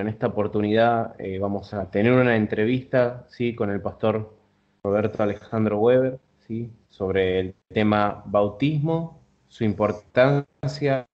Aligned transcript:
en 0.00 0.08
esta 0.08 0.28
oportunidad 0.28 1.14
eh, 1.20 1.38
vamos 1.38 1.74
a 1.74 1.90
tener 1.90 2.12
una 2.12 2.36
entrevista 2.36 3.26
¿sí? 3.28 3.54
con 3.54 3.70
el 3.70 3.80
pastor 3.80 4.34
Roberto 4.82 5.22
Alejandro 5.22 5.78
Weber 5.78 6.18
¿sí? 6.46 6.70
sobre 6.88 7.40
el 7.40 7.54
tema 7.68 8.22
bautismo, 8.26 9.20
su 9.48 9.64
importancia 9.64 11.06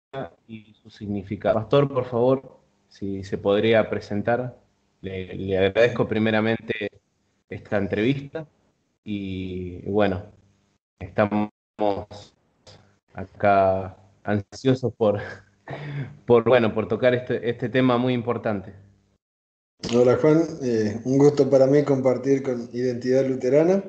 y 0.47 0.75
su 0.75 0.91
significado. 0.91 1.55
Pastor, 1.55 1.89
por 1.89 2.05
favor, 2.05 2.59
si 2.89 3.25
se 3.25 3.39
podría 3.39 3.89
presentar. 3.89 4.57
Le, 5.01 5.57
agradezco 5.57 6.09
primeramente 6.09 6.91
esta 7.49 7.77
entrevista 7.77 8.47
y 9.05 9.81
bueno, 9.83 10.25
estamos 10.99 11.51
acá 13.15 13.97
ansiosos 14.25 14.93
por, 14.95 15.21
por, 16.27 16.45
bueno, 16.45 16.75
por 16.75 16.89
tocar 16.89 17.15
este, 17.15 17.49
este 17.49 17.69
tema 17.69 17.99
muy 17.99 18.15
importante. 18.15 18.75
Hola 19.95 20.17
Juan, 20.17 20.43
eh, 20.61 21.01
un 21.05 21.19
gusto 21.19 21.49
para 21.49 21.67
mí 21.69 21.85
compartir 21.85 22.43
con 22.43 22.69
Identidad 22.73 23.25
Luterana 23.27 23.85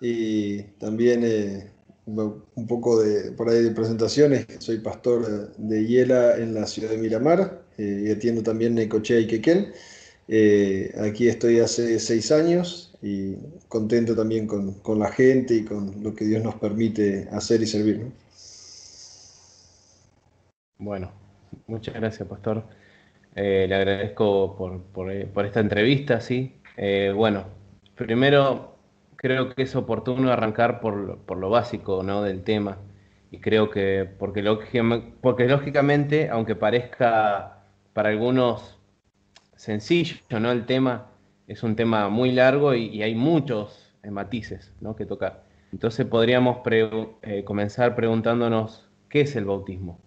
y 0.00 0.62
también 0.80 1.22
eh, 1.22 1.70
un 2.06 2.66
poco 2.66 3.02
de, 3.02 3.32
por 3.32 3.50
ahí 3.50 3.62
de 3.62 3.70
presentaciones. 3.70 4.46
Soy 4.58 4.78
pastor 4.78 5.54
de 5.56 5.86
Hiela 5.86 6.38
en 6.38 6.54
la 6.54 6.66
ciudad 6.66 6.90
de 6.90 6.96
Miramar 6.96 7.62
eh, 7.76 8.04
y 8.06 8.10
atiendo 8.10 8.42
también 8.42 8.74
Necochea 8.74 9.20
y 9.20 9.26
Quequén. 9.26 9.72
aquí 10.98 11.28
estoy 11.28 11.60
hace 11.60 12.00
seis 12.00 12.32
años 12.32 12.94
y 13.02 13.34
contento 13.68 14.16
también 14.16 14.46
con, 14.46 14.72
con, 14.80 14.98
la 14.98 15.12
gente 15.12 15.56
y 15.56 15.64
con 15.64 16.02
lo 16.02 16.14
que 16.14 16.24
Dios 16.24 16.42
nos 16.42 16.54
permite 16.54 17.28
hacer 17.32 17.60
y 17.62 17.66
servir. 17.66 18.06
Bueno, 20.78 21.10
muchas 21.66 21.94
gracias, 21.94 22.28
Pastor. 22.28 22.64
Eh, 23.34 23.66
le 23.68 23.74
agradezco 23.74 24.56
por, 24.56 25.12
eh, 25.12 25.26
por, 25.26 25.44
esta 25.44 25.60
entrevista, 25.60 26.20
sí. 26.20 26.60
Eh, 26.76 27.12
bueno, 27.14 27.46
primero 27.96 28.76
creo 29.16 29.54
que 29.54 29.62
es 29.62 29.74
oportuno 29.76 30.30
arrancar 30.30 30.80
por, 30.80 31.18
por, 31.26 31.38
lo 31.38 31.50
básico 31.50 32.02
¿no? 32.04 32.22
del 32.22 32.44
tema. 32.44 32.78
Y 33.32 33.40
creo 33.40 33.70
que, 33.70 34.08
porque, 34.18 34.42
porque 35.20 35.48
lógicamente, 35.48 36.28
aunque 36.30 36.54
parezca 36.54 37.64
para 37.92 38.10
algunos 38.10 38.78
sencillo, 39.56 40.16
¿no? 40.40 40.52
El 40.52 40.64
tema 40.66 41.10
es 41.48 41.62
un 41.64 41.74
tema 41.76 42.08
muy 42.08 42.32
largo 42.32 42.74
y, 42.74 43.02
hay 43.02 43.14
muchos 43.16 43.96
matices 44.08 44.72
¿no? 44.80 44.96
que 44.96 45.06
tocar. 45.06 45.44
Entonces 45.72 46.06
podríamos 46.06 46.58
comenzar 47.44 47.94
preguntándonos, 47.96 48.88
¿qué 49.10 49.22
es 49.22 49.36
el 49.36 49.44
bautismo? 49.44 50.00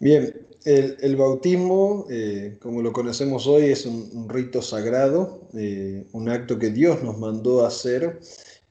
Bien, 0.00 0.34
el, 0.64 1.16
bautismo, 1.16 2.06
eh, 2.10 2.56
como 2.60 2.82
lo 2.82 2.92
conocemos 2.92 3.46
hoy, 3.46 3.64
es 3.66 3.86
un, 3.86 4.28
rito 4.28 4.62
sagrado, 4.62 5.40
eh, 5.54 6.04
un 6.12 6.28
acto 6.28 6.58
que 6.58 6.70
Dios 6.70 7.02
nos 7.02 7.18
mandó 7.18 7.66
hacer 7.66 8.20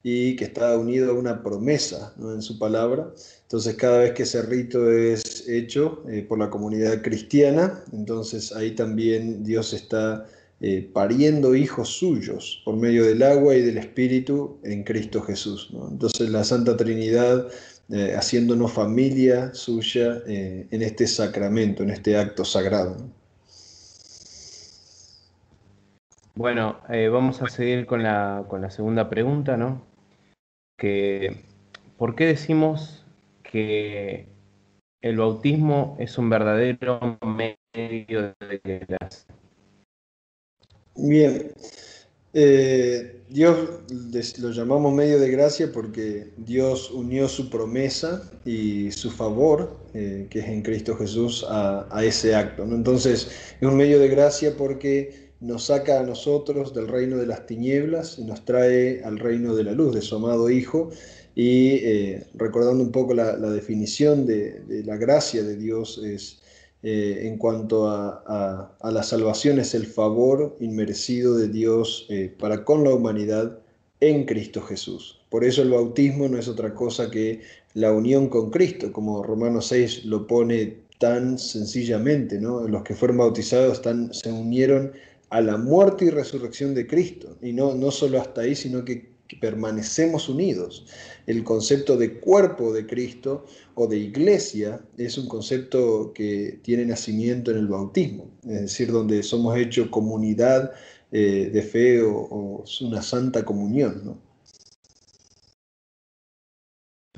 y 0.02 0.36
que 0.36 0.46
está 0.46 0.78
unido 0.78 1.12
a 1.12 1.14
una 1.14 1.44
promesa 1.44 2.14
en 2.20 2.42
su 2.42 2.58
palabra. 2.58 3.14
Entonces, 3.44 3.76
cada 3.76 4.00
vez 4.00 4.14
que 4.14 4.24
ese 4.24 4.42
rito 4.42 4.92
es 4.92 5.48
hecho 5.48 6.04
eh, 6.10 6.26
por 6.28 6.40
la 6.40 6.50
comunidad 6.50 7.02
cristiana, 7.02 7.84
entonces 7.94 8.52
ahí 8.54 8.72
también 8.72 9.44
Dios 9.44 9.74
está 9.74 10.28
pariendo 10.94 11.56
hijos 11.56 11.90
suyos 11.90 12.62
por 12.64 12.78
medio 12.78 13.04
del 13.04 13.22
agua 13.22 13.54
y 13.54 13.62
del 13.62 13.78
Espíritu 13.78 14.60
en 14.64 14.86
Cristo 14.86 15.22
Jesús. 15.22 15.70
Entonces, 15.92 16.30
la 16.30 16.46
Santa 16.46 16.78
Trinidad 16.78 17.50
eh, 17.90 18.16
haciéndonos 18.16 18.72
familia 18.72 19.54
suya 19.54 20.22
eh, 20.26 20.68
en 20.72 20.82
este 20.82 21.06
sacramento, 21.06 21.84
en 21.84 21.90
este 21.90 22.18
acto 22.18 22.46
sagrado. 22.46 22.98
Bueno, 26.36 26.80
eh, 26.90 27.10
vamos 27.10 27.42
a 27.42 27.50
seguir 27.50 27.86
con 27.86 28.02
la, 28.02 28.46
con 28.48 28.62
la 28.62 28.72
segunda 28.72 29.10
pregunta, 29.10 29.58
¿no? 29.58 29.86
Que, 30.78 31.44
¿Por 31.98 32.16
qué 32.16 32.26
decimos 32.26 33.06
que 33.44 34.28
el 35.02 35.18
bautismo 35.18 35.96
es 36.00 36.18
un 36.18 36.30
verdadero 36.30 37.20
medio 37.22 38.34
de 38.40 38.86
gracia? 38.88 39.36
Bien, 40.96 41.52
eh, 42.34 43.22
Dios 43.30 43.58
lo 44.40 44.52
llamamos 44.52 44.94
medio 44.94 45.20
de 45.20 45.30
gracia 45.30 45.72
porque 45.72 46.32
Dios 46.38 46.92
unió 46.92 47.28
su 47.28 47.50
promesa 47.50 48.30
y 48.46 48.92
su 48.92 49.10
favor, 49.10 49.78
eh, 49.94 50.28
que 50.30 50.40
es 50.40 50.48
en 50.48 50.62
Cristo 50.62 50.96
Jesús, 50.96 51.46
a, 51.50 52.04
ese 52.04 52.36
acto. 52.36 52.64
Entonces 52.64 53.28
es 53.60 53.68
un 53.68 53.76
medio 53.76 54.00
de 54.00 54.08
gracia 54.08 54.56
porque 54.56 55.32
nos 55.40 55.66
saca 55.66 56.00
a 56.00 56.04
nosotros 56.04 56.74
del 56.74 56.88
reino 56.88 57.18
de 57.18 57.26
las 57.28 57.46
tinieblas 57.46 58.20
y 58.20 58.24
nos 58.24 58.46
trae 58.46 59.04
al 59.04 59.20
reino 59.20 59.56
de 59.56 59.64
la 59.64 59.72
luz, 59.72 59.96
de 59.96 60.02
su 60.02 60.16
amado 60.16 60.50
Hijo. 60.50 60.92
Y 61.36 61.78
eh, 61.84 62.28
recordando 62.36 62.84
un 62.84 62.92
poco 62.92 63.16
la, 63.16 63.36
definición 63.36 64.28
de, 64.28 64.60
de 64.62 64.84
la 64.84 64.98
gracia 64.98 65.42
de 65.42 65.56
Dios 65.56 66.00
es 66.06 66.43
eh, 66.84 67.28
en 67.28 67.38
cuanto 67.38 67.88
a, 67.88 68.76
la 68.84 69.04
salvación 69.04 69.58
es 69.58 69.74
el 69.74 69.88
favor 69.88 70.58
inmerecido 70.60 71.38
de 71.38 71.48
Dios 71.48 72.06
eh, 72.10 72.34
para 72.38 72.66
con 72.66 72.84
la 72.84 72.94
humanidad 72.94 73.58
en 74.02 74.26
Cristo 74.26 74.62
Jesús. 74.62 75.22
Por 75.30 75.46
eso 75.46 75.62
el 75.62 75.70
bautismo 75.70 76.28
no 76.28 76.38
es 76.38 76.50
otra 76.50 76.74
cosa 76.74 77.10
que 77.10 77.40
la 77.74 77.94
unión 77.94 78.28
con 78.28 78.52
Cristo, 78.52 78.92
como 78.92 79.24
Romanos 79.24 79.68
6 79.68 80.04
lo 80.06 80.28
pone 80.28 80.84
tan 81.00 81.40
sencillamente, 81.40 82.40
¿no? 82.40 82.68
Los 82.68 82.84
que 82.84 82.96
fueron 82.96 83.18
bautizados 83.18 83.74
están, 83.74 84.14
se 84.14 84.32
unieron 84.32 84.92
a 85.30 85.40
la 85.40 85.58
muerte 85.58 86.06
y 86.06 86.10
resurrección 86.10 86.76
de 86.76 86.86
Cristo, 86.86 87.38
y 87.42 87.54
no, 87.54 87.76
no 87.76 87.92
solo 87.92 88.20
hasta 88.20 88.42
ahí, 88.42 88.56
sino 88.56 88.84
que 88.84 89.13
permanecemos 89.36 90.30
unidos. 90.30 90.86
El 91.26 91.44
concepto 91.44 91.98
de 91.98 92.20
cuerpo 92.20 92.74
de 92.74 92.86
Cristo 92.86 93.46
o 93.76 93.88
de 93.88 93.98
iglesia 93.98 94.82
es 94.98 95.18
un 95.18 95.28
concepto 95.28 96.12
que 96.14 96.60
tiene 96.64 96.86
nacimiento 96.86 97.52
en 97.52 97.58
el 97.58 97.68
bautismo, 97.68 98.32
es 98.44 98.62
decir, 98.62 98.92
donde 98.92 99.24
somos 99.24 99.58
hechos 99.58 99.88
comunidad 99.90 100.74
eh, 101.12 101.50
de 101.52 101.62
fe 101.62 102.02
o, 102.02 102.64
una 102.82 103.02
santa 103.02 103.44
comunión. 103.46 104.20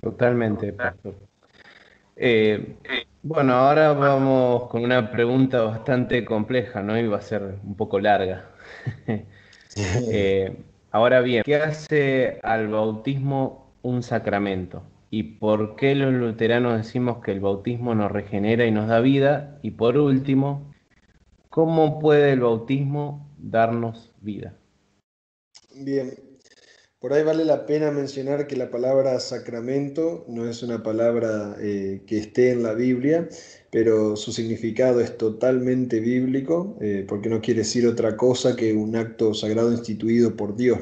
Totalmente, 0.01 0.73
pastor. 0.73 1.15
Eh, 2.15 2.75
bueno, 3.23 3.53
ahora 3.53 3.93
vamos 3.93 4.69
con 4.69 4.83
una 4.83 5.11
pregunta 5.11 5.61
bastante 5.63 6.23
compleja, 6.23 6.83
¿no? 6.83 6.97
Y 6.99 7.07
va 7.07 7.17
a 7.17 7.21
ser 7.21 7.59
un 7.63 7.75
poco 7.75 7.99
larga. 7.99 8.51
eh, 10.11 10.55
Ahora 10.95 11.19
bien, 11.19 11.43
¿qué 11.43 11.57
hace 11.57 12.39
al 12.41 12.69
bautismo 12.69 13.75
un 13.81 14.01
sacramento? 14.01 14.81
¿Y 15.09 15.23
por 15.39 15.75
qué 15.75 15.93
los 15.93 16.13
luteranos 16.13 16.77
decimos 16.77 17.21
que 17.21 17.33
el 17.33 17.41
bautismo 17.41 17.93
nos 17.95 18.09
regenera 18.09 18.65
y 18.65 18.71
nos 18.71 18.87
da 18.87 19.01
vida? 19.01 19.59
Y 19.61 19.71
por 19.71 19.97
último, 19.97 20.73
¿cómo 21.49 21.99
puede 21.99 22.31
el 22.31 22.39
bautismo 22.39 23.29
darnos 23.37 24.13
vida? 24.21 24.57
Bien, 25.75 26.13
por 26.99 27.11
ahí 27.11 27.23
vale 27.23 27.43
la 27.43 27.65
pena 27.65 27.91
mencionar 27.91 28.47
que 28.47 28.55
la 28.55 28.71
palabra 28.71 29.19
sacramento 29.19 30.23
no 30.29 30.49
es 30.49 30.63
una 30.63 30.81
palabra 30.81 31.57
eh, 31.59 32.03
que 32.07 32.19
esté 32.19 32.51
en 32.51 32.63
la 32.63 32.73
Biblia, 32.73 33.27
pero 33.75 34.15
su 34.15 34.31
significado 34.31 35.01
es 35.01 35.17
totalmente 35.17 35.99
bíblico, 35.99 36.77
eh, 36.79 37.03
porque 37.05 37.27
no 37.27 37.41
quiere 37.41 37.59
decir 37.59 37.85
otra 37.85 38.15
cosa 38.15 38.55
que 38.55 38.71
un 38.71 38.95
acto 38.95 39.33
sagrado 39.33 39.69
instituido 39.73 40.33
por 40.37 40.55
Dios. 40.55 40.79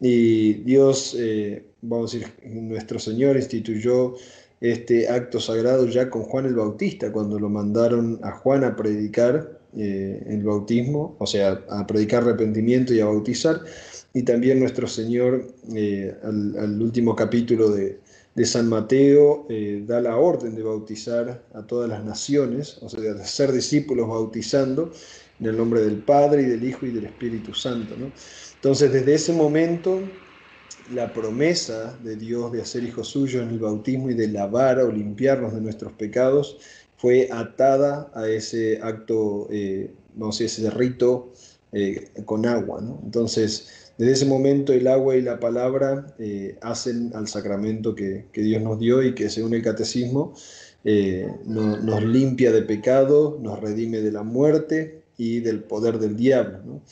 Y 0.00 0.54
Dios, 0.64 1.14
eh, 1.18 1.66
vamos 1.82 2.14
a 2.14 2.18
decir, 2.18 2.32
nuestro 2.46 2.98
Señor 2.98 3.36
instituyó 3.36 4.14
este 4.62 5.06
acto 5.06 5.38
sagrado 5.38 5.86
ya 5.86 6.08
con 6.08 6.22
Juan 6.22 6.46
el 6.46 6.54
Bautista, 6.54 7.12
cuando 7.12 7.38
lo 7.38 7.50
mandaron 7.50 8.18
a 8.22 8.30
Juan 8.30 8.64
a 8.64 8.74
predicar 8.74 9.60
eh, 9.76 10.24
el 10.26 10.44
bautismo, 10.44 11.16
o 11.18 11.26
sea, 11.26 11.62
a 11.68 11.86
predicar 11.86 12.22
arrepentimiento 12.22 12.94
y 12.94 13.00
a 13.00 13.04
bautizar, 13.04 13.60
y 14.14 14.22
también 14.22 14.60
nuestro 14.60 14.86
Señor 14.86 15.46
al 16.22 16.80
último 16.80 17.14
capítulo 17.14 17.68
de, 17.68 17.98
de 18.34 18.44
San 18.44 18.68
Mateo 18.68 19.46
eh, 19.48 19.84
da 19.86 20.00
la 20.00 20.16
orden 20.16 20.54
de 20.54 20.62
bautizar 20.62 21.44
a 21.54 21.62
todas 21.62 21.88
las 21.88 22.04
naciones, 22.04 22.78
o 22.82 22.88
sea, 22.88 23.00
de 23.00 23.24
ser 23.24 23.52
discípulos 23.52 24.08
bautizando 24.08 24.92
en 25.40 25.46
el 25.46 25.56
nombre 25.56 25.82
del 25.82 25.98
Padre 25.98 26.42
y 26.42 26.46
del 26.46 26.64
Hijo 26.64 26.86
y 26.86 26.90
del 26.90 27.06
Espíritu 27.06 27.54
Santo. 27.54 27.94
Entonces, 28.54 28.92
desde 28.92 29.14
ese 29.14 29.32
momento, 29.32 30.00
la 30.92 31.12
promesa 31.12 31.96
de 32.02 32.16
Dios 32.16 32.52
de 32.52 32.62
hacer 32.62 32.82
hijos 32.82 33.08
suyos 33.08 33.42
en 33.42 33.50
el 33.50 33.58
bautismo 33.58 34.10
y 34.10 34.14
de 34.14 34.28
lavar 34.28 34.80
o 34.80 34.90
limpiarnos 34.90 35.54
de 35.54 35.60
nuestros 35.60 35.92
pecados 35.92 36.58
fue 36.96 37.28
atada 37.30 38.10
a 38.14 38.28
ese 38.28 38.80
acto, 38.82 39.46
eh, 39.50 39.90
no 40.14 40.32
sé, 40.32 40.46
ese 40.46 40.70
rito 40.70 41.32
eh, 41.72 42.10
con 42.24 42.46
agua. 42.46 42.82
Entonces, 43.02 43.83
desde 43.96 44.12
ese 44.12 44.26
momento 44.26 44.72
el 44.72 44.86
agua 44.88 45.16
y 45.16 45.22
la 45.22 45.38
palabra 45.38 46.06
eh, 46.18 46.58
hacen 46.62 47.12
al 47.14 47.28
sacramento 47.28 47.94
que, 47.94 48.26
Dios 48.32 48.62
nos 48.62 48.78
dio 48.78 49.02
y 49.02 49.14
que 49.14 49.30
según 49.30 49.54
el 49.54 49.62
catecismo 49.62 50.34
eh, 50.84 51.28
nos 51.44 52.02
limpia 52.02 52.52
de 52.52 52.62
pecado, 52.62 53.38
nos 53.40 53.60
redime 53.60 53.98
de 53.98 54.12
la 54.12 54.22
muerte 54.22 55.02
y 55.16 55.40
del 55.40 55.62
poder 55.62 55.98
del 55.98 56.16
diablo. 56.16 56.82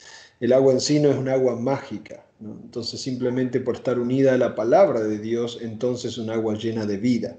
El 0.40 0.52
agua 0.52 0.72
en 0.72 0.80
sí 0.80 1.00
no 1.00 1.10
es 1.10 1.16
un 1.16 1.28
agua 1.28 1.56
mágica, 1.56 2.24
entonces 2.40 3.00
simplemente 3.00 3.60
por 3.60 3.76
estar 3.76 3.98
unida 3.98 4.34
a 4.34 4.38
la 4.38 4.54
palabra 4.54 5.00
de 5.00 5.18
Dios, 5.18 5.58
entonces 5.60 6.12
es 6.12 6.18
un 6.18 6.30
agua 6.30 6.54
llena 6.54 6.86
de 6.86 6.98
vida. 6.98 7.36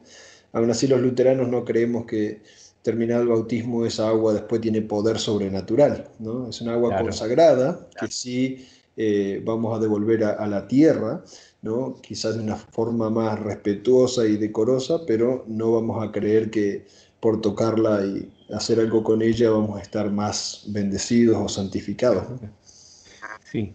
Aún 0.51 0.69
así 0.69 0.87
los 0.87 1.01
luteranos 1.01 1.47
no 1.47 1.65
creemos 1.65 2.05
que 2.05 2.41
terminado 2.83 3.21
el 3.21 3.29
bautismo 3.29 3.85
esa 3.85 4.09
agua 4.09 4.33
después 4.33 4.61
tiene 4.61 4.81
poder 4.81 5.17
sobrenatural, 5.17 6.09
¿no? 6.19 6.49
Es 6.49 6.61
un 6.61 6.67
agua 6.67 6.97
consagrada 6.99 7.87
que 7.99 8.07
sí 8.07 8.67
eh, 8.95 9.41
vamos 9.43 9.75
a 9.75 9.79
devolver 9.79 10.23
a, 10.23 10.45
la 10.47 10.67
tierra, 10.67 11.23
¿no? 11.61 11.95
Quizás 12.01 12.35
de 12.35 12.43
una 12.43 12.55
forma 12.55 13.09
más 13.09 13.39
respetuosa 13.39 14.25
y 14.25 14.37
decorosa, 14.37 14.99
pero 15.07 15.45
no 15.47 15.71
vamos 15.71 16.07
a 16.07 16.11
creer 16.11 16.51
que 16.51 16.85
por 17.19 17.41
tocarla 17.41 18.05
y 18.05 18.31
hacer 18.53 18.79
algo 18.79 19.03
con 19.03 19.21
ella 19.21 19.49
vamos 19.49 19.79
a 19.79 19.81
estar 19.81 20.11
más 20.11 20.65
bendecidos 20.67 21.37
o 21.37 21.47
santificados. 21.47 22.27
Sí. 23.43 23.73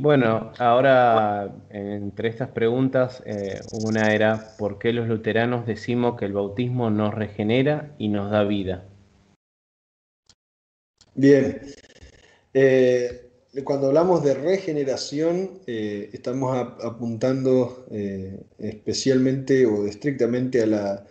Bueno, 0.00 0.52
ahora 0.58 1.54
entre 1.68 2.30
estas 2.30 2.48
preguntas, 2.48 3.22
eh, 3.26 3.60
una 3.72 4.14
era, 4.14 4.56
¿por 4.58 4.78
qué 4.78 4.92
los 4.92 5.06
luteranos 5.06 5.66
decimos 5.66 6.18
que 6.18 6.24
el 6.24 6.32
bautismo 6.32 6.88
nos 6.88 7.12
regenera 7.12 7.94
y 7.98 8.08
nos 8.08 8.30
da 8.30 8.42
vida? 8.44 8.84
Bien, 11.14 11.60
eh, 12.54 13.31
cuando 13.64 13.88
hablamos 13.88 14.24
de 14.24 14.34
regeneración, 14.34 15.60
eh, 15.66 16.10
estamos 16.12 16.56
apuntando 16.82 17.86
especialmente 18.58 19.66
o 19.66 19.86
estrictamente 19.86 20.62
a 20.62 20.66
la 20.66 21.06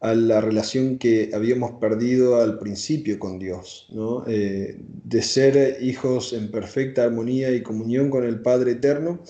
a 0.00 0.14
la 0.14 0.40
relación 0.40 0.98
que 0.98 1.30
habíamos 1.34 1.72
perdido 1.72 2.40
al 2.40 2.58
principio 2.58 3.18
con 3.18 3.38
Dios, 3.38 3.86
¿no? 3.90 4.24
Eh, 4.26 4.78
de 5.04 5.22
ser 5.22 5.76
hijos 5.82 6.32
en 6.32 6.50
perfecta 6.50 7.04
armonía 7.04 7.50
y 7.52 7.62
comunión 7.62 8.08
con 8.08 8.24
el 8.24 8.40
Padre 8.40 8.72
Eterno. 8.72 9.20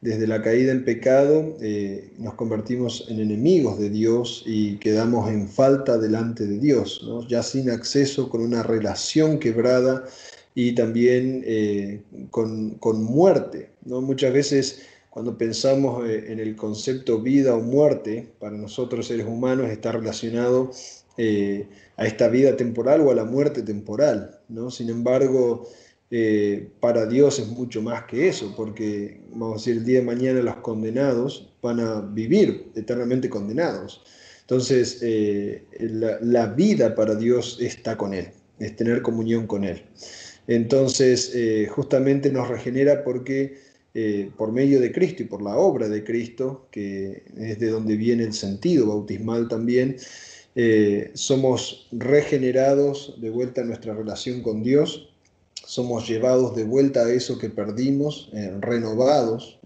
Desde 0.00 0.26
la 0.26 0.42
caída 0.42 0.72
en 0.72 0.84
pecado 0.84 1.56
eh, 1.60 2.12
nos 2.18 2.34
convertimos 2.34 3.06
en 3.08 3.20
enemigos 3.20 3.78
de 3.78 3.88
Dios 3.88 4.42
y 4.46 4.76
quedamos 4.76 5.30
en 5.30 5.48
falta 5.48 5.96
delante 5.96 6.46
de 6.46 6.58
Dios, 6.58 7.02
¿no? 7.04 7.26
ya 7.26 7.42
sin 7.42 7.70
acceso, 7.70 8.28
con 8.28 8.42
una 8.42 8.62
relación 8.62 9.38
quebrada 9.38 10.04
y 10.58 10.72
también 10.72 11.42
eh, 11.44 12.00
con, 12.30 12.76
con, 12.76 13.04
muerte. 13.04 13.72
¿no? 13.84 14.00
Muchas 14.00 14.32
veces 14.32 14.82
cuando 15.10 15.36
pensamos 15.36 16.08
eh, 16.08 16.32
en 16.32 16.40
el 16.40 16.56
concepto 16.56 17.20
vida 17.20 17.54
o 17.54 17.60
muerte, 17.60 18.32
para 18.40 18.56
nosotros 18.56 19.06
seres 19.06 19.26
humanos 19.26 19.68
está 19.68 19.92
relacionado 19.92 20.70
eh, 21.18 21.68
a 21.98 22.06
esta 22.06 22.28
vida 22.28 22.56
temporal 22.56 23.02
o 23.02 23.10
a 23.10 23.14
la 23.14 23.26
muerte 23.26 23.62
temporal. 23.62 24.40
¿no? 24.48 24.70
Sin 24.70 24.88
embargo, 24.88 25.68
para 26.80 27.04
Dios 27.04 27.38
es 27.38 27.48
mucho 27.48 27.82
más 27.82 28.04
que 28.04 28.28
eso, 28.28 28.54
porque 28.56 29.20
vamos 29.32 29.50
a 29.50 29.56
decir, 29.56 29.76
el 29.76 29.84
día 29.84 29.98
de 29.98 30.06
mañana 30.06 30.40
los 30.40 30.56
condenados 30.56 31.52
van 31.60 31.80
a 31.80 32.00
vivir 32.00 32.70
eternamente 32.74 33.28
condenados. 33.28 34.02
Entonces, 34.40 35.04
la, 35.80 36.18
la, 36.22 36.46
vida 36.46 36.94
para 36.94 37.16
Dios 37.16 37.58
está 37.60 37.96
con 37.98 38.14
Él, 38.14 38.30
es 38.60 38.76
tener 38.76 39.02
comunión 39.02 39.48
con 39.48 39.64
Él. 39.64 39.82
Entonces, 40.46 41.32
justamente 41.70 42.30
nos 42.30 42.48
regenera 42.48 43.02
porque 43.02 43.56
eh, 43.98 44.30
por 44.36 44.52
medio 44.52 44.78
de 44.78 44.92
Cristo 44.92 45.22
y 45.22 45.26
por 45.26 45.40
la 45.40 45.56
obra 45.56 45.88
de 45.88 46.04
Cristo, 46.04 46.68
que 46.70 47.22
es 47.38 47.58
de 47.58 47.70
donde 47.70 47.96
viene 47.96 48.24
el 48.24 48.34
sentido 48.34 48.88
bautismal 48.88 49.48
también, 49.48 49.96
eh, 50.54 51.12
somos 51.14 51.88
regenerados 51.92 53.14
de 53.22 53.30
vuelta 53.30 53.62
a 53.62 53.64
nuestra 53.64 53.94
relación 53.94 54.42
con 54.42 54.62
Dios, 54.62 55.08
somos 55.64 56.06
llevados 56.06 56.54
de 56.54 56.64
vuelta 56.64 57.06
a 57.06 57.10
eso 57.10 57.38
que 57.38 57.48
perdimos, 57.48 58.28
eh, 58.34 58.52
renovados 58.60 59.58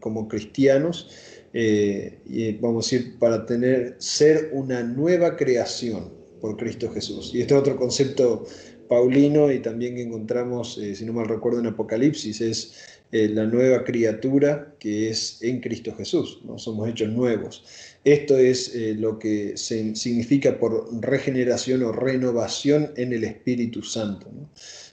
como 0.00 0.28
cristianos, 0.28 1.08
y 1.54 2.52
vamos 2.60 2.92
a 2.92 2.94
decir, 2.94 3.18
para 3.18 3.46
tener, 3.46 3.96
ser 3.96 4.50
una 4.52 4.82
nueva 4.82 5.34
creación 5.34 6.10
por 6.42 6.58
Cristo 6.58 6.90
Jesús. 6.92 7.34
Y 7.34 7.40
este 7.40 7.54
otro 7.54 7.74
concepto 7.78 8.44
paulino 8.88 9.52
y 9.52 9.60
también 9.60 9.98
encontramos, 9.98 10.74
si 10.74 11.04
no 11.04 11.12
mal 11.12 11.28
recuerdo, 11.28 11.60
en 11.60 11.66
Apocalipsis, 11.66 12.40
es 12.40 12.98
eh, 13.10 13.26
la 13.30 13.46
nueva 13.46 13.84
criatura 13.84 14.74
que 14.78 15.08
es 15.08 15.38
en 15.40 15.60
Cristo 15.60 15.94
Jesús, 15.96 16.40
¿no? 16.44 16.58
somos 16.58 16.90
hechos 16.90 17.08
nuevos. 17.08 17.64
Esto 18.04 18.36
es 18.36 18.74
eh, 18.74 18.94
lo 18.98 19.18
que 19.18 19.56
se, 19.56 19.96
significa 19.96 20.58
por 20.58 20.86
regeneración 21.00 21.82
o 21.84 21.92
renovación 21.92 22.92
en 22.96 23.14
el 23.14 23.24
Espíritu 23.24 23.82
Santo, 23.82 24.28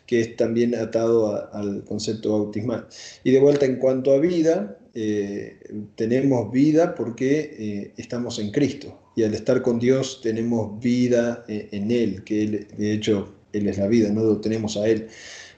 que 0.08 0.22
es 0.22 0.36
también 0.38 0.76
atado 0.76 1.54
al 1.54 1.84
concepto 1.84 2.32
bautismal. 2.32 2.88
Y 3.26 3.32
de 3.32 3.40
vuelta 3.42 3.66
en 3.66 3.76
cuanto 3.76 4.14
a 4.14 4.20
vida, 4.20 4.80
eh, 4.94 5.58
tenemos 5.98 6.54
vida 6.54 6.96
porque 6.96 7.92
estamos 7.98 8.40
en 8.40 8.52
Cristo 8.52 8.98
y 9.18 9.24
al 9.24 9.34
estar 9.34 9.62
con 9.62 9.78
Dios 9.78 10.22
tenemos 10.24 10.80
vida 10.80 11.44
en 11.50 11.92
Él, 11.92 12.24
que 12.24 12.44
él, 12.44 12.68
de 12.78 12.94
hecho 12.94 13.35
Él 13.58 13.68
es 13.68 13.78
la 13.78 13.88
vida, 13.88 14.10
no 14.10 14.24
lo 14.24 14.42
tenemos 14.42 14.78
a 14.78 14.88
Él. 14.88 15.08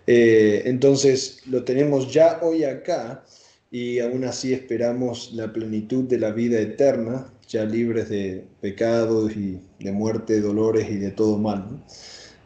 Eh, 0.05 0.63
entonces 0.65 1.41
lo 1.47 1.63
tenemos 1.63 2.13
ya 2.13 2.39
hoy 2.41 2.63
acá 2.63 3.25
y 3.71 3.99
aún 3.99 4.23
así 4.23 4.53
esperamos 4.53 5.31
la 5.33 5.51
plenitud 5.51 6.05
de 6.05 6.19
la 6.19 6.31
vida 6.31 6.59
eterna, 6.59 7.31
ya 7.49 7.65
libres 7.65 8.09
de 8.09 8.45
pecados 8.61 9.35
y 9.35 9.59
de 9.79 9.91
muerte, 9.91 10.39
dolores 10.39 10.89
y 10.89 10.95
de 10.95 11.11
todo 11.11 11.37
mal. 11.37 11.83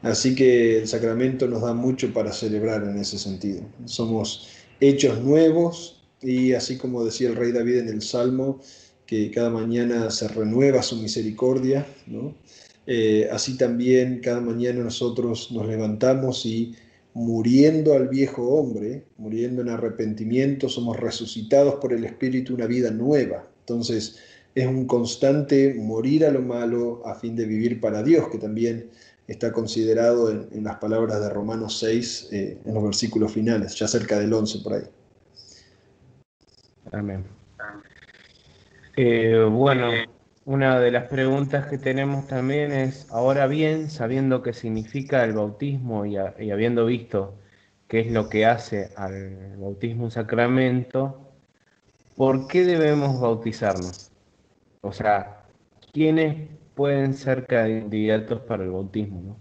Así 0.01 0.33
que 0.33 0.79
el 0.79 0.87
sacramento 0.87 1.47
nos 1.47 1.61
da 1.61 1.73
mucho 1.73 2.11
para 2.11 2.31
celebrar 2.31 2.83
en 2.83 2.97
ese 2.97 3.19
sentido. 3.19 3.61
Somos 3.85 4.47
hechos 4.79 5.21
nuevos 5.21 6.01
y 6.21 6.53
así 6.53 6.77
como 6.77 7.05
decía 7.05 7.29
el 7.29 7.35
rey 7.35 7.51
David 7.51 7.77
en 7.77 7.89
el 7.89 8.01
Salmo, 8.01 8.59
que 9.05 9.29
cada 9.29 9.49
mañana 9.49 10.09
se 10.09 10.27
renueva 10.27 10.81
su 10.81 10.95
misericordia, 10.95 11.85
eh, 12.93 13.29
así 13.31 13.55
también 13.55 14.19
cada 14.19 14.41
mañana 14.41 14.83
nosotros 14.83 15.49
nos 15.53 15.65
levantamos 15.65 16.45
y 16.45 16.75
muriendo 17.13 17.93
al 17.93 18.09
viejo 18.09 18.45
hombre, 18.49 19.05
muriendo 19.15 19.61
en 19.61 19.69
arrepentimiento, 19.69 20.67
somos 20.67 20.99
resucitados 20.99 21.75
por 21.75 21.93
el 21.93 22.03
Espíritu 22.03 22.53
una 22.53 22.67
vida 22.67 22.91
nueva. 22.91 23.47
Entonces 23.61 24.19
es 24.53 24.67
un 24.67 24.87
constante 24.87 25.73
morir 25.73 26.25
a 26.25 26.31
lo 26.31 26.41
malo 26.41 27.01
a 27.05 27.15
fin 27.15 27.33
de 27.33 27.45
vivir 27.45 27.79
para 27.79 28.03
Dios, 28.03 28.27
que 28.27 28.37
también 28.37 28.89
está 29.25 29.53
considerado 29.53 30.29
en, 30.29 30.61
las 30.61 30.75
palabras 30.75 31.21
de 31.21 31.29
Romanos 31.29 31.79
6, 31.79 32.27
eh, 32.33 32.57
en 32.65 32.73
los 32.73 32.83
versículos 32.83 33.31
finales, 33.31 33.73
ya 33.75 33.87
cerca 33.87 34.19
del 34.19 34.33
11 34.33 34.59
por 34.59 34.73
ahí. 34.73 34.83
Amén. 36.91 37.23
Eh, 38.97 39.47
bueno, 39.49 39.91
una 40.45 40.79
de 40.79 40.91
las 40.91 41.07
preguntas 41.07 41.67
que 41.67 41.77
tenemos 41.77 42.27
también 42.27 42.71
es, 42.71 43.07
ahora 43.11 43.47
bien, 43.47 43.89
sabiendo 43.89 44.41
qué 44.41 44.53
significa 44.53 45.23
el 45.23 45.33
bautismo 45.33 46.05
y, 46.05 46.17
habiendo 46.17 46.85
visto 46.85 47.35
qué 47.87 47.99
es 48.01 48.11
lo 48.11 48.29
que 48.29 48.45
hace 48.45 48.89
al 48.95 49.57
bautismo 49.57 50.05
un 50.05 50.11
sacramento, 50.11 51.31
¿por 52.15 52.47
qué 52.47 52.63
debemos 52.63 53.19
bautizarnos? 53.19 54.11
O 54.81 54.91
sea, 54.91 55.45
¿quiénes 55.93 56.49
pueden 56.73 57.13
ser 57.13 57.45
candidatos 57.45 58.41
para 58.41 58.63
el 58.63 58.71
bautismo? 58.71 59.37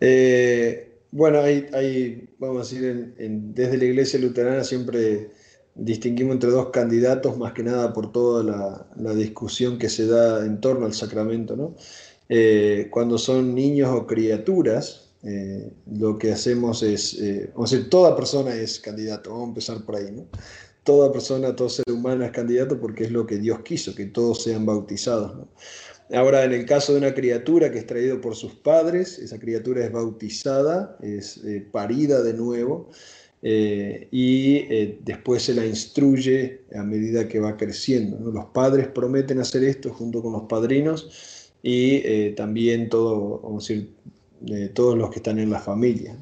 Eh, 0.00 1.00
bueno, 1.10 1.40
hay, 1.40 2.34
vamos 2.38 2.56
a 2.56 2.74
decir, 2.74 3.14
desde 3.16 3.76
la 3.76 3.84
iglesia 3.84 4.18
luterana 4.18 4.64
siempre 4.64 5.30
distinguimos 5.74 6.34
entre 6.34 6.50
dos 6.50 6.70
candidatos, 6.70 7.36
más 7.36 7.52
que 7.52 7.62
nada 7.62 7.92
por 7.92 8.12
toda 8.12 8.86
la, 8.96 9.14
discusión 9.14 9.78
que 9.78 9.88
se 9.88 10.06
da 10.06 10.44
en 10.44 10.60
torno 10.60 10.86
al 10.86 10.94
sacramento. 10.94 11.56
¿no? 11.56 11.74
Eh, 12.28 12.88
cuando 12.90 13.18
son 13.18 13.54
niños 13.54 13.90
o 13.90 14.06
criaturas, 14.06 15.10
eh, 15.22 15.72
lo 15.90 16.18
que 16.18 16.32
hacemos 16.32 16.82
es, 16.82 17.14
eh, 17.14 17.50
vamos 17.54 17.72
a 17.72 17.76
decir, 17.76 17.90
toda 17.90 18.16
persona 18.16 18.54
es 18.54 18.78
candidato, 18.78 19.30
vamos 19.30 19.46
a 19.46 19.48
empezar 19.48 19.84
por 19.84 19.96
ahí. 19.96 20.10
¿no? 20.12 20.26
Toda 20.84 21.10
persona, 21.12 21.56
todo 21.56 21.68
ser 21.68 21.84
humano 21.90 22.24
es 22.24 22.30
candidato 22.30 22.78
porque 22.80 23.04
es 23.04 23.10
lo 23.10 23.26
que 23.26 23.38
Dios 23.38 23.60
quiso, 23.60 23.94
que 23.94 24.06
todos 24.06 24.42
sean 24.42 24.66
bautizados. 24.66 25.34
¿no? 25.34 25.48
Ahora, 26.16 26.44
en 26.44 26.52
el 26.52 26.66
caso 26.66 26.92
de 26.92 26.98
una 26.98 27.14
criatura 27.14 27.72
que 27.72 27.78
es 27.78 27.86
traído 27.86 28.20
por 28.20 28.36
sus 28.36 28.54
padres, 28.54 29.18
esa 29.18 29.38
criatura 29.38 29.84
es 29.84 29.90
bautizada, 29.90 30.98
es 31.00 31.40
parida 31.72 32.22
de 32.22 32.34
nuevo. 32.34 32.90
Eh, 33.46 34.08
y 34.10 34.56
eh, 34.70 34.98
después 35.02 35.42
se 35.42 35.52
la 35.52 35.66
instruye 35.66 36.62
a 36.74 36.82
medida 36.82 37.28
que 37.28 37.38
va 37.38 37.58
creciendo. 37.58 38.18
Los 38.30 38.46
padres 38.46 38.88
prometen 38.88 39.38
hacer 39.38 39.64
esto 39.64 39.90
junto 39.92 40.22
con 40.22 40.32
los 40.32 40.44
padrinos 40.44 41.52
y 41.62 41.96
eh, 41.96 42.32
también 42.34 42.88
todo, 42.88 43.42
todos 44.72 44.96
los 44.96 45.10
que 45.10 45.16
están 45.16 45.38
en 45.38 45.50
la 45.50 45.60
familia. 45.60 46.16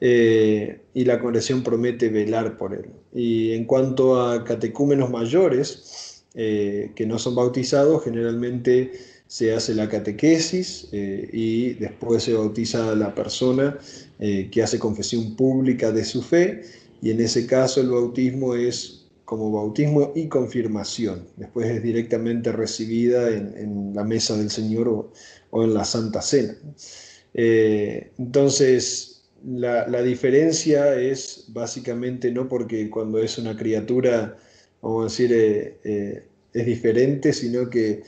y 0.00 1.04
la 1.04 1.18
congregación 1.18 1.64
promete 1.64 2.08
velar 2.08 2.56
por 2.56 2.72
él. 2.74 2.86
Y 3.12 3.52
en 3.52 3.64
cuanto 3.64 4.20
a 4.22 4.44
catecúmenos 4.44 5.10
mayores, 5.10 6.24
que 6.34 7.06
no 7.06 7.18
son 7.18 7.34
bautizados, 7.34 8.04
generalmente 8.04 8.92
se 9.26 9.54
hace 9.54 9.74
la 9.74 9.88
catequesis 9.88 10.88
eh, 10.92 11.28
y 11.32 11.74
después 11.74 12.22
se 12.22 12.34
bautiza 12.34 12.92
a 12.92 12.94
la 12.94 13.14
persona 13.14 13.78
eh, 14.18 14.48
que 14.50 14.62
hace 14.62 14.78
confesión 14.78 15.34
pública 15.34 15.92
de 15.92 16.04
su 16.04 16.22
fe 16.22 16.62
y 17.00 17.10
en 17.10 17.20
ese 17.20 17.46
caso 17.46 17.80
el 17.80 17.90
bautismo 17.90 18.54
es 18.54 19.06
como 19.24 19.50
bautismo 19.50 20.12
y 20.14 20.28
confirmación. 20.28 21.26
Después 21.36 21.70
es 21.70 21.82
directamente 21.82 22.52
recibida 22.52 23.30
en, 23.30 23.92
la 23.94 24.04
mesa 24.04 24.36
del 24.36 24.50
Señor 24.50 25.12
o, 25.50 25.64
en 25.64 25.72
la 25.72 25.84
Santa 25.84 26.20
Cena. 26.20 26.54
Eh, 27.32 28.12
entonces, 28.18 29.22
la, 29.46 30.02
diferencia 30.02 30.94
es 30.94 31.46
básicamente 31.48 32.30
no 32.30 32.48
porque 32.48 32.90
cuando 32.90 33.18
es 33.18 33.38
una 33.38 33.56
criatura, 33.56 34.36
vamos 34.82 35.00
a 35.00 35.04
decir, 35.04 35.32
es 36.52 36.66
diferente, 36.66 37.32
sino 37.32 37.70
que 37.70 38.02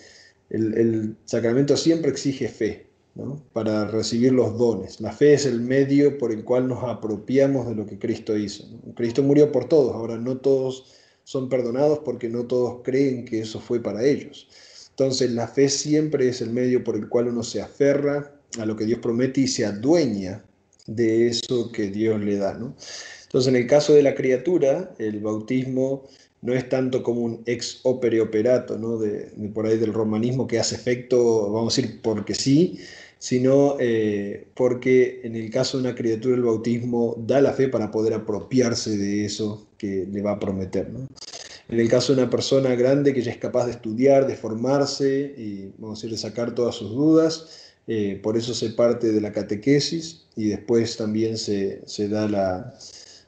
el, 0.51 1.17
sacramento 1.25 1.77
siempre 1.77 2.11
exige 2.11 2.49
fe 2.49 2.87
para 3.53 3.87
recibir 3.87 4.33
los 4.33 4.59
dones. 4.59 5.01
La 5.01 5.13
fe 5.13 5.35
es 5.35 5.47
el 5.47 5.61
medio 5.61 6.19
por 6.19 6.33
el 6.33 6.45
cual 6.45 6.69
nos 6.69 6.85
apropiamos 6.85 7.67
de 7.67 7.75
lo 7.75 7.87
que 7.87 7.99
Cristo 7.99 8.37
hizo. 8.37 8.65
Cristo 8.95 9.23
murió 9.23 9.51
por 9.51 9.69
todos, 9.69 9.95
ahora 9.95 10.19
no 10.19 10.37
todos 10.37 10.93
son 11.25 11.49
perdonados 11.49 12.01
porque 12.05 12.29
no 12.29 12.47
todos 12.47 12.83
creen 12.85 13.25
que 13.25 13.41
eso 13.41 13.59
fue 13.59 13.83
para 13.83 14.05
ellos. 14.05 14.49
Entonces 14.91 15.31
la 15.33 15.49
fe 15.49 15.69
siempre 15.69 16.29
es 16.29 16.41
el 16.41 16.51
medio 16.51 16.85
por 16.85 16.97
el 16.97 17.09
cual 17.09 17.29
uno 17.29 17.43
se 17.43 17.61
aferra 17.61 18.33
a 18.59 18.67
lo 18.67 18.77
que 18.77 18.85
Dios 18.85 19.01
promete 19.01 19.43
y 19.43 19.49
se 19.49 19.65
adueña 19.65 20.45
de 20.87 21.27
eso 21.27 21.73
que 21.73 21.91
Dios 21.91 22.21
le 22.21 22.37
da. 22.37 22.53
Entonces 22.53 23.49
en 23.49 23.57
el 23.57 23.67
caso 23.67 23.93
de 23.95 24.03
la 24.03 24.15
criatura, 24.15 24.95
el 24.99 25.21
bautismo 25.21 26.05
no 26.43 26.55
es 26.55 26.69
tanto 26.69 27.03
como 27.03 27.23
un 27.23 27.43
ex 27.47 27.81
opere 27.83 28.21
operato, 28.21 28.79
¿no? 28.79 28.99
de, 28.99 29.33
por 29.55 29.67
ahí 29.67 29.79
del 29.79 29.93
romanismo 29.93 30.47
que 30.47 30.59
hace 30.59 30.75
efecto, 30.75 31.51
vamos 31.51 31.77
a 31.77 31.83
decir, 31.83 32.01
porque 32.03 32.35
sí, 32.35 32.79
sino 33.19 33.77
eh, 33.81 34.47
porque 34.55 35.21
en 35.25 35.37
el 35.37 35.51
caso 35.51 35.79
de 35.79 35.85
una 35.85 35.95
criatura 35.95 36.37
el 36.37 36.43
bautismo 36.43 37.17
da 37.27 37.41
la 37.41 37.53
fe 37.53 37.69
para 37.69 37.91
poder 37.91 38.15
apropiarse 38.15 38.97
de 38.97 39.25
eso 39.25 39.67
que 39.79 40.07
le 40.11 40.23
va 40.23 40.33
a 40.33 40.39
prometer. 40.39 40.89
En 41.69 41.81
el 41.81 41.89
caso 41.89 42.15
de 42.15 42.23
una 42.23 42.31
persona 42.31 42.75
grande 42.75 43.13
que 43.13 43.23
ya 43.23 43.33
es 43.33 43.39
capaz 43.39 43.67
de 43.67 43.73
estudiar, 43.73 44.27
de 44.27 44.37
formarse 44.37 45.35
y, 45.37 45.73
vamos 45.79 45.99
a 45.99 46.03
decir, 46.03 46.11
de 46.11 46.19
sacar 46.19 46.55
todas 46.55 46.77
sus 46.77 46.91
dudas, 46.91 47.75
eh, 47.89 48.21
por 48.23 48.37
eso 48.37 48.55
se 48.55 48.71
parte 48.71 49.13
de 49.13 49.21
la 49.21 49.33
catequesis 49.33 50.27
y 50.37 50.49
después 50.49 50.97
también 50.97 51.39
se, 51.39 51.83
se 51.87 52.09
da 52.09 52.29
la, 52.29 52.75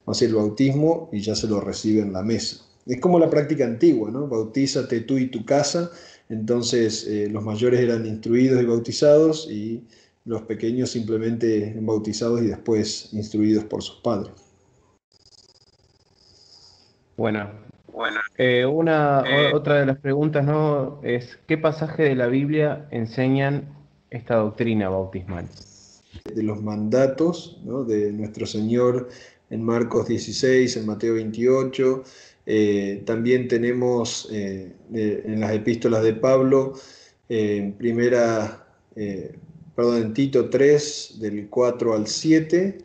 vamos 0.05 0.07
a 0.07 0.13
decir, 0.13 0.29
el 0.29 0.35
bautismo 0.37 1.09
y 1.13 1.21
ya 1.21 1.35
se 1.35 1.49
lo 1.49 1.61
recibe 1.61 2.03
en 2.03 2.13
la 2.13 2.23
mesa. 2.23 2.68
Es 2.89 3.01
como 3.01 3.19
la 3.19 3.29
práctica 3.29 3.67
antigua, 3.67 4.11
¿no? 4.11 4.27
Bautízate 4.27 5.03
tú 5.03 5.19
y 5.19 5.27
tu 5.27 5.45
casa. 5.45 5.91
Entonces 6.31 7.07
eh, 7.07 7.29
los 7.31 7.45
mayores 7.45 7.81
eran 7.81 8.07
instruidos 8.07 8.63
y 8.63 8.67
bautizados 8.67 9.51
y 9.51 9.85
los 10.25 10.43
pequeños 10.43 10.91
simplemente 10.91 11.75
bautizados 11.81 12.43
y 12.43 12.47
después 12.47 13.11
instruidos 13.13 13.65
por 13.65 13.83
sus 13.83 14.01
padres. 14.01 14.33
Bueno, 17.17 17.51
bueno. 17.93 18.21
Eh, 18.37 18.65
una 18.65 19.23
eh, 19.27 19.53
otra 19.53 19.81
de 19.81 19.87
las 19.87 19.99
preguntas 19.99 20.45
¿no? 20.45 21.01
es 21.03 21.39
¿qué 21.47 21.59
pasaje 21.59 22.05
de 22.05 22.15
la 22.15 22.27
Biblia 22.27 22.87
enseñan 22.91 23.75
esta 24.11 24.37
doctrina 24.37 24.89
bautismal? 24.89 25.47
De 26.35 26.43
los 26.43 26.63
mandatos 26.63 27.61
¿no? 27.65 27.85
de 27.85 28.13
nuestro 28.13 28.47
Señor 28.47 29.09
en 29.51 29.63
Marcos 29.65 30.09
16, 30.09 30.77
en 30.77 30.87
Mateo 30.87 31.15
28, 31.15 32.05
eh, 32.51 33.03
también 33.05 33.47
tenemos 33.47 34.27
eh, 34.33 34.73
en 34.91 35.39
las 35.39 35.53
epístolas 35.53 36.03
de 36.03 36.15
Pablo, 36.15 36.73
en 37.29 37.75
primera, 37.75 38.67
eh, 38.97 39.35
perdón, 39.77 40.15
Tito 40.15 40.49
3, 40.49 41.17
del 41.21 41.49
4 41.51 41.95
al 41.95 42.07
7, 42.07 42.79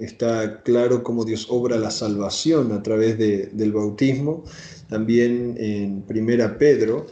está 0.00 0.62
claro 0.62 1.02
cómo 1.02 1.24
Dios 1.24 1.46
obra 1.48 1.78
la 1.78 1.90
salvación 1.90 2.70
a 2.72 2.82
través 2.82 3.16
del 3.16 3.72
bautismo. 3.72 4.44
También 4.90 5.54
en 5.56 6.02
primera 6.02 6.58
Pedro 6.58 7.06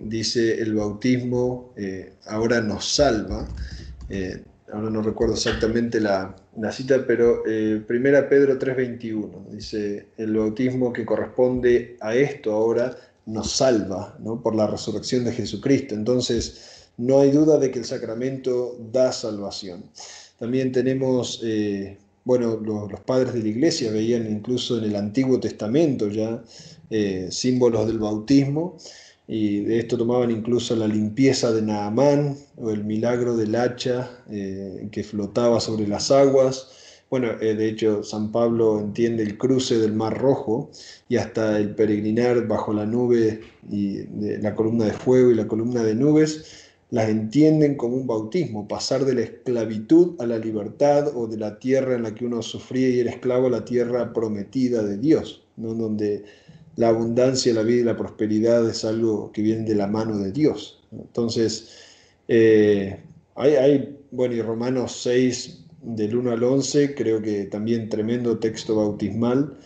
dice 0.00 0.60
el 0.60 0.74
bautismo 0.74 1.72
ahora 2.26 2.60
nos 2.60 2.84
salva 2.84 3.48
ahora 4.72 4.90
no 4.90 5.02
recuerdo 5.02 5.34
exactamente 5.34 6.00
la, 6.00 6.34
cita, 6.72 7.04
pero 7.06 7.42
eh, 7.46 7.82
primera 7.86 8.28
Pedro 8.28 8.58
3:21, 8.58 9.50
dice, 9.50 10.08
el 10.16 10.36
bautismo 10.36 10.92
que 10.92 11.04
corresponde 11.04 11.96
a 12.00 12.14
esto 12.14 12.52
ahora 12.52 12.96
nos 13.26 13.52
salva 13.52 14.16
¿no? 14.20 14.42
por 14.42 14.54
la 14.54 14.66
resurrección 14.66 15.24
de 15.24 15.32
Jesucristo. 15.32 15.94
Entonces, 15.94 16.88
no 16.96 17.20
hay 17.20 17.30
duda 17.30 17.58
de 17.58 17.70
que 17.70 17.78
el 17.78 17.84
sacramento 17.84 18.76
da 18.92 19.12
salvación. 19.12 19.84
También 20.38 20.72
tenemos, 20.72 21.40
eh, 21.44 21.98
bueno, 22.24 22.56
los, 22.56 23.00
padres 23.00 23.34
de 23.34 23.42
la 23.42 23.48
iglesia 23.48 23.90
veían 23.90 24.30
incluso 24.30 24.78
en 24.78 24.84
el 24.84 24.96
Antiguo 24.96 25.38
Testamento 25.38 26.08
ya 26.08 26.42
eh, 26.90 27.28
símbolos 27.30 27.86
del 27.86 27.98
bautismo 27.98 28.76
y 29.32 29.60
de 29.60 29.78
esto 29.78 29.96
tomaban 29.96 30.32
incluso 30.32 30.74
la 30.74 30.88
limpieza 30.88 31.52
de 31.52 31.62
Naamán 31.62 32.36
o 32.56 32.72
el 32.72 32.82
milagro 32.82 33.36
del 33.36 33.54
hacha 33.54 34.10
eh, 34.28 34.88
que 34.90 35.04
flotaba 35.04 35.60
sobre 35.60 35.86
las 35.86 36.10
aguas. 36.10 36.68
Bueno, 37.10 37.28
eh, 37.40 37.54
de 37.54 37.68
hecho 37.68 38.02
San 38.02 38.32
Pablo 38.32 38.80
entiende 38.80 39.22
el 39.22 39.38
cruce 39.38 39.78
del 39.78 39.92
Mar 39.92 40.18
Rojo 40.18 40.72
y 41.08 41.16
hasta 41.16 41.58
el 41.58 41.76
peregrinar 41.76 42.48
bajo 42.48 42.72
la 42.72 42.86
nube 42.86 43.40
y 43.70 44.00
la 44.18 44.56
columna 44.56 44.86
de 44.86 44.94
fuego 44.94 45.30
y 45.30 45.36
la 45.36 45.46
columna 45.46 45.84
de 45.84 45.94
nubes, 45.94 46.66
las 46.90 47.08
entienden 47.08 47.76
como 47.76 47.98
un 47.98 48.08
bautismo, 48.08 48.66
pasar 48.66 49.04
de 49.04 49.14
la 49.14 49.20
esclavitud 49.20 50.20
a 50.20 50.26
la 50.26 50.38
libertad 50.38 51.16
o 51.16 51.28
de 51.28 51.36
la 51.36 51.60
tierra 51.60 51.94
en 51.94 52.02
la 52.02 52.16
que 52.16 52.26
uno 52.26 52.42
sufría 52.42 52.88
y 52.88 52.98
era 52.98 53.12
esclavo 53.12 53.46
a 53.46 53.50
la 53.50 53.64
tierra 53.64 54.12
prometida 54.12 54.82
de 54.82 54.98
Dios, 54.98 55.44
¿no? 55.56 55.72
donde 55.74 56.24
la 56.76 56.88
abundancia, 56.88 57.52
la 57.52 57.62
vida 57.62 57.80
y 57.80 57.84
la 57.84 57.96
prosperidad 57.96 58.68
es 58.68 58.84
algo 58.84 59.30
que 59.32 59.42
viene 59.42 59.68
de 59.68 59.74
la 59.74 59.86
mano 59.86 60.18
de 60.18 60.32
Dios. 60.32 60.80
Entonces, 60.92 61.76
eh, 62.28 63.00
hay, 63.34 63.98
bueno, 64.10 64.34
y 64.34 64.42
Romanos 64.42 65.00
6, 65.02 65.64
del 65.82 66.16
1 66.16 66.32
al 66.32 66.42
11, 66.42 66.94
creo 66.94 67.22
que 67.22 67.44
también 67.44 67.88
tremendo 67.88 68.38
texto 68.38 68.76
bautismal. 68.76 69.56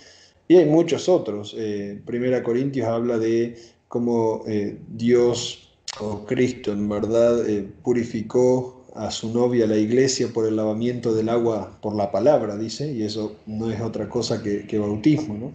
Y 0.48 0.56
hay 0.56 0.66
muchos 0.66 1.08
otros. 1.08 1.54
Eh, 1.58 2.00
Primera 2.04 2.42
Corintios 2.42 2.86
habla 2.86 3.18
de 3.18 3.56
cómo 3.88 4.42
eh, 4.46 4.78
Dios 4.88 5.72
o 6.00 6.24
Cristo 6.24 6.72
en 6.72 6.88
verdad 6.88 7.44
purificó 7.82 8.84
a 8.94 9.10
su 9.10 9.32
novia, 9.32 9.66
la 9.66 9.76
iglesia, 9.76 10.28
por 10.32 10.46
el 10.46 10.56
lavamiento 10.56 11.14
del 11.14 11.28
agua 11.28 11.78
por 11.82 11.94
la 11.96 12.12
palabra, 12.12 12.56
dice, 12.56 12.92
y 12.92 13.02
eso 13.02 13.36
no 13.46 13.70
es 13.70 13.80
otra 13.80 14.08
cosa 14.08 14.42
que, 14.42 14.66
que 14.66 14.78
bautismo. 14.78 15.34
¿no? 15.34 15.52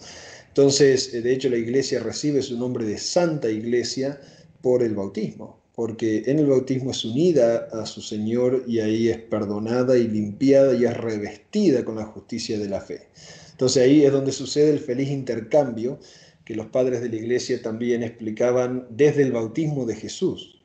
Entonces, 0.49 1.13
eh, 1.13 1.21
de 1.21 1.33
hecho, 1.33 1.49
la 1.49 1.57
iglesia 1.57 1.99
recibe 1.99 2.41
su 2.41 2.57
nombre 2.57 2.85
de 2.85 2.97
Santa 2.97 3.49
Iglesia 3.49 4.19
por 4.61 4.83
el 4.83 4.95
bautismo, 4.95 5.61
porque 5.73 6.23
en 6.25 6.39
el 6.39 6.47
bautismo 6.47 6.91
es 6.91 7.05
unida 7.05 7.69
a 7.71 7.85
su 7.85 8.01
Señor 8.01 8.65
y 8.67 8.79
ahí 8.79 9.07
es 9.07 9.17
perdonada 9.17 9.97
y 9.97 10.07
limpiada 10.07 10.73
y 10.75 10.85
es 10.85 10.97
revestida 10.97 11.85
con 11.85 11.95
la 11.95 12.05
justicia 12.05 12.59
de 12.59 12.67
la 12.67 12.81
fe. 12.81 13.07
Entonces 13.51 13.83
ahí 13.83 14.03
es 14.03 14.11
donde 14.11 14.31
sucede 14.31 14.71
el 14.71 14.79
feliz 14.79 15.09
intercambio 15.09 15.99
que 16.43 16.55
los 16.55 16.67
padres 16.67 17.01
de 17.01 17.09
la 17.09 17.15
iglesia 17.15 17.61
también 17.61 18.03
explicaban 18.03 18.87
desde 18.89 19.23
el 19.23 19.31
bautismo 19.31 19.85
de 19.85 19.95
Jesús 19.95 20.58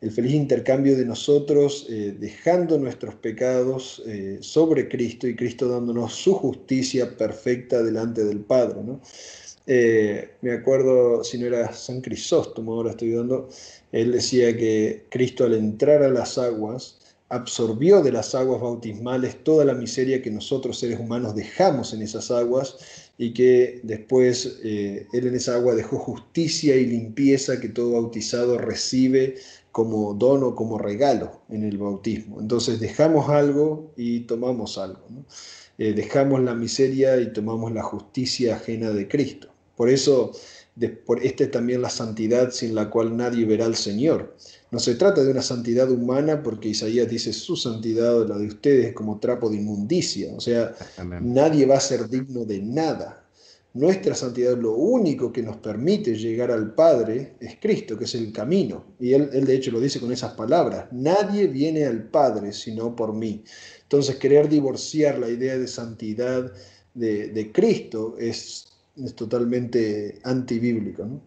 el 0.00 0.10
feliz 0.10 0.34
intercambio 0.34 0.96
de 0.96 1.06
nosotros 1.06 1.86
eh, 1.88 2.14
dejando 2.18 2.78
nuestros 2.78 3.14
pecados 3.14 4.02
eh, 4.06 4.38
sobre 4.40 4.88
Cristo 4.88 5.26
y 5.26 5.34
Cristo 5.34 5.68
dándonos 5.68 6.14
su 6.14 6.34
justicia 6.34 7.16
perfecta 7.16 7.82
delante 7.82 8.24
del 8.24 8.40
Padre. 8.40 8.82
Eh, 9.66 10.32
me 10.42 10.52
acuerdo, 10.52 11.24
si 11.24 11.38
no 11.38 11.46
era 11.46 11.72
San 11.72 12.00
Crisóstomo, 12.00 12.74
ahora 12.74 12.90
estoy 12.90 13.12
dando, 13.12 13.48
él 13.90 14.12
decía 14.12 14.56
que 14.56 15.06
Cristo 15.08 15.44
al 15.44 15.54
entrar 15.54 16.02
a 16.02 16.08
las 16.08 16.36
aguas 16.38 16.98
absorbió 17.28 18.02
de 18.02 18.12
las 18.12 18.36
aguas 18.36 18.60
bautismales 18.60 19.42
toda 19.42 19.64
la 19.64 19.74
miseria 19.74 20.22
que 20.22 20.30
nosotros 20.30 20.78
seres 20.78 21.00
humanos 21.00 21.34
dejamos 21.34 21.92
en 21.92 22.02
esas 22.02 22.30
aguas 22.30 22.76
y 23.18 23.32
que 23.32 23.80
después 23.82 24.60
Él 24.62 25.08
en 25.12 25.34
esa 25.34 25.56
agua 25.56 25.74
dejó 25.74 25.98
justicia 25.98 26.76
y 26.76 26.86
limpieza 26.86 27.58
que 27.58 27.70
todo 27.70 27.92
bautizado 27.92 28.58
recibe 28.58 29.34
como 29.76 30.14
dono, 30.14 30.54
como 30.54 30.78
regalo 30.78 31.42
en 31.50 31.62
el 31.62 31.76
bautismo. 31.76 32.40
Entonces 32.40 32.80
dejamos 32.80 33.28
algo 33.28 33.92
y 33.94 34.20
tomamos 34.20 34.78
algo. 34.78 35.02
Eh, 35.76 35.92
dejamos 35.92 36.40
la 36.40 36.54
miseria 36.54 37.20
y 37.20 37.30
tomamos 37.30 37.70
la 37.72 37.82
justicia 37.82 38.56
ajena 38.56 38.88
de 38.88 39.06
Cristo. 39.06 39.48
Por 39.76 39.90
eso, 39.90 40.32
por, 41.04 41.22
esta 41.22 41.44
es 41.44 41.50
también 41.50 41.82
la 41.82 41.90
santidad 41.90 42.52
sin 42.52 42.74
la 42.74 42.88
cual 42.88 43.18
nadie 43.18 43.44
verá 43.44 43.66
al 43.66 43.76
Señor. 43.76 44.34
No 44.70 44.78
se 44.78 44.94
trata 44.94 45.22
de 45.22 45.30
una 45.30 45.42
santidad 45.42 45.90
humana 45.90 46.42
porque 46.42 46.70
Isaías 46.70 47.10
dice 47.10 47.34
su 47.34 47.54
santidad, 47.54 48.26
la 48.26 48.38
de 48.38 48.46
ustedes, 48.46 48.94
como 48.94 49.20
trapo 49.20 49.50
de 49.50 49.56
inmundicia. 49.56 50.32
O 50.34 50.40
sea, 50.40 50.74
nadie 51.20 51.66
va 51.66 51.76
a 51.76 51.80
ser 51.80 52.08
digno 52.08 52.46
de 52.46 52.62
nada. 52.62 53.25
Nuestra 53.76 54.14
santidad, 54.14 54.56
lo 54.56 54.72
único 54.72 55.32
que 55.32 55.42
nos 55.42 55.56
permite 55.58 56.14
llegar 56.14 56.50
al 56.50 56.74
Padre 56.74 57.34
es 57.40 57.56
Cristo, 57.60 57.98
que 57.98 58.04
es 58.04 58.14
el 58.14 58.32
camino. 58.32 58.84
Y 58.98 59.12
él, 59.12 59.30
él, 59.32 59.44
de 59.44 59.54
hecho 59.54 59.70
lo 59.70 59.80
dice 59.80 60.00
con 60.00 60.12
esas 60.12 60.34
palabras, 60.34 60.86
nadie 60.92 61.46
viene 61.46 61.84
al 61.84 62.04
Padre 62.04 62.52
sino 62.52 62.96
por 62.96 63.12
mí. 63.12 63.44
Entonces 63.82 64.16
querer 64.16 64.48
divorciar 64.48 65.18
la 65.18 65.28
idea 65.28 65.56
de 65.56 65.66
santidad 65.66 66.52
de, 66.96 67.50
Cristo 67.52 68.16
es, 68.18 68.66
es 68.96 69.14
totalmente 69.14 70.18
antibíblico. 70.24 71.04
¿no? 71.04 71.20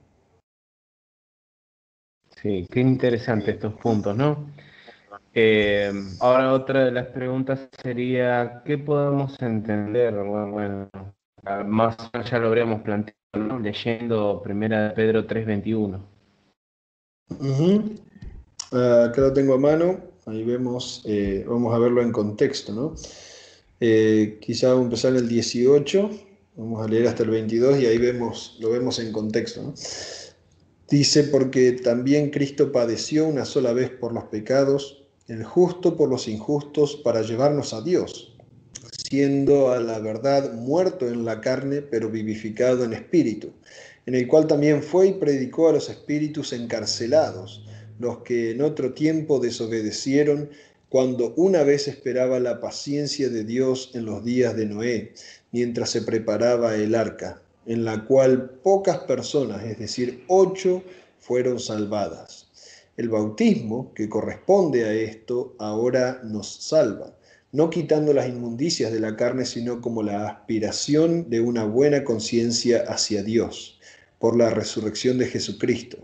Sí, 2.42 2.68
qué 2.72 2.80
interesante 2.80 3.52
estos 3.52 3.74
puntos, 3.76 4.16
¿no? 4.16 4.52
Eh, 5.34 5.92
ahora 6.20 6.54
otra 6.54 6.86
de 6.86 6.92
las 6.92 7.08
preguntas 7.08 7.70
sería, 7.82 8.64
¿qué 8.66 8.78
podemos 8.78 9.40
entender? 9.42 10.16
Bueno, 10.16 10.90
más 11.66 11.98
ya 12.30 12.40
lo 12.40 12.48
habríamos 12.48 12.82
planteado, 12.82 13.18
¿no? 13.34 13.60
leyendo 13.60 14.42
Primera 14.44 14.90
de 14.90 14.92
Pedro 14.92 15.28
3.21. 15.28 16.02
acá 18.72 19.22
lo 19.22 19.34
tengo 19.34 19.54
a 19.54 19.60
mano, 19.60 20.00
ahí 20.26 20.44
vemos, 20.44 21.04
eh, 21.06 21.46
vamos 21.48 21.74
a 21.74 21.80
verlo 21.80 22.02
en 22.02 22.12
contexto, 22.12 22.74
¿no? 22.74 22.96
Eh, 23.80 24.40
quizá 24.42 24.70
vamos 24.70 24.82
a 24.82 24.86
empezar 24.86 25.12
en 25.12 25.18
el 25.18 25.30
18, 25.30 26.10
vamos 26.56 26.86
a 26.86 26.90
leer 26.90 27.08
hasta 27.08 27.24
el 27.24 27.30
22 27.30 27.80
y 27.80 27.86
ahí 27.86 27.98
vemos, 27.98 28.58
lo 28.60 28.72
vemos 28.72 29.00
en 29.00 29.12
contexto, 29.12 29.64
¿no? 29.64 29.74
Dice, 30.90 31.26
porque 31.26 31.74
también 31.74 32.32
Cristo 32.32 32.72
padeció 32.72 33.28
una 33.28 33.46
sola 33.46 33.74
vez 33.74 33.92
por 33.92 34.12
los 34.12 34.26
pecados, 34.26 35.04
el 35.28 35.44
justo 35.44 35.96
por 35.96 36.10
los 36.10 36.28
injustos, 36.28 36.96
para 36.96 37.22
llevarnos 37.22 37.74
a 37.74 37.82
Dios, 37.82 38.29
siendo 39.10 39.72
a 39.72 39.80
la 39.80 40.00
verdad 40.00 40.54
muerto 40.54 41.08
en 41.08 41.26
la 41.26 41.42
carne, 41.42 41.82
pero 41.82 42.10
vivificado 42.10 42.84
en 42.84 42.94
espíritu, 42.94 43.52
en 44.06 44.16
el 44.16 44.28
cual 44.28 44.48
también 44.48 44.84
fue 44.84 45.08
y 45.08 45.14
predicó 45.14 45.70
a 45.70 45.74
los 45.74 45.90
espíritus 45.90 46.54
encarcelados, 46.54 47.66
los 48.00 48.20
que 48.20 48.52
en 48.52 48.62
otro 48.62 48.94
tiempo 48.94 49.40
desobedecieron, 49.40 50.50
cuando 50.90 51.34
una 51.36 51.64
vez 51.64 51.88
esperaba 51.88 52.40
la 52.40 52.60
paciencia 52.60 53.30
de 53.30 53.44
Dios 53.44 53.92
en 53.94 54.06
los 54.06 54.24
días 54.24 54.56
de 54.56 54.66
Noé, 54.66 55.14
mientras 55.52 55.90
se 55.90 56.02
preparaba 56.02 56.76
el 56.76 56.96
arca 56.96 57.42
en 57.70 57.86
la 57.86 58.04
cual 58.06 58.50
pocas 58.64 58.98
personas, 59.00 59.64
es 59.64 59.78
decir, 59.78 60.24
ocho, 60.28 60.82
fueron 61.20 61.60
salvadas. 61.60 62.48
El 62.98 63.10
bautismo, 63.10 63.94
que 63.94 64.10
corresponde 64.10 64.86
a 64.86 64.94
esto, 64.94 65.54
ahora 65.60 66.20
nos 66.24 66.48
salva, 66.48 67.14
no 67.52 67.70
quitando 67.70 68.14
las 68.14 68.28
inmundicias 68.28 68.92
de 68.92 69.00
la 69.00 69.16
carne, 69.16 69.46
sino 69.46 69.82
como 69.82 70.04
la 70.04 70.28
aspiración 70.28 71.30
de 71.30 71.42
una 71.42 71.66
buena 71.66 72.04
conciencia 72.04 72.84
hacia 72.88 73.24
Dios, 73.24 73.80
por 74.20 74.36
la 74.38 74.50
resurrección 74.50 75.18
de 75.18 75.28
Jesucristo, 75.28 75.98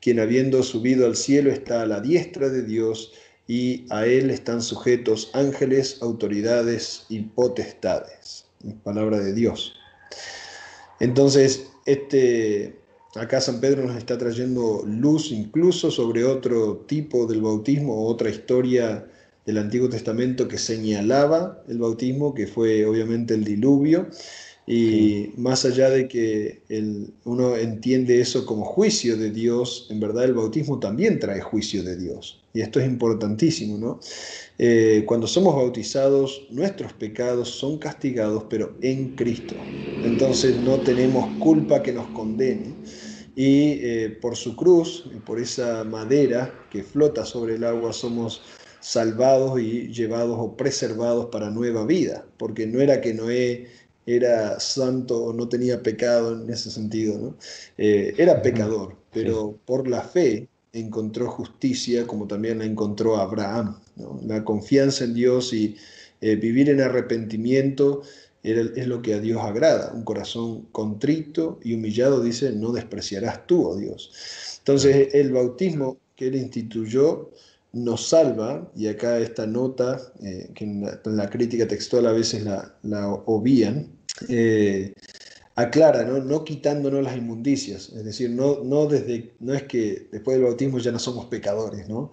quien 0.00 0.20
habiendo 0.20 0.62
subido 0.62 1.06
al 1.06 1.16
cielo 1.16 1.50
está 1.50 1.82
a 1.82 1.86
la 1.86 2.00
diestra 2.00 2.48
de 2.48 2.62
Dios, 2.62 3.12
y 3.46 3.86
a 3.90 4.06
él 4.06 4.30
están 4.30 4.62
sujetos 4.62 5.30
ángeles, 5.34 5.98
autoridades 6.00 7.04
y 7.08 7.20
potestades. 7.20 8.46
Palabra 8.82 9.18
de 9.18 9.34
Dios. 9.34 9.74
Entonces, 11.00 11.66
este, 11.84 12.78
acá 13.14 13.40
San 13.40 13.60
Pedro 13.60 13.84
nos 13.84 13.96
está 13.96 14.16
trayendo 14.16 14.82
luz 14.86 15.30
incluso 15.30 15.90
sobre 15.90 16.24
otro 16.24 16.78
tipo 16.86 17.26
del 17.26 17.42
bautismo, 17.42 18.06
otra 18.06 18.30
historia 18.30 19.06
del 19.46 19.58
Antiguo 19.58 19.88
Testamento 19.88 20.48
que 20.48 20.58
señalaba 20.58 21.62
el 21.68 21.78
bautismo, 21.78 22.34
que 22.34 22.46
fue 22.46 22.86
obviamente 22.86 23.34
el 23.34 23.44
diluvio, 23.44 24.08
y 24.66 25.32
más 25.36 25.66
allá 25.66 25.90
de 25.90 26.08
que 26.08 26.62
uno 27.24 27.54
entiende 27.56 28.20
eso 28.20 28.46
como 28.46 28.64
juicio 28.64 29.16
de 29.18 29.30
Dios, 29.30 29.88
en 29.90 30.00
verdad 30.00 30.24
el 30.24 30.32
bautismo 30.32 30.78
también 30.78 31.18
trae 31.18 31.42
juicio 31.42 31.82
de 31.82 31.96
Dios. 31.98 32.42
Y 32.54 32.62
esto 32.62 32.80
es 32.80 32.86
importantísimo, 32.86 33.76
¿no? 33.76 34.00
Eh, 34.58 35.02
cuando 35.06 35.26
somos 35.26 35.54
bautizados, 35.56 36.46
nuestros 36.50 36.94
pecados 36.94 37.50
son 37.50 37.76
castigados, 37.78 38.44
pero 38.48 38.74
en 38.80 39.16
Cristo. 39.16 39.54
Entonces 40.02 40.56
no 40.56 40.78
tenemos 40.80 41.26
culpa 41.40 41.82
que 41.82 41.92
nos 41.92 42.06
condene. 42.08 42.74
Y 43.36 43.80
eh, 43.82 44.16
por 44.22 44.36
su 44.36 44.56
cruz, 44.56 45.10
por 45.26 45.40
esa 45.40 45.84
madera 45.84 46.54
que 46.70 46.84
flota 46.84 47.26
sobre 47.26 47.56
el 47.56 47.64
agua, 47.64 47.92
somos 47.92 48.40
salvados 48.84 49.58
y 49.58 49.88
llevados 49.88 50.36
o 50.38 50.58
preservados 50.58 51.28
para 51.32 51.48
nueva 51.48 51.86
vida, 51.86 52.26
porque 52.36 52.66
no 52.66 52.82
era 52.82 53.00
que 53.00 53.14
Noé 53.14 53.66
era 54.04 54.60
santo 54.60 55.24
o 55.24 55.32
no 55.32 55.48
tenía 55.48 55.82
pecado 55.82 56.38
en 56.38 56.50
ese 56.50 56.70
sentido, 56.70 57.18
¿no? 57.18 57.36
Eh, 57.78 58.12
era 58.18 58.42
pecador, 58.42 58.94
pero 59.10 59.58
por 59.64 59.88
la 59.88 60.02
fe 60.02 60.48
encontró 60.74 61.30
justicia 61.30 62.06
como 62.06 62.26
también 62.26 62.58
la 62.58 62.66
encontró 62.66 63.16
Abraham. 63.16 63.78
La 64.26 64.44
confianza 64.44 65.04
en 65.04 65.14
Dios 65.14 65.54
y 65.54 65.76
eh, 66.20 66.36
vivir 66.36 66.68
en 66.68 66.82
arrepentimiento 66.82 68.02
es 68.42 68.86
lo 68.86 69.00
que 69.00 69.14
a 69.14 69.20
Dios 69.20 69.40
agrada. 69.40 69.94
Un 69.94 70.04
corazón 70.04 70.66
contrito 70.72 71.58
y 71.64 71.72
humillado 71.72 72.22
dice, 72.22 72.52
no 72.52 72.72
despreciarás 72.72 73.46
tú, 73.46 73.66
oh 73.66 73.76
Dios. 73.76 74.58
Entonces 74.58 75.14
el 75.14 75.32
bautismo 75.32 75.96
que 76.14 76.26
él 76.26 76.34
instituyó 76.34 77.30
nos 77.74 78.08
salva, 78.08 78.70
y 78.76 78.86
acá 78.86 79.18
esta 79.18 79.46
nota, 79.46 80.00
eh, 80.22 80.50
que 80.54 80.64
en 80.64 80.84
la, 81.04 81.28
crítica 81.28 81.66
textual 81.66 82.06
a 82.06 82.12
veces 82.12 82.44
la, 82.44 82.74
la 82.82 83.08
obvían, 83.08 83.88
eh, 84.28 84.94
aclara, 85.56 86.04
¿no? 86.04 86.18
no 86.18 86.44
quitándonos 86.44 87.02
las 87.02 87.16
inmundicias, 87.16 87.90
es 87.90 88.04
decir, 88.04 88.30
no, 88.30 88.62
no, 88.64 88.86
desde, 88.86 89.34
no 89.40 89.54
es 89.54 89.64
que 89.64 90.08
después 90.10 90.36
del 90.36 90.46
bautismo 90.46 90.78
ya 90.78 90.90
no 90.90 90.98
somos 90.98 91.26
pecadores, 91.26 91.88
¿no? 91.88 92.10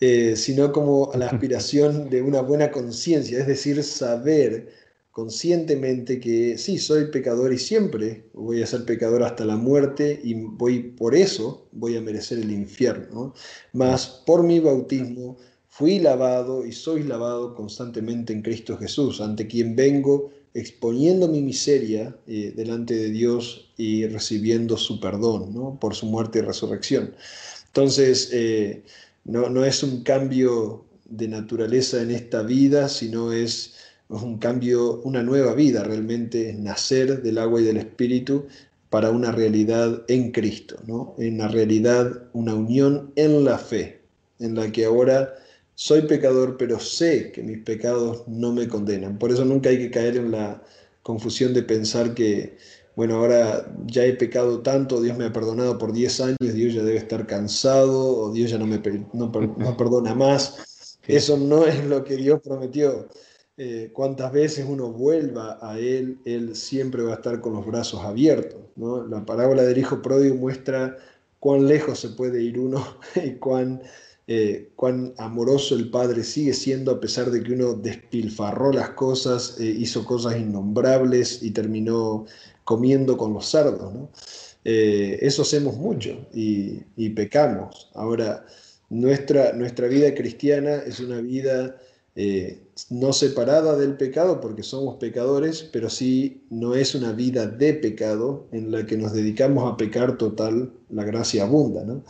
Eh, 0.00 0.36
sino 0.36 0.72
como 0.72 1.10
la 1.16 1.26
aspiración 1.30 2.08
de 2.10 2.22
una 2.22 2.40
buena 2.40 2.70
conciencia, 2.70 3.38
es 3.38 3.46
decir, 3.46 3.82
saber 3.82 4.83
conscientemente 5.14 6.18
que 6.18 6.58
sí, 6.58 6.76
soy 6.76 7.04
pecador 7.12 7.52
y 7.52 7.58
siempre 7.58 8.24
voy 8.32 8.60
a 8.62 8.66
ser 8.66 8.84
pecador 8.84 9.22
hasta 9.22 9.44
la 9.44 9.54
muerte 9.54 10.20
y 10.24 10.34
voy 10.34 10.82
por 10.82 11.14
eso 11.14 11.68
voy 11.70 11.96
a 11.96 12.00
merecer 12.00 12.40
el 12.40 12.50
infierno. 12.50 13.32
Mas 13.72 14.08
por 14.26 14.42
mi 14.42 14.58
bautismo 14.58 15.36
fui 15.68 16.00
lavado 16.00 16.66
y 16.66 16.72
soy 16.72 17.04
lavado 17.04 17.54
constantemente 17.54 18.32
en 18.32 18.42
Cristo 18.42 18.76
Jesús, 18.76 19.20
ante 19.20 19.46
quien 19.46 19.76
vengo 19.76 20.32
exponiendo 20.52 21.28
mi 21.28 21.42
miseria 21.42 22.16
eh, 22.26 22.52
delante 22.56 22.94
de 22.96 23.10
Dios 23.10 23.70
y 23.76 24.08
recibiendo 24.08 24.76
su 24.76 24.98
perdón 24.98 25.54
¿no? 25.54 25.78
por 25.78 25.94
su 25.94 26.06
muerte 26.06 26.40
y 26.40 26.42
resurrección. 26.42 27.14
Entonces, 27.68 28.30
eh, 28.32 28.82
no, 29.24 29.48
no, 29.48 29.64
es 29.64 29.84
un 29.84 30.02
cambio 30.02 30.84
de 31.04 31.28
naturaleza 31.28 32.02
en 32.02 32.10
esta 32.10 32.42
vida, 32.42 32.88
sino 32.88 33.32
es 33.32 33.74
un 34.08 34.38
cambio, 34.38 35.00
una 35.02 35.22
nueva 35.22 35.54
vida, 35.54 35.82
realmente 35.82 36.50
es 36.50 36.58
nacer 36.58 37.22
del 37.22 37.38
agua 37.38 37.60
y 37.60 37.64
del 37.64 37.78
espíritu 37.78 38.46
para 38.90 39.10
una 39.10 39.32
realidad 39.32 40.04
en 40.08 40.30
Cristo, 40.30 40.76
¿no? 40.86 41.14
en 41.18 41.34
una 41.34 41.48
realidad, 41.48 42.28
una 42.32 42.54
unión 42.54 43.12
en 43.16 43.44
la 43.44 43.58
fe, 43.58 44.02
en 44.38 44.54
la 44.54 44.70
que 44.70 44.84
ahora 44.84 45.34
soy 45.74 46.02
pecador, 46.02 46.56
pero 46.56 46.78
sé 46.78 47.32
que 47.32 47.42
mis 47.42 47.58
pecados 47.58 48.22
no 48.28 48.52
me 48.52 48.68
condenan. 48.68 49.18
Por 49.18 49.32
eso 49.32 49.44
nunca 49.44 49.70
hay 49.70 49.78
que 49.78 49.90
caer 49.90 50.16
en 50.16 50.30
la 50.30 50.62
confusión 51.02 51.52
de 51.52 51.62
pensar 51.62 52.14
que, 52.14 52.56
bueno, 52.94 53.16
ahora 53.16 53.74
ya 53.86 54.04
he 54.04 54.12
pecado 54.14 54.60
tanto, 54.60 55.02
Dios 55.02 55.18
me 55.18 55.24
ha 55.24 55.32
perdonado 55.32 55.76
por 55.76 55.92
10 55.92 56.20
años, 56.20 56.38
Dios 56.54 56.74
ya 56.74 56.82
debe 56.82 56.98
estar 56.98 57.26
cansado, 57.26 58.16
o 58.16 58.32
Dios 58.32 58.50
ya 58.50 58.58
no 58.58 58.66
me 58.66 58.80
no, 59.12 59.32
perdona 59.76 60.14
más. 60.14 60.98
Eso 61.06 61.36
no 61.36 61.66
es 61.66 61.84
lo 61.84 62.04
que 62.04 62.16
Dios 62.16 62.40
prometió. 62.42 63.08
Eh, 63.56 63.90
cuantas 63.92 64.32
veces 64.32 64.66
uno 64.68 64.90
vuelva 64.90 65.58
a 65.62 65.78
Él, 65.78 66.18
Él 66.24 66.56
siempre 66.56 67.02
va 67.02 67.12
a 67.12 67.16
estar 67.16 67.40
con 67.40 67.52
los 67.52 67.64
brazos 67.66 68.00
abiertos. 68.00 68.60
¿no? 68.76 69.06
La 69.06 69.24
parábola 69.24 69.62
del 69.62 69.78
Hijo 69.78 70.02
Pródigo 70.02 70.34
muestra 70.34 70.96
cuán 71.38 71.66
lejos 71.66 71.98
se 72.00 72.08
puede 72.10 72.42
ir 72.42 72.58
uno 72.58 72.84
y 73.24 73.32
cuán 73.34 73.80
eh, 74.26 74.70
cuán 74.74 75.12
amoroso 75.18 75.74
el 75.74 75.90
Padre 75.90 76.24
sigue 76.24 76.54
siendo 76.54 76.92
a 76.92 77.00
pesar 77.00 77.30
de 77.30 77.42
que 77.42 77.52
uno 77.52 77.74
despilfarró 77.74 78.72
las 78.72 78.90
cosas, 78.90 79.60
eh, 79.60 79.64
hizo 79.64 80.04
cosas 80.06 80.36
innombrables 80.38 81.42
y 81.42 81.50
terminó 81.50 82.24
comiendo 82.64 83.18
con 83.18 83.34
los 83.34 83.46
cerdos. 83.50 83.92
Eh, 84.64 85.18
eso 85.20 85.42
hacemos 85.42 85.76
mucho 85.76 86.26
y, 86.32 87.10
pecamos. 87.10 87.90
Ahora, 87.94 88.46
nuestra, 88.88 89.52
nuestra 89.52 89.88
vida 89.88 90.14
cristiana 90.14 90.76
es 90.76 91.00
una 91.00 91.20
vida 91.20 91.76
no 92.90 93.12
separada 93.12 93.76
del 93.76 93.96
pecado 93.96 94.40
porque 94.40 94.62
somos 94.62 94.96
pecadores, 94.96 95.68
pero 95.72 95.88
sí 95.88 96.42
no 96.50 96.74
es 96.74 96.94
una 96.94 97.12
vida 97.12 97.46
de 97.46 97.74
pecado 97.74 98.46
en 98.52 98.70
la 98.72 98.84
que 98.84 98.96
nos 98.96 99.12
dedicamos 99.12 99.72
a 99.72 99.76
pecar 99.76 100.18
total, 100.18 100.72
la 100.90 101.04
gracia 101.04 101.44
abunda. 101.44 101.84
¿no? 101.84 102.02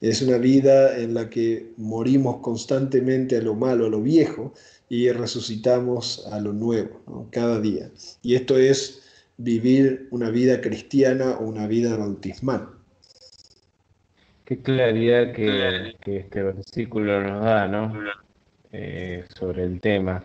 Es 0.00 0.22
una 0.22 0.38
vida 0.38 0.98
en 0.98 1.14
la 1.14 1.30
que 1.30 1.72
morimos 1.76 2.38
constantemente 2.38 3.36
a 3.36 3.42
lo 3.42 3.54
malo, 3.54 3.86
a 3.86 3.90
lo 3.90 4.02
viejo, 4.02 4.52
y 4.88 5.10
resucitamos 5.10 6.26
a 6.32 6.40
lo 6.40 6.52
nuevo, 6.52 7.28
cada 7.30 7.60
día. 7.60 7.90
Y 8.22 8.34
esto 8.34 8.58
es 8.58 9.02
vivir 9.38 10.08
una 10.10 10.30
vida 10.30 10.60
cristiana 10.60 11.36
o 11.38 11.44
una 11.44 11.66
vida 11.66 11.96
bautismal. 11.96 12.68
Qué 14.44 14.60
claridad 14.60 15.32
que, 15.32 15.94
este 16.04 16.42
versículo 16.42 17.22
nos 17.22 17.44
da, 17.44 17.68
¿no? 17.68 17.92
Eh, 18.72 19.24
sobre 19.34 19.64
el 19.64 19.80
tema. 19.80 20.22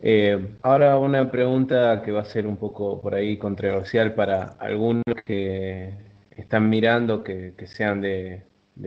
Eh, 0.00 0.56
ahora 0.62 0.98
una 0.98 1.30
pregunta 1.30 2.02
que 2.02 2.10
va 2.10 2.22
a 2.22 2.24
ser 2.24 2.48
un 2.48 2.56
poco 2.56 3.00
por 3.00 3.14
ahí 3.14 3.38
controversial 3.38 4.14
para 4.14 4.56
algunos 4.58 5.04
que 5.24 5.94
están 6.36 6.68
mirando 6.68 7.22
que, 7.22 7.54
sean 7.66 8.00
de, 8.00 8.44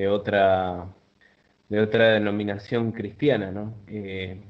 otra 0.09 0.85
de 1.69 1.79
otra 1.79 2.09
denominación 2.09 2.91
cristiana, 2.91 3.51
¿no? 3.51 3.73
Eh, 3.87 4.41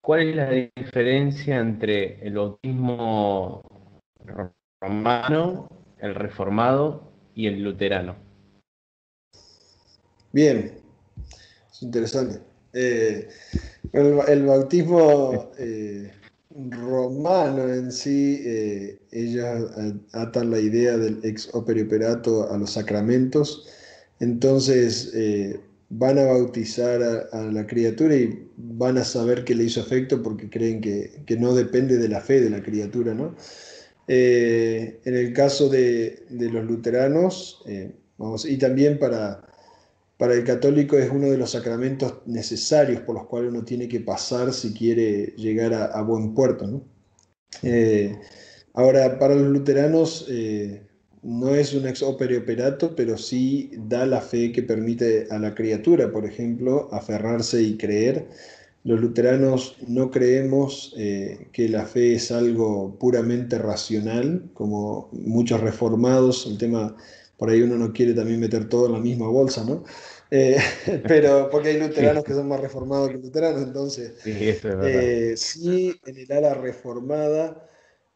¿Cuál 0.00 0.28
es 0.28 0.36
la 0.36 0.50
diferencia 0.50 1.58
entre 1.58 2.24
el 2.24 2.34
bautismo 2.34 3.62
romano, 4.80 5.68
el 5.98 6.14
reformado 6.14 7.10
y 7.34 7.48
el 7.48 7.64
luterano? 7.64 8.14
Bien, 10.32 10.72
es 11.72 11.82
interesante. 11.82 12.53
Eh, 12.74 13.28
el, 13.92 14.42
bautismo 14.42 15.52
eh, 15.58 16.10
romano 16.50 17.72
en 17.72 17.92
sí, 17.92 18.42
eh, 18.44 18.98
ellos 19.12 19.70
atan 20.12 20.50
la 20.50 20.58
idea 20.58 20.96
del 20.96 21.20
ex 21.22 21.54
opere 21.54 21.82
operato 21.82 22.50
a 22.50 22.58
los 22.58 22.72
sacramentos, 22.72 23.68
entonces 24.18 25.12
van 25.90 26.18
a 26.18 26.24
bautizar 26.24 27.28
a, 27.30 27.42
la 27.44 27.66
criatura 27.66 28.16
y 28.16 28.48
van 28.56 28.98
a 28.98 29.04
saber 29.04 29.44
que 29.44 29.54
le 29.54 29.64
hizo 29.64 29.80
efecto 29.80 30.22
porque 30.22 30.50
creen 30.50 30.80
que, 30.80 31.36
no 31.38 31.54
depende 31.54 31.98
de 31.98 32.08
la 32.08 32.20
fe 32.20 32.40
de 32.40 32.50
la 32.50 32.62
criatura. 32.62 33.14
¿no? 33.14 33.36
en 34.06 34.98
el 35.04 35.32
caso 35.32 35.68
de, 35.68 36.24
los 36.30 36.64
luteranos, 36.64 37.64
vamos, 38.18 38.44
y 38.44 38.58
también 38.58 38.98
para 38.98 39.53
para 40.16 40.34
el 40.34 40.44
católico 40.44 40.96
es 40.96 41.10
uno 41.10 41.28
de 41.28 41.38
los 41.38 41.50
sacramentos 41.50 42.22
necesarios 42.26 43.02
por 43.02 43.16
los 43.16 43.26
cuales 43.26 43.50
uno 43.50 43.64
tiene 43.64 43.88
que 43.88 44.00
pasar 44.00 44.52
si 44.52 44.72
quiere 44.72 45.34
llegar 45.36 45.74
a, 45.74 46.00
buen 46.02 46.34
puerto. 46.34 46.82
Eh, 47.62 48.16
ahora, 48.74 49.18
para 49.18 49.34
los 49.34 49.48
luteranos 49.48 50.26
eh, 50.28 50.86
no 51.22 51.54
es 51.54 51.74
un 51.74 51.88
ex 51.88 52.02
opere 52.02 52.38
operato, 52.38 52.94
pero 52.94 53.16
sí 53.16 53.72
da 53.88 54.06
la 54.06 54.20
fe 54.20 54.52
que 54.52 54.62
permite 54.62 55.26
a 55.30 55.38
la 55.38 55.54
criatura, 55.54 56.12
por 56.12 56.26
ejemplo, 56.26 56.88
aferrarse 56.92 57.62
y 57.62 57.76
creer. 57.76 58.28
Los 58.84 59.00
luteranos 59.00 59.78
no 59.88 60.10
creemos 60.10 60.94
eh, 60.98 61.48
que 61.52 61.70
la 61.70 61.86
fe 61.86 62.14
es 62.14 62.30
algo 62.30 62.98
puramente 62.98 63.58
racional, 63.58 64.50
como 64.52 65.08
muchos 65.12 65.60
reformados, 65.62 66.46
el 66.46 66.58
tema 66.58 66.94
por 67.36 67.50
ahí 67.50 67.62
uno 67.62 67.76
no 67.76 67.92
quiere 67.92 68.14
también 68.14 68.40
meter 68.40 68.68
todo 68.68 68.86
en 68.86 68.92
la 68.92 69.00
misma 69.00 69.28
bolsa, 69.28 69.64
¿no? 69.64 69.84
Eh, 70.30 70.56
pero 71.08 71.48
porque 71.50 71.70
hay 71.70 71.78
luteranos 71.78 72.24
que 72.24 72.32
son 72.32 72.48
más 72.48 72.60
reformados 72.60 73.10
que 73.10 73.18
luteranos, 73.18 73.62
entonces 73.62 74.14
sí, 74.22 74.32
eh, 74.82 75.34
sí 75.36 76.00
en 76.06 76.16
el 76.18 76.32
ala 76.32 76.54
reformada 76.54 77.68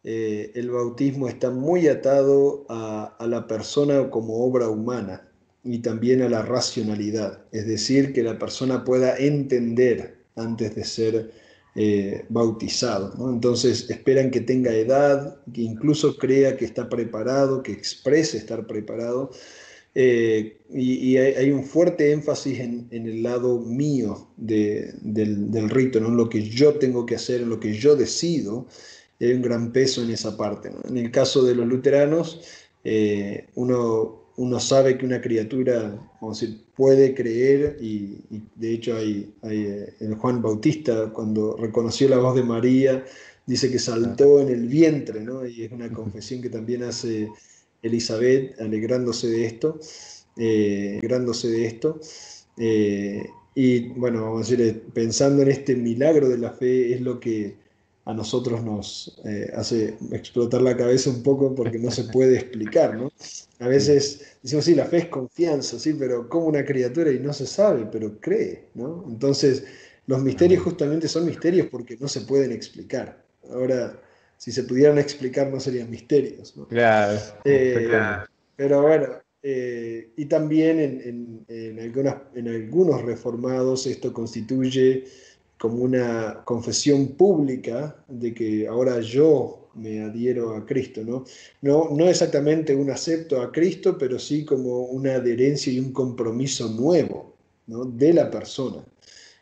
eh, 0.03 0.53
el 0.55 0.71
bautismo 0.71 1.29
está 1.29 1.51
muy 1.51 1.89
atado 1.89 2.65
a, 2.69 3.17
a, 3.19 3.27
la 3.27 3.47
persona 3.47 4.11
como 4.11 4.45
obra 4.45 4.69
humana 4.69 5.29
y 5.65 5.81
también 5.81 6.23
a 6.23 6.29
la 6.29 6.43
racionalidad, 6.43 7.43
es 7.53 7.67
decir, 7.67 8.13
que 8.13 8.23
la 8.23 8.39
persona 8.39 8.85
pueda 8.85 9.17
entender 9.17 10.19
antes 10.37 10.75
de 10.75 10.85
ser 10.85 11.33
eh, 11.81 12.25
bautizado. 12.29 13.31
Entonces 13.31 13.89
esperan 13.89 14.33
que 14.33 14.41
tenga 14.41 14.75
edad, 14.75 15.41
que 15.55 15.63
incluso 15.63 16.17
crea 16.19 16.57
que 16.57 16.65
está 16.65 16.89
preparado, 16.89 17.63
que 17.63 17.71
exprese 17.71 18.37
estar 18.37 18.67
preparado. 18.67 19.31
Eh, 19.95 20.59
y, 20.75 21.17
hay, 21.19 21.53
un 21.53 21.63
fuerte 21.63 22.11
énfasis 22.11 22.59
en, 22.59 22.89
el 22.91 23.23
lado 23.23 23.61
mío 23.61 24.29
del, 24.37 25.71
rito, 25.71 26.01
¿no? 26.01 26.09
en 26.09 26.17
lo 26.17 26.29
que 26.29 26.43
yo 26.43 26.75
tengo 26.81 27.07
que 27.07 27.15
hacer, 27.15 27.43
en 27.43 27.49
lo 27.49 27.61
que 27.61 27.73
yo 27.75 27.95
decido. 27.95 28.67
Hay 29.21 29.33
un 29.33 29.43
gran 29.43 29.71
peso 29.71 30.03
en 30.03 30.11
esa 30.11 30.37
parte. 30.37 30.73
En 30.89 30.97
el 30.97 31.13
caso 31.13 31.45
de 31.45 31.55
los 31.55 31.69
luteranos, 31.69 32.41
eh, 32.83 33.47
uno 33.55 34.18
uno 34.39 34.61
sabe 34.61 34.97
que 34.97 35.05
una 35.05 35.21
criatura, 35.21 36.01
vamos 36.21 36.41
decir, 36.41 36.61
puede 36.77 37.13
creer, 37.13 37.77
y, 37.81 38.19
de 38.55 38.73
hecho 38.73 38.97
hay, 38.97 39.35
eh, 39.43 39.95
el 39.99 40.15
Juan 40.15 40.41
Bautista, 40.41 41.11
cuando 41.13 41.57
reconoció 41.57 42.09
la 42.09 42.19
voz 42.19 42.37
de 42.37 42.45
María, 42.45 43.05
dice 43.47 43.71
que 43.71 43.81
saltó 43.81 44.41
en 44.41 44.49
el 44.49 44.69
vientre, 44.69 45.21
¿no? 45.21 45.45
y 45.45 45.65
es 45.65 45.73
una 45.73 45.93
confesión 45.93 46.41
que 46.41 46.51
también 46.51 46.85
hace 46.85 47.29
Elizabeth, 47.83 48.61
alegrándose 48.61 49.29
de 49.29 49.47
esto, 49.47 49.81
eh, 50.37 50.99
alegrándose 50.99 51.49
de 51.49 51.67
esto. 51.67 51.99
Eh, 52.59 53.27
y 53.57 53.89
bueno, 53.89 54.23
vamos 54.23 54.47
a 54.47 54.57
decir, 54.57 54.85
pensando 54.95 55.43
en 55.43 55.51
este 55.51 55.75
milagro 55.75 56.29
de 56.29 56.39
la 56.39 56.53
fe, 56.53 56.95
es 56.95 57.01
lo 57.01 57.19
que 57.19 57.57
a 58.09 58.15
nosotros 58.15 58.65
nos 58.65 59.21
eh, 59.27 59.53
hace 59.55 59.99
explotar 60.13 60.63
la 60.63 60.75
cabeza 60.75 61.11
un 61.11 61.23
poco 61.23 61.55
porque 61.55 61.79
no 61.79 61.91
se 61.91 62.05
puede 62.05 62.37
explicar, 62.37 62.97
¿no? 62.97 63.13
A 63.59 63.69
veces 63.69 64.39
decimos, 64.43 64.65
sí, 64.65 64.75
la 64.75 64.87
fe 64.87 64.97
es 64.97 65.07
confianza, 65.09 65.79
sí, 65.79 65.93
pero 65.93 66.27
como 66.27 66.47
una 66.47 66.65
criatura 66.65 67.13
y 67.13 67.19
no 67.19 67.35
se 67.35 67.47
sabe, 67.47 67.87
pero 67.93 68.19
cree, 68.19 68.71
¿no? 68.73 69.05
Entonces, 69.07 69.65
los 70.07 70.23
misterios 70.23 70.63
justamente 70.63 71.07
son 71.07 71.27
misterios 71.27 71.67
porque 71.71 71.99
no 72.01 72.09
se 72.09 72.23
pueden 72.23 72.51
explicar. 72.51 73.23
Ahora, 73.51 74.01
si 74.39 74.53
se 74.53 74.63
pudieran 74.63 74.97
explicar, 74.97 75.51
no 75.51 75.61
serían 75.61 75.91
misterios, 75.91 76.57
¿no? 76.57 76.67
Claro. 76.67 77.19
Eh, 77.45 77.91
pero 78.57 78.81
bueno, 78.81 79.07
eh, 79.43 80.13
y 80.17 80.25
también 80.25 80.81
en, 80.81 81.45
en, 81.47 81.79
en 82.35 82.49
algunos 82.49 83.03
reformados 83.03 83.87
esto 83.87 84.15
constituye 84.15 85.05
como 85.59 85.83
una 85.83 86.43
confesión 86.45 87.09
pública 87.09 87.97
de 88.09 88.33
que 88.33 88.67
ahora 88.67 89.01
yo 89.01 89.69
me 89.75 90.03
adhiero 90.03 90.55
a 90.55 90.67
Cristo, 90.67 91.03
¿no? 91.05 91.25
No, 91.63 91.91
no 91.91 92.09
exactamente 92.09 92.75
un 92.75 92.91
acepto 92.91 93.41
a 93.41 93.53
Cristo, 93.53 93.97
pero 93.99 94.19
sí 94.19 94.45
como 94.45 94.83
una 94.85 95.15
adherencia 95.15 95.73
y 95.73 95.79
un 95.81 95.93
compromiso 95.93 96.69
nuevo 96.69 97.35
¿no? 97.67 97.85
de 97.85 98.13
la 98.13 98.31
persona, 98.31 98.85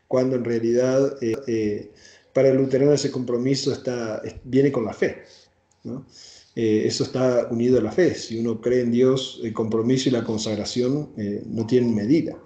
cuando 0.07 0.37
en 0.37 0.45
realidad 0.45 1.17
eh, 1.23 1.37
eh, 1.47 1.91
para 2.33 2.49
el 2.49 2.57
luterano 2.57 2.93
ese 2.93 3.11
compromiso 3.11 3.73
está, 3.73 4.23
viene 4.45 4.71
con 4.71 4.85
la 4.85 4.93
fe. 4.93 5.23
¿no? 5.85 6.07
Eh, 6.55 6.85
eso 6.87 7.05
está 7.05 7.49
unido 7.51 7.79
a 7.79 7.83
la 7.83 7.93
fe. 7.93 8.15
Si 8.15 8.39
uno 8.39 8.61
cree 8.61 8.83
en 8.83 8.93
Dios, 8.93 9.41
el 9.43 9.53
compromiso 9.53 10.09
y 10.09 10.13
la 10.13 10.25
consagración 10.25 11.11
no 11.47 11.67
tienen 11.67 11.95
medida. 11.95 12.37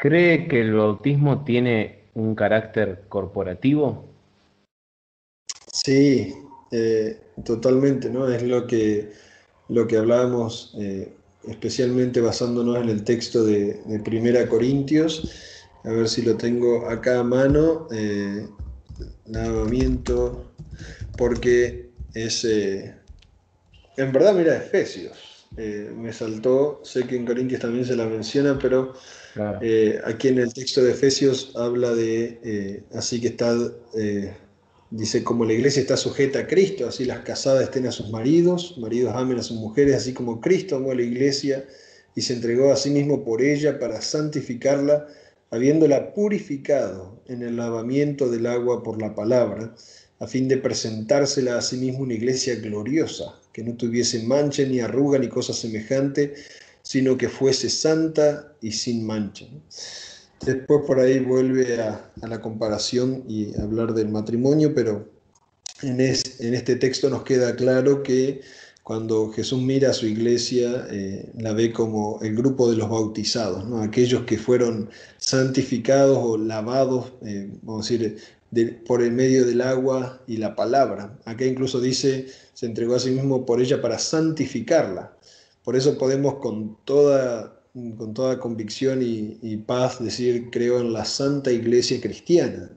¿Cree 0.00 0.48
que 0.48 0.62
el 0.62 0.72
bautismo 0.72 1.44
tiene 1.44 2.04
un 2.14 2.34
carácter 2.34 3.04
corporativo? 3.10 4.08
Sí, 5.70 6.32
eh, 6.70 7.20
totalmente, 7.44 8.08
¿no? 8.08 8.26
Es 8.26 8.42
lo 8.42 8.66
que, 8.66 9.12
lo 9.68 9.86
que 9.86 9.98
hablábamos, 9.98 10.74
eh, 10.78 11.12
especialmente 11.46 12.22
basándonos 12.22 12.78
en 12.78 12.88
el 12.88 13.04
texto 13.04 13.44
de, 13.44 13.78
Primera 14.02 14.48
Corintios. 14.48 15.66
A 15.84 15.90
ver 15.90 16.08
si 16.08 16.22
lo 16.22 16.34
tengo 16.34 16.88
acá 16.88 17.20
a 17.20 17.24
mano. 17.24 17.86
Eh, 17.92 18.48
lavamiento, 19.26 20.50
porque 21.18 21.90
es. 22.14 22.44
en 22.44 22.94
verdad, 24.12 24.32
mira, 24.34 24.56
Efesios. 24.56 25.46
me 25.58 26.10
saltó, 26.14 26.80
sé 26.84 27.06
que 27.06 27.16
en 27.16 27.26
Corintios 27.26 27.60
también 27.60 27.84
se 27.84 27.96
la 27.96 28.06
menciona, 28.06 28.58
pero 28.58 28.94
eh, 29.60 30.00
aquí 30.04 30.28
en 30.28 30.38
el 30.38 30.52
texto 30.52 30.82
de 30.82 30.92
Efesios 30.92 31.52
habla 31.54 31.94
de, 31.94 32.38
eh, 32.42 32.82
así 32.94 33.20
que 33.20 33.28
está, 33.28 33.56
eh, 33.96 34.34
dice, 34.90 35.22
como 35.22 35.44
la 35.44 35.52
iglesia 35.52 35.82
está 35.82 35.96
sujeta 35.96 36.40
a 36.40 36.46
Cristo, 36.46 36.88
así 36.88 37.04
las 37.04 37.20
casadas 37.20 37.64
estén 37.64 37.86
a 37.86 37.92
sus 37.92 38.10
maridos, 38.10 38.76
maridos 38.78 39.14
amen 39.14 39.38
a 39.38 39.42
sus 39.42 39.56
mujeres, 39.56 39.96
así 39.96 40.12
como 40.12 40.40
Cristo 40.40 40.76
amó 40.76 40.90
a 40.90 40.94
la 40.94 41.02
iglesia 41.02 41.64
y 42.14 42.22
se 42.22 42.34
entregó 42.34 42.72
a 42.72 42.76
sí 42.76 42.90
mismo 42.90 43.24
por 43.24 43.42
ella 43.42 43.78
para 43.78 44.00
santificarla, 44.00 45.06
habiéndola 45.50 46.12
purificado 46.14 47.22
en 47.26 47.42
el 47.42 47.56
lavamiento 47.56 48.30
del 48.30 48.46
agua 48.46 48.82
por 48.82 49.00
la 49.00 49.14
palabra, 49.14 49.74
a 50.18 50.26
fin 50.26 50.48
de 50.48 50.58
presentársela 50.58 51.56
a 51.56 51.62
sí 51.62 51.76
mismo 51.76 52.00
una 52.00 52.14
iglesia 52.14 52.56
gloriosa, 52.56 53.40
que 53.52 53.62
no 53.62 53.74
tuviese 53.76 54.22
mancha 54.24 54.64
ni 54.64 54.80
arruga 54.80 55.18
ni 55.18 55.28
cosa 55.28 55.52
semejante, 55.52 56.34
sino 56.90 57.16
que 57.16 57.28
fuese 57.28 57.70
santa 57.70 58.52
y 58.60 58.72
sin 58.72 59.06
mancha. 59.06 59.46
Después 60.44 60.80
por 60.84 60.98
ahí 60.98 61.20
vuelve 61.20 61.80
a, 61.80 62.10
la 62.20 62.40
comparación 62.40 63.22
y 63.28 63.56
hablar 63.60 63.94
del 63.94 64.08
matrimonio, 64.08 64.74
pero 64.74 65.08
en, 65.82 66.00
este 66.00 66.74
texto 66.74 67.08
nos 67.08 67.22
queda 67.22 67.54
claro 67.54 68.02
que 68.02 68.40
cuando 68.82 69.30
Jesús 69.30 69.62
mira 69.62 69.90
a 69.90 69.92
su 69.92 70.04
iglesia, 70.06 70.88
eh, 70.90 71.30
la 71.38 71.52
ve 71.52 71.72
como 71.72 72.18
el 72.22 72.34
grupo 72.34 72.68
de 72.68 72.78
los 72.78 72.90
bautizados, 72.90 73.64
aquellos 73.86 74.24
que 74.24 74.36
fueron 74.36 74.90
santificados 75.18 76.18
o 76.20 76.38
lavados, 76.38 77.12
eh, 77.24 77.52
vamos 77.62 77.88
a 77.88 77.92
decir, 77.92 78.18
por 78.84 79.00
el 79.00 79.12
medio 79.12 79.46
del 79.46 79.60
agua 79.60 80.20
y 80.26 80.38
la 80.38 80.56
palabra. 80.56 81.16
Acá 81.24 81.44
incluso 81.44 81.80
dice, 81.80 82.26
se 82.52 82.66
entregó 82.66 82.96
a 82.96 82.98
sí 82.98 83.12
mismo 83.12 83.46
por 83.46 83.60
ella 83.60 83.80
para 83.80 83.96
santificarla. 84.00 85.12
Por 85.70 85.76
eso 85.76 85.96
podemos 85.96 86.34
con 86.40 86.78
toda, 86.84 87.62
con 87.96 88.12
toda 88.12 88.40
convicción 88.40 89.02
y, 89.04 89.56
paz 89.58 90.02
decir, 90.02 90.50
creo 90.50 90.80
en 90.80 90.92
la 90.92 91.04
Santa 91.04 91.52
Iglesia 91.52 92.00
Cristiana, 92.00 92.72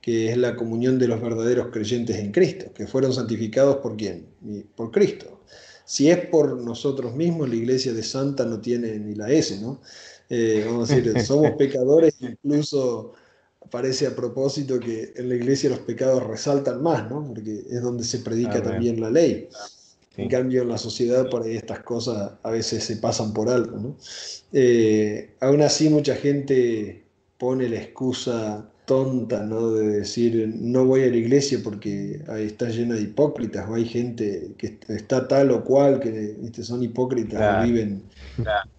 que 0.00 0.30
es 0.30 0.36
la 0.36 0.54
comunión 0.54 0.96
de 0.96 1.08
los 1.08 1.20
verdaderos 1.20 1.72
creyentes 1.72 2.16
en 2.18 2.30
Cristo, 2.30 2.66
que 2.72 2.86
fueron 2.86 3.12
santificados 3.12 3.78
por 3.78 3.96
quién? 3.96 4.28
Por 4.76 4.92
Cristo. 4.92 5.40
Si 5.84 6.08
es 6.08 6.24
por 6.26 6.56
nosotros 6.62 7.16
mismos, 7.16 7.48
la 7.48 7.56
iglesia 7.56 7.92
de 7.92 8.04
Santa 8.04 8.44
no 8.44 8.60
tiene 8.60 8.96
ni 8.96 9.16
la 9.16 9.32
S, 9.32 9.60
¿no? 9.60 9.80
Eh, 10.30 10.62
vamos 10.64 10.92
a 10.92 10.94
decir, 10.94 11.20
somos 11.26 11.50
pecadores, 11.58 12.14
incluso 12.20 13.14
parece 13.72 14.06
a 14.06 14.14
propósito 14.14 14.78
que 14.78 15.14
en 15.16 15.30
la 15.30 15.34
iglesia 15.34 15.68
los 15.68 15.80
pecados 15.80 16.24
resaltan 16.24 16.80
más, 16.80 17.10
¿no? 17.10 17.26
Porque 17.26 17.64
es 17.68 17.82
donde 17.82 18.04
se 18.04 18.20
predica 18.20 18.62
también 18.62 19.00
la 19.00 19.10
ley. 19.10 19.48
En 20.16 20.28
cambio, 20.28 20.62
en 20.62 20.68
la 20.68 20.78
sociedad 20.78 21.28
por 21.28 21.42
ahí 21.42 21.56
estas 21.56 21.80
cosas 21.80 22.32
a 22.42 22.50
veces 22.50 22.84
se 22.84 22.96
pasan 22.96 23.32
por 23.32 23.48
alto, 23.48 23.76
¿no? 23.76 23.96
Eh, 24.52 25.30
aún 25.40 25.60
así, 25.62 25.88
mucha 25.88 26.14
gente 26.14 27.02
pone 27.38 27.68
la 27.68 27.76
excusa 27.76 28.70
tonta, 28.84 29.42
¿no? 29.44 29.72
De 29.72 29.98
decir, 29.98 30.52
no 30.56 30.84
voy 30.84 31.02
a 31.02 31.06
la 31.06 31.16
iglesia 31.16 31.58
porque 31.64 32.20
ahí 32.28 32.46
está 32.46 32.68
llena 32.68 32.94
de 32.94 33.02
hipócritas, 33.02 33.68
o 33.68 33.74
hay 33.74 33.86
gente 33.86 34.52
que 34.58 34.78
está 34.88 35.26
tal 35.26 35.50
o 35.50 35.64
cual, 35.64 36.00
que 36.00 36.62
son 36.62 36.82
hipócritas, 36.82 37.58
no, 37.58 37.66
viven, 37.66 38.02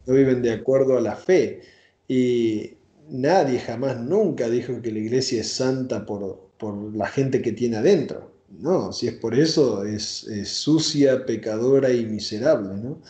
no 0.05 0.13
viven 0.13 0.41
de 0.41 0.51
acuerdo 0.51 0.97
a 0.97 1.01
la 1.01 1.15
fe. 1.15 1.61
Y 2.07 2.73
nadie 3.09 3.59
jamás, 3.59 3.99
nunca 3.99 4.49
dijo 4.49 4.81
que 4.81 4.91
la 4.91 4.99
iglesia 4.99 5.41
es 5.41 5.51
santa 5.51 6.05
por, 6.05 6.49
por 6.57 6.95
la 6.95 7.07
gente 7.07 7.41
que 7.41 7.51
tiene 7.51 7.77
adentro. 7.77 8.34
No, 8.59 8.91
si 8.91 9.07
es 9.07 9.13
por 9.13 9.35
eso, 9.35 9.83
es, 9.83 10.25
sucia, 10.45 11.25
pecadora 11.25 11.91
y 11.91 12.05
miserable. 12.05 12.73
¿no? 12.75 13.01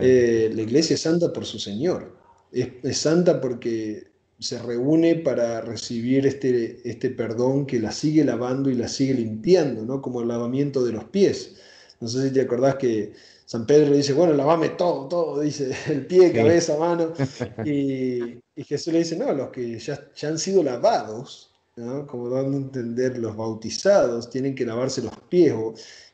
Eh, 0.00 0.50
la 0.54 0.62
iglesia 0.62 0.94
es 0.94 1.00
santa 1.00 1.32
por 1.32 1.44
su 1.44 1.58
Señor. 1.58 2.16
Es, 2.50 2.68
es 2.82 2.98
santa 2.98 3.40
porque 3.40 4.12
se 4.38 4.58
reúne 4.58 5.16
para 5.16 5.60
recibir 5.60 6.26
este, 6.26 6.80
este 6.88 7.10
perdón 7.10 7.64
que 7.64 7.78
la 7.78 7.92
sigue 7.92 8.24
lavando 8.24 8.70
y 8.70 8.74
la 8.74 8.88
sigue 8.88 9.14
limpiando, 9.14 9.84
¿no? 9.84 10.02
como 10.02 10.20
el 10.20 10.28
lavamiento 10.28 10.84
de 10.84 10.92
los 10.92 11.04
pies. 11.04 11.56
No 12.00 12.08
sé 12.08 12.28
si 12.28 12.34
te 12.34 12.40
acordás 12.40 12.74
que 12.76 13.12
San 13.46 13.66
Pedro 13.66 13.94
dice, 13.94 14.12
bueno, 14.12 14.32
lavame 14.32 14.70
todo, 14.70 15.08
todo, 15.08 15.40
dice, 15.40 15.72
el 15.88 16.06
pie, 16.06 16.32
cabeza, 16.32 16.76
mano. 16.78 17.12
Y, 17.64 18.40
Jesús 18.64 18.92
le 18.92 19.00
dice, 19.00 19.16
no, 19.16 19.32
los 19.32 19.50
que 19.50 19.78
ya, 19.78 20.10
ya 20.14 20.28
han 20.28 20.38
sido 20.38 20.62
lavados, 20.62 21.51
¿no? 21.76 22.06
como 22.06 22.28
dando 22.28 22.56
a 22.56 22.60
entender 22.60 23.18
los 23.18 23.36
bautizados, 23.36 24.30
tienen 24.30 24.54
que 24.54 24.66
lavarse 24.66 25.02
los 25.02 25.16
pies. 25.28 25.54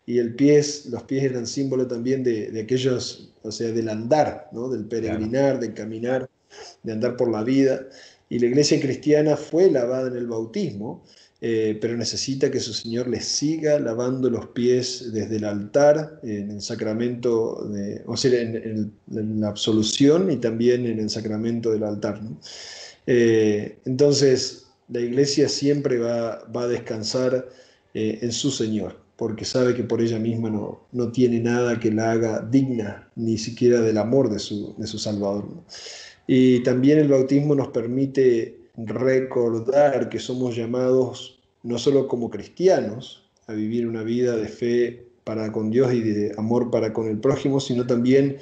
y 0.06 0.18
el 0.18 0.34
pies, 0.34 0.86
los 0.86 1.02
pies 1.04 1.24
eran 1.24 1.46
símbolo 1.46 1.86
también 1.86 2.22
de, 2.24 2.50
de 2.50 2.62
aquellos, 2.62 3.32
o 3.42 3.52
sea, 3.52 3.70
del 3.72 3.88
andar, 3.88 4.48
¿no? 4.52 4.68
del 4.68 4.86
peregrinar, 4.86 5.60
del 5.60 5.74
caminar, 5.74 6.28
de 6.82 6.92
andar 6.92 7.16
por 7.16 7.30
la 7.30 7.42
vida 7.44 7.86
y 8.28 8.38
la 8.38 8.46
iglesia 8.46 8.80
cristiana 8.80 9.36
fue 9.36 9.70
lavada 9.70 10.08
en 10.08 10.16
el 10.16 10.26
bautismo, 10.26 11.04
eh, 11.40 11.78
pero 11.80 11.96
necesita 11.96 12.50
que 12.50 12.60
su 12.60 12.74
Señor 12.74 13.08
les 13.08 13.24
siga 13.24 13.78
lavando 13.78 14.28
los 14.28 14.48
pies 14.48 15.12
desde 15.12 15.36
el 15.36 15.44
altar, 15.44 16.20
en 16.22 16.50
el 16.50 16.60
sacramento, 16.60 17.64
de, 17.68 18.02
o 18.06 18.16
sea, 18.16 18.40
en, 18.40 18.92
la 19.06 19.48
absolución 19.48 20.30
y 20.30 20.36
también 20.36 20.84
en 20.84 20.98
el 20.98 21.08
sacramento 21.08 21.70
del 21.70 21.84
altar. 21.84 22.20
Eh, 23.06 23.78
entonces, 23.86 24.66
la 24.88 25.00
iglesia 25.00 25.48
siempre 25.48 25.98
va, 25.98 26.44
va 26.54 26.62
a 26.62 26.68
descansar 26.68 27.48
eh, 27.94 28.18
en 28.22 28.32
su 28.32 28.50
Señor, 28.50 28.96
porque 29.16 29.44
sabe 29.44 29.74
que 29.74 29.82
por 29.82 30.00
ella 30.00 30.18
misma 30.18 30.50
no, 30.50 30.80
no 30.92 31.12
tiene 31.12 31.40
nada 31.40 31.78
que 31.78 31.90
la 31.90 32.12
haga 32.12 32.40
digna, 32.40 33.10
ni 33.16 33.38
siquiera 33.38 33.80
del 33.80 33.98
amor 33.98 34.30
de 34.30 34.38
su, 34.38 34.74
de 34.78 34.86
su 34.86 34.98
Salvador. 34.98 35.44
Y 36.26 36.62
también 36.62 36.98
el 36.98 37.08
bautismo 37.08 37.54
nos 37.54 37.68
permite 37.68 38.58
recordar 38.76 40.08
que 40.08 40.18
somos 40.18 40.54
llamados 40.54 41.40
no 41.62 41.78
solo 41.78 42.06
como 42.06 42.30
cristianos 42.30 43.24
a 43.46 43.52
vivir 43.52 43.86
una 43.86 44.02
vida 44.02 44.36
de 44.36 44.48
fe 44.48 45.06
para 45.24 45.50
con 45.50 45.70
Dios 45.70 45.92
y 45.92 46.00
de 46.02 46.34
amor 46.36 46.70
para 46.70 46.92
con 46.92 47.08
el 47.08 47.18
prójimo, 47.18 47.60
sino 47.60 47.86
también 47.86 48.38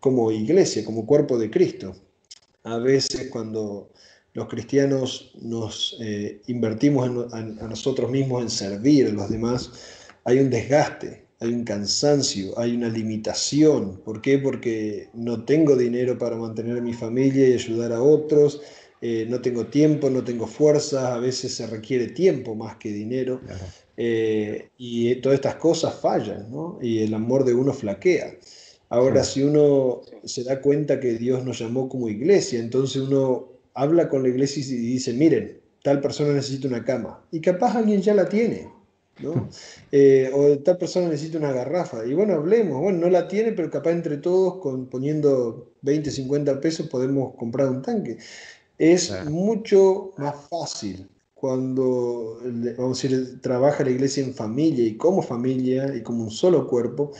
como 0.00 0.30
iglesia, 0.30 0.84
como 0.84 1.06
cuerpo 1.06 1.38
de 1.38 1.50
Cristo. 1.50 1.94
A 2.64 2.78
veces 2.78 3.28
cuando 3.30 3.90
los 4.32 4.48
cristianos 4.48 5.32
nos 5.40 5.96
eh, 6.00 6.40
invertimos 6.46 7.32
a 7.32 7.42
nosotros 7.42 8.10
mismos 8.10 8.42
en 8.42 8.50
servir 8.50 9.06
a 9.08 9.10
los 9.10 9.28
demás, 9.28 9.70
hay 10.24 10.38
un 10.38 10.50
desgaste, 10.50 11.24
hay 11.40 11.52
un 11.52 11.64
cansancio, 11.64 12.56
hay 12.58 12.76
una 12.76 12.88
limitación. 12.88 14.00
¿Por 14.04 14.20
qué? 14.20 14.38
Porque 14.38 15.08
no 15.14 15.44
tengo 15.44 15.74
dinero 15.74 16.18
para 16.18 16.36
mantener 16.36 16.78
a 16.78 16.82
mi 16.82 16.92
familia 16.92 17.48
y 17.48 17.54
ayudar 17.54 17.92
a 17.92 18.02
otros, 18.02 18.60
eh, 19.00 19.26
no 19.28 19.40
tengo 19.40 19.66
tiempo, 19.66 20.10
no 20.10 20.22
tengo 20.22 20.46
fuerzas, 20.46 21.04
a 21.04 21.18
veces 21.18 21.54
se 21.54 21.66
requiere 21.66 22.08
tiempo 22.08 22.54
más 22.54 22.76
que 22.76 22.90
dinero. 22.90 23.40
Eh, 23.96 24.68
y 24.76 25.14
todas 25.16 25.36
estas 25.36 25.56
cosas 25.56 25.94
fallan, 25.94 26.50
¿no? 26.50 26.78
Y 26.82 26.98
el 26.98 27.14
amor 27.14 27.44
de 27.44 27.54
uno 27.54 27.72
flaquea. 27.72 28.34
Ahora, 28.90 29.24
si 29.24 29.42
uno 29.42 30.02
se 30.24 30.44
da 30.44 30.60
cuenta 30.60 31.00
que 31.00 31.14
Dios 31.14 31.44
nos 31.44 31.58
llamó 31.60 31.88
como 31.88 32.08
iglesia, 32.08 32.58
entonces 32.58 33.00
uno 33.02 33.49
habla 33.74 34.08
con 34.08 34.22
la 34.22 34.28
iglesia 34.28 34.62
y 34.62 34.76
dice, 34.76 35.12
miren, 35.12 35.60
tal 35.82 36.00
persona 36.00 36.32
necesita 36.32 36.68
una 36.68 36.84
cama. 36.84 37.22
Y 37.30 37.40
capaz 37.40 37.76
alguien 37.76 38.02
ya 38.02 38.14
la 38.14 38.28
tiene. 38.28 38.68
¿no? 39.20 39.48
Eh, 39.92 40.30
o 40.32 40.56
tal 40.60 40.78
persona 40.78 41.08
necesita 41.08 41.38
una 41.38 41.52
garrafa. 41.52 42.06
Y 42.06 42.14
bueno, 42.14 42.34
hablemos, 42.34 42.80
bueno, 42.80 42.98
no 42.98 43.10
la 43.10 43.26
tiene, 43.26 43.52
pero 43.52 43.70
capaz 43.70 43.90
entre 43.90 44.18
todos, 44.18 44.58
con, 44.58 44.86
poniendo 44.86 45.72
20, 45.82 46.10
50 46.10 46.60
pesos, 46.60 46.88
podemos 46.88 47.34
comprar 47.34 47.68
un 47.68 47.82
tanque. 47.82 48.18
Es 48.78 49.12
mucho 49.26 50.12
más 50.16 50.36
fácil 50.48 51.08
cuando, 51.34 52.38
vamos 52.78 53.02
a 53.04 53.08
decir, 53.08 53.40
trabaja 53.40 53.82
la 53.82 53.90
iglesia 53.90 54.22
en 54.22 54.32
familia 54.32 54.84
y 54.84 54.96
como 54.96 55.22
familia 55.22 55.94
y 55.96 56.02
como 56.02 56.24
un 56.24 56.30
solo 56.30 56.68
cuerpo, 56.68 57.12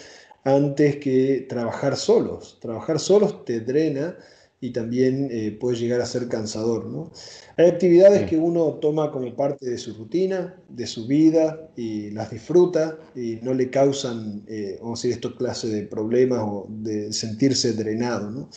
antes 0.45 0.97
que 0.97 1.47
trabajar 1.49 1.97
solos. 1.97 2.59
Trabajar 2.61 3.01
solos 3.01 3.45
te 3.45 3.61
drena 3.61 4.17
y 4.62 4.73
también 4.73 5.29
eh, 5.31 5.57
puede 5.59 5.79
llegar 5.79 6.01
a 6.03 6.07
ser 6.07 6.29
cansador. 6.29 6.87
¿no? 6.87 7.11
Hay 7.57 7.66
actividades 7.66 8.29
que 8.29 8.37
uno 8.37 8.75
toma 8.75 9.11
como 9.11 9.35
parte 9.35 9.68
de 9.70 9.79
su 9.79 9.94
rutina, 9.94 10.55
de 10.68 10.87
su 10.87 11.07
vida, 11.07 11.70
y 11.77 12.11
las 12.11 12.31
disfruta 12.31 12.99
y 13.16 13.38
no 13.42 13.55
le 13.55 13.70
causan, 13.70 14.44
eh, 14.46 14.79
vamos 14.83 15.01
a 15.01 15.03
decir, 15.03 15.12
esto 15.12 15.35
clase 15.35 15.68
de 15.68 15.83
problemas 15.85 16.40
o 16.42 16.66
de 16.68 17.11
sentirse 17.12 17.73
drenado. 17.73 18.31
¿no? 18.31 18.51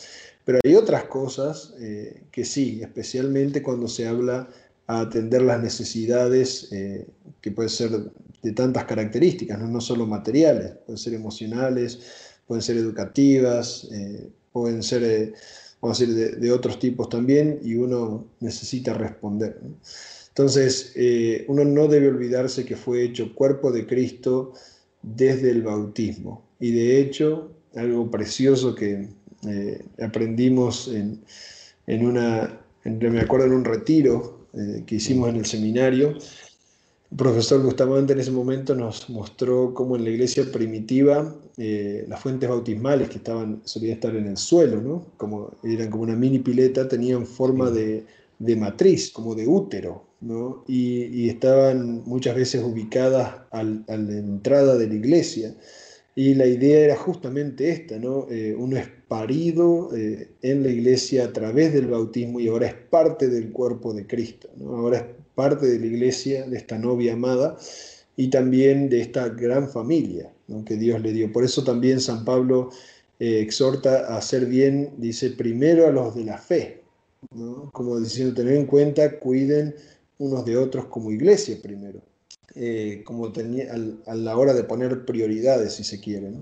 Pero 0.44 0.58
hay 0.62 0.74
otras 0.74 1.04
cosas 1.04 1.72
eh, 1.80 2.24
que 2.30 2.44
sí, 2.44 2.80
especialmente 2.82 3.62
cuando 3.62 3.88
se 3.88 4.06
habla 4.06 4.50
a 4.86 5.00
atender 5.00 5.40
las 5.40 5.62
necesidades 5.62 6.68
que 7.40 7.50
pueden 7.50 7.70
ser 7.70 7.90
de 8.42 8.52
tantas 8.52 8.84
características, 8.84 9.58
¿no? 9.58 9.66
no 9.66 9.80
solo 9.80 10.06
materiales, 10.06 10.72
pueden 10.84 10.98
ser 10.98 11.14
emocionales, 11.14 12.00
pueden 12.46 12.60
ser 12.60 12.76
educativas, 12.76 13.88
pueden 14.52 14.82
ser 14.82 15.32
vamos 15.84 16.00
a 16.00 16.06
decir, 16.06 16.38
de, 16.38 16.50
otros 16.50 16.78
tipos 16.78 17.10
también, 17.10 17.60
y 17.62 17.74
uno 17.74 18.24
necesita 18.40 18.94
responder. 18.94 19.60
Entonces, 20.28 20.92
eh, 20.96 21.44
uno 21.46 21.62
no 21.62 21.88
debe 21.88 22.08
olvidarse 22.08 22.64
que 22.64 22.74
fue 22.74 23.04
hecho 23.04 23.34
cuerpo 23.34 23.70
de 23.70 23.86
Cristo 23.86 24.54
desde 25.02 25.50
el 25.50 25.62
bautismo. 25.62 26.42
Y 26.58 26.72
de 26.72 26.98
hecho, 27.00 27.52
algo 27.74 28.10
precioso 28.10 28.74
que 28.74 29.08
eh, 29.46 29.84
aprendimos 30.02 30.88
en, 30.88 31.22
una, 32.06 32.60
me 32.84 33.20
acuerdo 33.20 33.46
en 33.46 33.52
un 33.52 33.64
retiro 33.66 34.48
eh, 34.54 34.84
que 34.86 34.94
hicimos 34.94 35.28
en 35.28 35.36
el 35.36 35.44
seminario, 35.44 36.14
el 37.14 37.18
profesor 37.18 37.62
Bustamante 37.62 38.12
en 38.12 38.18
ese 38.18 38.32
momento 38.32 38.74
nos 38.74 39.08
mostró 39.08 39.72
cómo 39.72 39.94
en 39.94 40.02
la 40.02 40.10
iglesia 40.10 40.50
primitiva 40.50 41.32
eh, 41.56 42.04
las 42.08 42.18
fuentes 42.18 42.48
bautismales 42.48 43.08
que 43.08 43.18
estaban, 43.18 43.60
solían 43.64 43.92
estar 43.94 44.16
en 44.16 44.26
el 44.26 44.36
suelo, 44.36 44.80
¿no? 44.80 45.06
como, 45.16 45.52
eran 45.62 45.90
como 45.90 46.02
una 46.02 46.16
mini 46.16 46.40
pileta, 46.40 46.88
tenían 46.88 47.24
forma 47.24 47.70
de, 47.70 48.04
de 48.40 48.56
matriz, 48.56 49.12
como 49.12 49.36
de 49.36 49.46
útero, 49.46 50.02
¿no? 50.22 50.64
y, 50.66 51.04
y, 51.04 51.28
estaban 51.28 52.02
muchas 52.04 52.34
veces 52.34 52.64
ubicadas 52.64 53.42
al, 53.52 53.84
a 53.86 53.96
la 53.96 54.18
entrada 54.18 54.76
de 54.76 54.88
la 54.88 54.94
iglesia. 54.94 55.54
Y 56.16 56.34
la 56.34 56.46
idea 56.46 56.80
era 56.80 56.96
justamente 56.96 57.70
esta, 57.70 57.98
¿no? 57.98 58.28
Eh, 58.30 58.54
uno 58.56 58.76
es 58.76 58.86
parido 59.08 59.90
eh, 59.96 60.30
en 60.42 60.62
la 60.62 60.68
iglesia 60.68 61.24
a 61.24 61.32
través 61.32 61.72
del 61.72 61.88
bautismo 61.88 62.38
y 62.40 62.48
ahora 62.48 62.68
es 62.68 62.74
parte 62.74 63.28
del 63.28 63.50
cuerpo 63.50 63.92
de 63.92 64.06
Cristo, 64.06 64.48
¿no? 64.56 64.76
ahora 64.76 64.98
es 64.98 65.23
parte 65.34 65.66
de 65.66 65.78
la 65.78 65.86
iglesia, 65.86 66.46
de 66.46 66.56
esta 66.56 66.78
novia 66.78 67.14
amada 67.14 67.56
y 68.16 68.28
también 68.28 68.88
de 68.88 69.00
esta 69.00 69.28
gran 69.28 69.68
familia 69.68 70.32
que 70.66 70.76
Dios 70.76 71.00
le 71.00 71.12
dio. 71.12 71.32
Por 71.32 71.44
eso 71.44 71.64
también 71.64 72.00
San 72.00 72.24
Pablo 72.24 72.70
eh, 73.18 73.40
exhorta 73.40 74.12
a 74.12 74.18
hacer 74.18 74.46
bien, 74.46 74.94
dice, 74.98 75.30
primero 75.30 75.86
a 75.86 75.90
los 75.90 76.14
de 76.14 76.24
la 76.24 76.38
fe, 76.38 76.82
como 77.72 77.98
diciendo, 77.98 78.34
tener 78.34 78.54
en 78.54 78.66
cuenta, 78.66 79.18
cuiden 79.18 79.74
unos 80.18 80.44
de 80.44 80.56
otros 80.56 80.86
como 80.86 81.10
iglesia 81.10 81.56
primero, 81.62 82.00
eh, 82.54 83.02
como 83.04 83.32
tenía, 83.32 83.72
a 84.06 84.14
la 84.14 84.36
hora 84.36 84.52
de 84.54 84.64
poner 84.64 85.04
prioridades, 85.04 85.74
si 85.74 85.84
se 85.84 86.00
quiere. 86.00 86.32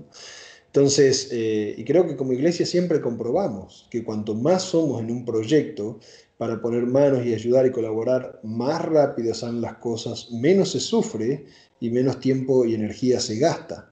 Entonces, 0.67 1.29
eh, 1.31 1.75
y 1.77 1.83
creo 1.85 2.07
que 2.07 2.15
como 2.15 2.33
iglesia 2.33 2.65
siempre 2.65 2.99
comprobamos 2.99 3.87
que 3.89 4.03
cuanto 4.03 4.33
más 4.33 4.63
somos 4.63 5.01
en 5.01 5.11
un 5.11 5.23
proyecto 5.23 5.99
para 6.37 6.61
poner 6.61 6.85
manos 6.85 7.25
y 7.25 7.33
ayudar 7.33 7.65
y 7.65 7.71
colaborar, 7.71 8.39
más 8.43 8.83
rápido 8.83 9.33
salen 9.33 9.61
las 9.61 9.77
cosas, 9.77 10.31
menos 10.31 10.71
se 10.71 10.79
sufre 10.79 11.45
y 11.79 11.89
menos 11.89 12.19
tiempo 12.19 12.65
y 12.65 12.75
energía 12.75 13.19
se 13.19 13.37
gasta. 13.37 13.91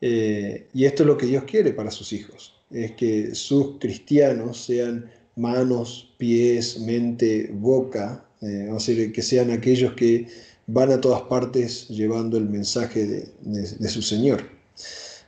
Eh, 0.00 0.66
y 0.72 0.84
esto 0.84 1.02
es 1.02 1.06
lo 1.06 1.16
que 1.16 1.26
Dios 1.26 1.44
quiere 1.44 1.72
para 1.72 1.90
sus 1.90 2.12
hijos, 2.12 2.54
es 2.70 2.92
que 2.92 3.34
sus 3.34 3.78
cristianos 3.78 4.64
sean 4.64 5.10
manos, 5.36 6.14
pies, 6.18 6.80
mente, 6.80 7.50
boca, 7.52 8.24
eh, 8.42 9.10
que 9.12 9.22
sean 9.22 9.50
aquellos 9.50 9.92
que 9.94 10.26
van 10.66 10.90
a 10.92 11.00
todas 11.00 11.22
partes 11.22 11.88
llevando 11.88 12.36
el 12.36 12.48
mensaje 12.48 13.28
de, 13.40 13.88
su 13.88 14.02
Señor. 14.02 14.42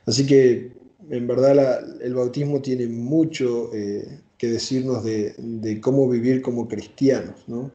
Así 0.05 0.25
que 0.25 0.71
en 1.09 1.27
verdad 1.27 2.01
el 2.01 2.13
bautismo 2.13 2.61
tiene 2.61 2.87
mucho 2.87 3.71
eh, 3.73 4.19
que 4.39 4.47
decirnos 4.47 5.03
de, 5.03 5.79
cómo 5.81 6.09
vivir 6.09 6.41
como 6.41 6.67
cristianos, 6.67 7.35
¿no? 7.45 7.71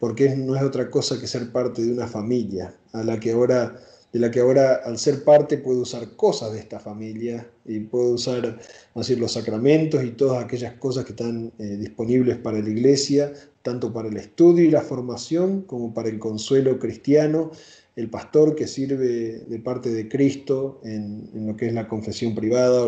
porque 0.00 0.34
no 0.34 0.56
es 0.56 0.62
otra 0.62 0.90
cosa 0.90 1.20
que 1.20 1.26
ser 1.26 1.52
parte 1.52 1.82
de 1.82 1.92
una 1.92 2.08
familia 2.08 2.74
a 2.92 3.04
la 3.04 3.20
que 3.20 3.32
ahora 3.32 3.78
de 4.12 4.20
la 4.20 4.30
que 4.30 4.40
ahora 4.40 4.76
al 4.84 4.98
ser 4.98 5.24
parte 5.24 5.58
puedo 5.58 5.80
usar 5.80 6.16
cosas 6.16 6.52
de 6.52 6.60
esta 6.60 6.80
familia 6.80 7.46
y 7.66 7.80
puedo 7.80 8.12
usar 8.12 8.58
decir, 8.94 9.18
los 9.18 9.32
sacramentos 9.32 10.02
y 10.02 10.12
todas 10.12 10.42
aquellas 10.42 10.74
cosas 10.74 11.04
que 11.04 11.10
están 11.12 11.52
eh, 11.58 11.76
disponibles 11.76 12.38
para 12.38 12.60
la 12.60 12.70
iglesia, 12.70 13.32
tanto 13.60 13.92
para 13.92 14.08
el 14.08 14.16
estudio 14.16 14.64
y 14.64 14.70
la 14.70 14.80
formación 14.80 15.62
como 15.62 15.92
para 15.92 16.08
el 16.08 16.18
consuelo 16.18 16.78
cristiano, 16.78 17.50
el 17.96 18.08
pastor 18.08 18.54
que 18.54 18.66
sirve 18.66 19.40
de 19.46 19.58
parte 19.58 19.90
de 19.90 20.08
Cristo 20.08 20.80
en, 20.84 21.28
lo 21.46 21.56
que 21.56 21.66
es 21.66 21.74
la 21.74 21.88
confesión 21.88 22.34
privada 22.34 22.86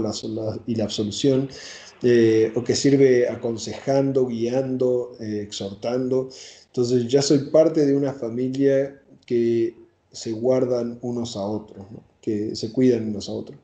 y 0.66 0.74
la 0.76 0.84
absolución, 0.84 1.48
eh, 2.02 2.52
o 2.54 2.62
que 2.62 2.76
sirve 2.76 3.28
aconsejando, 3.28 4.26
guiando, 4.26 5.16
eh, 5.20 5.40
exhortando. 5.42 6.28
Entonces 6.66 7.08
ya 7.08 7.22
soy 7.22 7.50
parte 7.50 7.86
de 7.86 7.96
una 7.96 8.12
familia 8.12 9.02
que 9.26 9.74
se 10.12 10.32
guardan 10.32 10.98
unos 11.02 11.36
a 11.36 11.42
otros, 11.42 11.86
que 12.20 12.54
se 12.54 12.72
cuidan 12.72 13.08
unos 13.08 13.28
a 13.28 13.32
otros. 13.32 13.58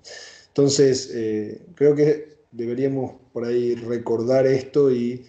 Entonces, 0.48 1.10
eh, 1.14 1.62
creo 1.74 1.94
que 1.94 2.34
deberíamos 2.52 3.12
por 3.32 3.44
ahí 3.44 3.74
recordar 3.74 4.46
esto 4.46 4.92
y 4.92 5.24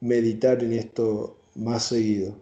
meditar 0.00 0.62
en 0.62 0.72
esto 0.72 1.36
más 1.54 1.86
seguido, 1.86 2.36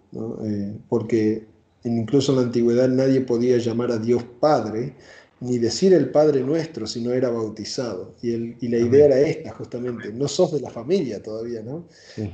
porque 0.91 1.47
incluso 1.85 2.33
en 2.33 2.37
la 2.37 2.45
antigüedad 2.45 2.89
nadie 2.89 3.23
podía 3.23 3.57
llamar 3.57 3.91
a 3.93 3.99
Dios 3.99 4.23
Padre, 4.41 4.95
ni 5.41 5.59
decir 5.59 5.93
el 5.93 6.11
Padre 6.11 6.41
nuestro 6.41 6.87
si 6.87 7.01
no 7.01 7.13
era 7.13 7.29
bautizado. 7.29 8.15
Y, 8.23 8.33
el, 8.33 8.57
y 8.61 8.69
la 8.69 8.79
idea 8.79 9.07
era 9.07 9.21
esta, 9.21 9.53
justamente, 9.53 10.13
no 10.13 10.29
sos 10.29 10.53
de 10.53 10.61
la 10.61 10.71
familia 10.71 11.23
todavía, 11.23 11.63
¿no? 11.63 11.87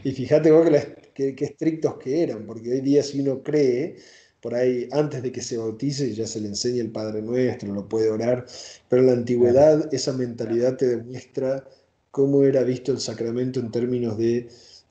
Y 0.04 0.12
fíjate 0.12 0.50
vos 0.50 0.68
que, 1.14 1.34
que, 1.34 1.44
estrictos 1.44 1.96
que 1.98 2.22
eran, 2.22 2.46
porque 2.46 2.70
hoy 2.70 2.80
día 2.80 3.02
si 3.02 3.20
uno 3.20 3.42
cree, 3.42 3.96
por 4.40 4.54
ahí 4.54 4.88
antes 4.90 5.22
de 5.22 5.30
que 5.30 5.40
se 5.40 5.56
bautice 5.56 6.12
ya 6.14 6.26
se 6.26 6.40
le 6.40 6.48
enseña 6.48 6.82
el 6.82 6.90
Padre 6.90 7.22
Nuestro, 7.22 7.72
lo 7.72 7.88
puede 7.88 8.10
orar, 8.10 8.46
pero 8.88 9.02
en 9.02 9.06
la 9.06 9.12
antigüedad 9.14 9.92
esa 9.92 10.12
mentalidad 10.12 10.76
te 10.76 10.88
demuestra 10.88 11.64
cómo 12.10 12.42
era 12.44 12.62
visto 12.62 12.92
el 12.92 13.00
sacramento 13.00 13.60
en 13.60 13.70
términos 13.70 14.18
de 14.18 14.48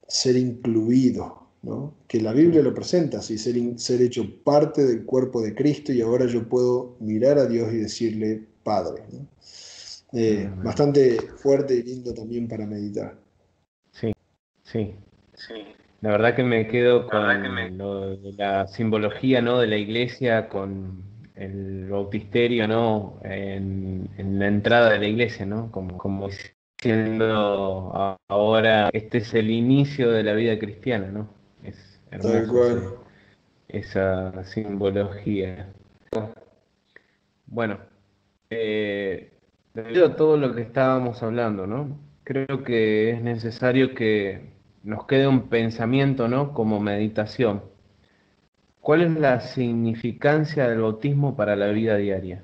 ser 0.07 0.35
incluido, 0.35 1.47
¿no? 1.63 1.93
que 2.07 2.19
la 2.21 2.33
Biblia 2.33 2.61
lo 2.61 2.73
presenta 2.73 3.19
así, 3.19 3.37
ser, 3.37 3.55
ser 3.77 4.01
hecho 4.01 4.25
parte 4.43 4.85
del 4.85 5.05
cuerpo 5.05 5.41
de 5.41 5.53
Cristo 5.53 5.91
y 5.93 6.01
ahora 6.01 6.25
yo 6.25 6.47
puedo 6.47 6.95
mirar 6.99 7.37
a 7.37 7.45
Dios 7.45 7.71
y 7.73 7.77
decirle 7.77 8.43
Padre. 8.63 9.03
Eh, 10.13 10.49
bastante 10.57 11.19
fuerte 11.37 11.75
y 11.75 11.83
lindo 11.83 12.13
también 12.13 12.47
para 12.47 12.65
meditar. 12.65 13.15
Sí, 13.91 14.11
sí, 14.63 14.93
sí. 15.33 15.53
La 16.01 16.09
verdad 16.11 16.35
que 16.35 16.43
me 16.43 16.67
quedo 16.67 17.07
con 17.07 17.21
la 18.37 18.67
simbología 18.67 19.41
¿no? 19.41 19.59
de 19.59 19.67
la 19.67 19.77
iglesia, 19.77 20.49
con 20.49 21.03
el 21.35 21.87
bautisterio 21.89 22.67
¿no? 22.67 23.19
En, 23.23 24.09
la 24.17 24.47
entrada 24.47 24.89
de 24.91 24.99
la 24.99 25.07
iglesia, 25.07 25.45
¿no? 25.45 25.71
como, 25.71 25.97
como 25.97 26.27
diciendo 26.81 28.17
ahora, 28.27 28.89
este 28.93 29.19
es 29.19 29.33
el 29.35 29.51
inicio 29.51 30.11
de 30.11 30.23
la 30.23 30.33
vida 30.33 30.57
cristiana, 30.57 31.11
¿no? 31.11 31.40
Hermoso 32.11 33.05
esa 33.67 34.43
simbología. 34.43 35.73
Bueno, 37.47 37.79
eh, 38.49 39.31
debido 39.73 40.07
a 40.07 40.15
todo 40.15 40.37
lo 40.37 40.53
que 40.53 40.61
estábamos 40.61 41.23
hablando, 41.23 41.65
¿no? 41.65 42.11
creo 42.23 42.63
que 42.63 43.11
es 43.11 43.21
necesario 43.21 43.93
que 43.93 44.53
nos 44.83 45.05
quede 45.05 45.27
un 45.27 45.49
pensamiento, 45.49 46.27
¿no? 46.27 46.53
Como 46.53 46.79
meditación. 46.79 47.63
¿Cuál 48.79 49.01
es 49.03 49.11
la 49.11 49.41
significancia 49.41 50.67
del 50.67 50.81
bautismo 50.81 51.35
para 51.35 51.55
la 51.55 51.67
vida 51.67 51.97
diaria? 51.97 52.43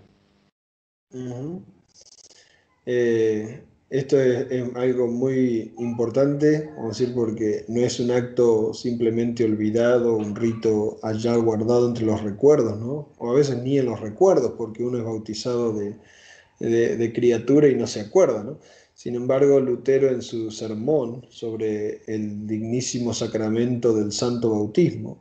Eh, 2.85 3.63
esto 3.89 4.21
es, 4.21 4.65
algo 4.75 5.07
muy 5.07 5.73
importante, 5.77 6.69
vamos 6.75 6.97
a 6.97 6.99
decir, 6.99 7.15
porque 7.15 7.63
no 7.69 7.81
es 7.81 7.99
un 7.99 8.11
acto 8.11 8.73
simplemente 8.73 9.45
olvidado, 9.45 10.17
un 10.17 10.35
rito 10.35 10.99
allá 11.03 11.35
guardado 11.37 11.87
entre 11.87 12.05
los 12.05 12.21
recuerdos, 12.21 12.77
¿no? 12.79 13.09
O 13.17 13.31
a 13.31 13.33
veces 13.33 13.57
ni 13.63 13.77
en 13.77 13.85
los 13.85 14.01
recuerdos, 14.01 14.53
porque 14.57 14.83
uno 14.83 14.97
es 14.97 15.05
bautizado 15.05 15.73
de, 15.73 17.13
criatura 17.13 17.67
y 17.69 17.75
no 17.75 17.87
se 17.87 18.01
acuerda, 18.01 18.43
¿no? 18.43 18.59
Sin 18.93 19.15
embargo, 19.15 19.59
Lutero 19.59 20.09
en 20.09 20.21
su 20.21 20.49
sermón 20.51 21.25
sobre 21.29 22.01
el 22.07 22.47
dignísimo 22.47 23.13
sacramento 23.13 23.93
del 23.93 24.11
santo 24.11 24.49
bautismo, 24.49 25.19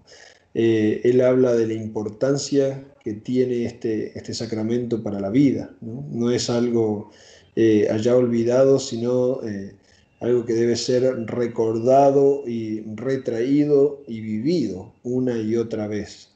eh, 0.54 1.02
él 1.04 1.20
habla 1.20 1.52
de 1.52 1.66
la 1.66 1.74
importancia 1.74 2.82
que 3.04 3.12
tiene 3.12 3.66
este, 3.66 4.18
este 4.18 4.34
sacramento 4.34 5.00
para 5.00 5.20
la 5.20 5.30
vida. 5.30 5.70
No, 5.80 6.30
es 6.32 6.50
algo 6.50 7.10
eh, 7.56 7.88
allá 7.90 8.14
olvidado, 8.14 8.78
sino 8.78 9.42
eh, 9.42 9.74
algo 10.20 10.44
que 10.44 10.52
debe 10.52 10.76
ser 10.76 11.02
recordado 11.26 12.44
y 12.46 12.82
retraído 12.94 14.02
y 14.06 14.20
vivido 14.20 14.92
una 15.02 15.38
y 15.38 15.56
otra 15.56 15.88
vez. 15.88 16.28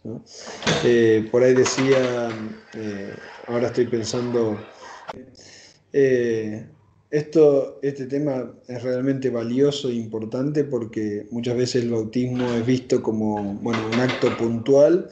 por 1.31 1.43
ahí 1.43 1.55
decía, 1.55 2.35
ahora 3.47 3.69
estoy 3.69 3.87
pensando, 3.87 4.57
esto, 7.11 7.81
este 7.83 8.07
tema 8.07 8.55
es 8.69 8.83
realmente 8.83 9.31
valioso 9.31 9.89
e 9.89 9.95
importante 9.95 10.63
porque 10.65 11.27
muchas 11.31 11.57
veces 11.57 11.83
el 11.83 11.91
bautismo 11.91 12.55
es 12.55 12.65
visto 12.65 13.03
como 13.03 13.55
bueno, 13.55 13.89
un 13.93 13.99
acto 13.99 14.37
puntual 14.37 15.11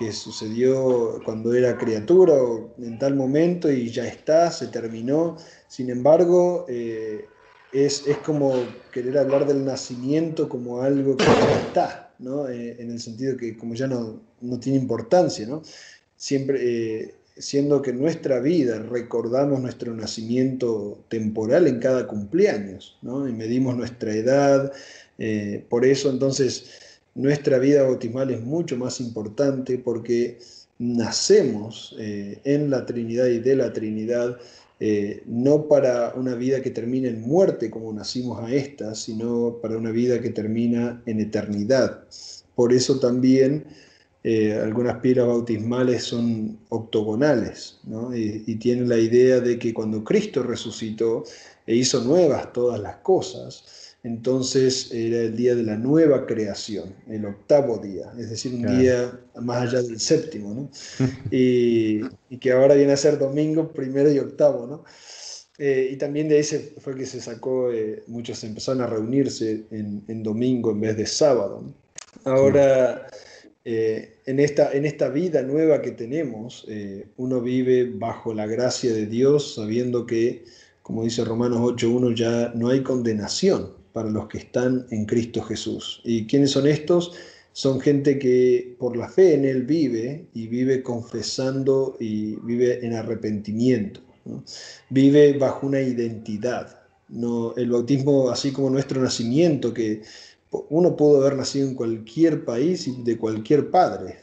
que 0.00 0.12
sucedió 0.12 1.20
cuando 1.26 1.52
era 1.52 1.76
criatura 1.76 2.32
o 2.32 2.72
en 2.78 2.98
tal 2.98 3.14
momento 3.14 3.70
y 3.70 3.90
ya 3.90 4.06
está, 4.06 4.50
se 4.50 4.68
terminó. 4.68 5.36
Sin 5.68 5.90
embargo, 5.90 6.64
eh, 6.68 7.26
es, 7.70 8.04
como 8.24 8.54
querer 8.92 9.18
hablar 9.18 9.46
del 9.46 9.62
nacimiento 9.62 10.48
como 10.48 10.80
algo 10.80 11.18
que 11.18 11.24
ya 11.24 11.60
está, 11.66 12.14
¿no? 12.18 12.48
Eh, 12.48 12.76
en 12.78 12.90
el 12.90 12.98
sentido 12.98 13.36
que 13.36 13.56
como 13.58 13.74
ya 13.74 13.86
no, 13.86 14.20
no 14.40 14.58
tiene 14.58 14.78
importancia. 14.78 15.46
¿no? 15.46 15.62
Siempre, 16.16 16.58
eh, 16.62 17.14
siendo 17.36 17.82
que 17.82 17.90
en 17.90 18.00
nuestra 18.00 18.40
vida 18.40 18.78
recordamos 18.78 19.60
nuestro 19.60 19.94
nacimiento 19.94 21.04
temporal 21.08 21.66
en 21.66 21.78
cada 21.78 22.06
cumpleaños, 22.06 22.96
¿no? 23.02 23.28
y 23.28 23.32
medimos 23.32 23.76
nuestra 23.76 24.14
edad. 24.14 24.72
Eh, 25.18 25.64
por 25.68 25.84
eso 25.84 26.08
entonces 26.08 26.89
nuestra 27.14 27.58
vida 27.58 27.82
bautismal 27.82 28.30
es 28.30 28.40
mucho 28.40 28.76
más 28.76 29.00
importante 29.00 29.78
porque 29.78 30.38
nacemos 30.78 31.94
eh, 31.98 32.40
en 32.44 32.70
la 32.70 32.86
Trinidad 32.86 33.26
y 33.26 33.38
de 33.38 33.56
la 33.56 33.72
Trinidad, 33.72 34.38
eh, 34.80 35.22
no 35.26 35.68
para 35.68 36.14
una 36.14 36.34
vida 36.34 36.62
que 36.62 36.70
termina 36.70 37.08
en 37.08 37.20
muerte 37.20 37.70
como 37.70 37.92
nacimos 37.92 38.40
a 38.40 38.52
esta, 38.52 38.94
sino 38.94 39.58
para 39.60 39.76
una 39.76 39.90
vida 39.90 40.20
que 40.20 40.30
termina 40.30 41.02
en 41.04 41.20
eternidad. 41.20 42.04
Por 42.54 42.72
eso 42.72 42.98
también 42.98 43.66
eh, 44.24 44.54
algunas 44.54 45.00
piedras 45.00 45.26
bautismales 45.26 46.04
son 46.04 46.58
octogonales 46.68 47.80
y, 48.14 48.54
tienen 48.56 48.88
la 48.88 48.98
idea 48.98 49.40
de 49.40 49.58
que 49.58 49.72
cuando 49.72 50.04
Cristo 50.04 50.42
resucitó 50.42 51.24
e 51.66 51.74
hizo 51.74 52.02
nuevas 52.02 52.52
todas 52.52 52.80
las 52.80 52.96
cosas, 52.96 53.64
entonces 54.02 54.90
era 54.92 55.18
el 55.18 55.36
día 55.36 55.54
de 55.54 55.62
la 55.62 55.76
nueva 55.76 56.26
creación, 56.26 56.94
el 57.08 57.26
octavo 57.26 57.78
día, 57.78 58.10
es 58.18 58.30
decir, 58.30 58.54
un 58.54 58.78
día 58.78 59.20
más 59.42 59.68
allá 59.68 59.82
del 59.82 60.00
séptimo, 60.00 60.70
y, 61.30 62.00
que 62.38 62.52
ahora 62.52 62.74
viene 62.74 62.92
a 62.92 62.96
ser 62.96 63.18
domingo, 63.18 63.70
primero 63.72 64.10
y 64.10 64.18
octavo. 64.18 64.84
Eh, 65.58 65.90
y 65.92 65.96
también 65.96 66.28
de 66.28 66.38
ese 66.38 66.72
fue 66.78 66.96
que 66.96 67.04
se 67.04 67.20
sacó, 67.20 67.70
eh, 67.70 68.02
muchos 68.06 68.42
empezaron 68.44 68.80
a 68.80 68.86
reunirse 68.86 69.64
en, 69.70 70.22
domingo 70.22 70.70
en 70.70 70.80
vez 70.80 70.96
de 70.96 71.06
sábado. 71.06 71.62
Ahora... 72.24 73.06
eh, 73.62 74.16
en, 74.24 74.40
esta, 74.40 74.72
en 74.72 74.86
esta 74.86 75.10
vida 75.10 75.42
nueva 75.42 75.82
que 75.82 75.90
tenemos, 75.90 76.66
uno 77.18 77.42
vive 77.42 77.90
bajo 77.92 78.32
la 78.32 78.46
gracia 78.46 78.90
de 78.92 79.04
Dios, 79.04 79.56
sabiendo 79.56 80.06
que, 80.06 80.44
como 80.80 81.04
dice 81.04 81.24
Romanos 81.24 81.58
8.1, 81.58 82.14
ya 82.14 82.52
no 82.54 82.70
hay 82.70 82.82
condenación 82.82 83.79
para 83.92 84.10
los 84.10 84.28
que 84.28 84.38
están 84.38 84.86
en 84.90 85.04
Cristo 85.04 85.42
Jesús. 85.42 86.00
¿Y 86.04 86.26
quiénes 86.26 86.52
son 86.52 86.66
estos? 86.66 87.12
Son 87.52 87.80
gente 87.80 88.18
que 88.18 88.76
por 88.78 88.96
la 88.96 89.08
fe 89.08 89.34
en 89.34 89.44
Él 89.44 89.64
vive 89.64 90.26
y 90.34 90.46
vive 90.46 90.82
confesando 90.82 91.96
y 91.98 92.36
vive 92.36 92.84
en 92.86 92.94
arrepentimiento. 92.94 94.00
Vive 94.88 95.36
bajo 95.38 95.66
una 95.66 95.80
identidad. 95.80 96.80
No, 97.08 97.54
el 97.56 97.70
bautismo, 97.70 98.30
así 98.30 98.52
como 98.52 98.70
nuestro 98.70 99.02
nacimiento, 99.02 99.74
que 99.74 100.02
uno 100.68 100.96
pudo 100.96 101.20
haber 101.20 101.36
nacido 101.36 101.68
en 101.68 101.74
cualquier 101.74 102.44
país 102.44 102.86
y 102.86 103.02
de 103.02 103.18
cualquier 103.18 103.70
padre. 103.70 104.18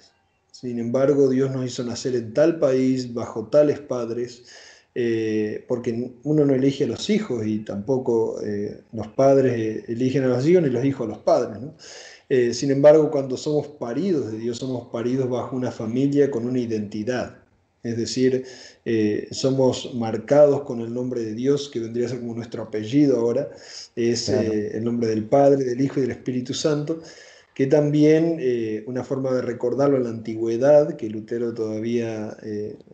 Sin 0.52 0.80
embargo, 0.80 1.30
Dios 1.30 1.52
nos 1.52 1.66
hizo 1.66 1.84
nacer 1.84 2.16
en 2.16 2.34
tal 2.34 2.60
país, 2.60 3.14
bajo 3.14 3.48
tales 3.48 3.80
padres, 3.80 4.46
eh, 5.00 5.64
porque 5.68 6.12
uno 6.24 6.44
no 6.44 6.56
elige 6.56 6.86
a 6.86 6.88
los 6.88 7.08
hijos 7.12 7.46
y 7.46 7.60
tampoco 7.60 8.42
eh, 8.42 8.82
los 8.94 9.08
padres 9.10 9.54
eh, 9.56 9.86
eligen 9.90 10.24
a 10.24 10.28
los 10.28 10.48
hijos 10.48 10.64
ni 10.64 10.72
los 10.72 10.84
hijos 10.84 11.06
a 11.06 11.10
los 11.12 11.20
padres. 11.20 11.60
sin 12.58 12.72
embargo, 12.72 13.12
cuando 13.12 13.38
somos 13.38 13.68
paridos 13.68 14.32
de 14.32 14.40
Dios, 14.40 14.58
somos 14.58 14.88
paridos 14.92 15.30
bajo 15.30 15.56
una 15.56 15.72
familia 15.72 16.32
con 16.32 16.48
una 16.48 16.60
identidad. 16.60 17.38
Es 17.88 17.96
decir, 17.96 18.46
eh, 18.86 19.28
somos 19.32 19.94
marcados 19.94 20.64
con 20.64 20.82
el 20.82 20.94
nombre 20.94 21.22
de 21.22 21.34
Dios, 21.34 21.70
que 21.70 21.80
vendría 21.80 22.08
a 22.08 22.10
ser 22.10 22.20
como 22.20 22.34
nuestro 22.34 22.64
apellido 22.64 23.18
ahora, 23.18 23.50
es 23.96 24.30
eh, 24.30 24.76
el 24.76 24.84
nombre 24.84 25.08
del 25.08 25.24
Padre, 25.26 25.64
del 25.64 25.80
Hijo 25.80 26.00
y 26.00 26.02
del 26.02 26.12
Espíritu 26.12 26.54
Santo, 26.54 27.02
que 27.58 27.66
también 27.66 28.38
eh, 28.40 28.84
una 28.86 29.04
forma 29.04 29.34
de 29.34 29.42
recordarlo 29.42 29.98
en 29.98 30.04
la 30.04 30.12
antigüedad, 30.12 30.96
que 30.96 31.10
Lutero 31.10 31.56
todavía 31.56 32.38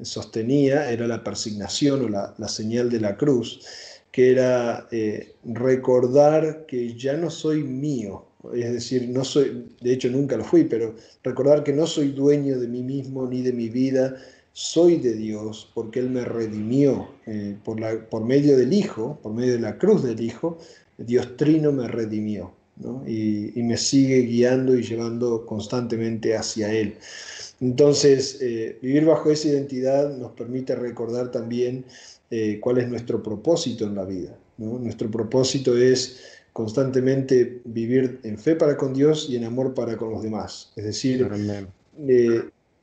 sostenía, 0.04 0.90
era 0.90 1.06
la 1.06 1.22
persignación 1.22 2.06
o 2.06 2.08
la, 2.08 2.48
señal 2.48 2.90
de 2.90 3.02
la 3.02 3.18
cruz, 3.18 3.60
que 4.10 4.32
era 4.32 4.88
recordar 5.44 6.66
que 6.66 6.96
ya 6.96 7.18
no 7.18 7.30
soy 7.30 7.62
mío, 7.62 8.26
es 8.54 8.72
decir, 8.72 9.10
no 9.10 9.26
soy, 9.26 9.68
de 9.82 9.92
hecho 9.92 10.10
nunca 10.10 10.38
lo 10.38 10.46
fui, 10.46 10.64
pero 10.64 10.96
recordar 11.26 11.66
que 11.66 11.74
no 11.74 11.86
soy 11.86 12.14
dueño 12.14 12.58
de 12.58 12.70
mí 12.70 12.84
mismo 12.84 13.28
ni 13.28 13.42
de 13.42 13.52
mi 13.52 13.68
vida, 13.68 14.16
soy 14.54 14.96
de 14.98 15.14
Dios 15.14 15.70
porque 15.74 16.00
Él 16.00 16.10
me 16.10 16.24
redimió 16.24 17.10
eh, 17.26 17.58
por, 17.66 17.82
la, 17.82 18.10
por, 18.10 18.24
medio 18.24 18.56
del 18.56 18.72
Hijo, 18.72 19.20
por 19.22 19.34
medio 19.34 19.56
de 19.56 19.60
la 19.60 19.78
cruz 19.78 20.04
del 20.04 20.22
Hijo, 20.22 20.58
Dios 20.98 21.36
Trino 21.36 21.74
me 21.74 21.90
redimió 21.90 22.54
y, 23.08 23.62
me 23.64 23.78
sigue 23.78 24.22
guiando 24.22 24.76
y 24.76 24.84
llevando 24.84 25.46
constantemente 25.46 26.36
hacia 26.36 26.72
Él. 26.72 26.96
Entonces, 27.62 28.40
eh, 28.42 28.78
vivir 28.82 29.06
bajo 29.06 29.32
esa 29.32 29.48
identidad 29.48 30.16
nos 30.18 30.32
permite 30.32 30.76
recordar 30.76 31.32
también 31.32 31.86
eh, 32.30 32.60
cuál 32.60 32.80
es 32.80 32.90
nuestro 32.90 33.22
propósito 33.22 33.86
en 33.86 33.96
la 33.96 34.06
vida. 34.06 34.38
Nuestro 34.58 35.10
propósito 35.10 35.78
es 35.78 36.20
constantemente 36.52 37.62
vivir 37.66 38.20
en 38.24 38.38
fe 38.38 38.56
para 38.56 38.78
con 38.78 38.94
Dios 38.94 39.28
y 39.30 39.36
en 39.36 39.46
amor 39.46 39.74
para 39.74 39.98
con 39.98 40.12
los 40.12 40.22
demás. 40.22 40.72
Es 40.76 40.86
decir, 40.86 41.28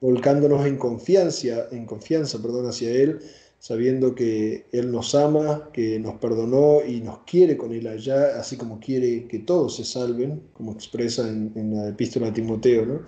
volcándonos 0.01 0.67
en 0.67 0.77
confianza, 0.77 1.69
en 1.71 1.87
confianza 1.87 2.41
perdón, 2.41 2.67
hacia 2.67 2.91
Él, 2.91 3.21
sabiendo 3.61 4.15
que 4.15 4.65
Él 4.73 4.91
nos 4.91 5.15
ama, 5.15 5.69
que 5.73 6.01
nos 6.01 6.15
perdonó 6.15 6.79
y 6.85 7.03
nos 7.03 7.19
quiere 7.21 7.59
con 7.59 7.73
Él 7.73 7.87
allá, 7.87 8.41
así 8.41 8.57
como 8.57 8.81
quiere 8.81 9.29
que 9.29 9.41
todos 9.41 9.77
se 9.77 9.85
salven, 9.85 10.43
como 10.55 10.73
expresa 10.73 11.29
en, 11.29 11.75
la 11.75 11.89
epístola 11.91 12.29
a 12.29 12.33
Timoteo, 12.33 12.87
¿no? 12.87 13.03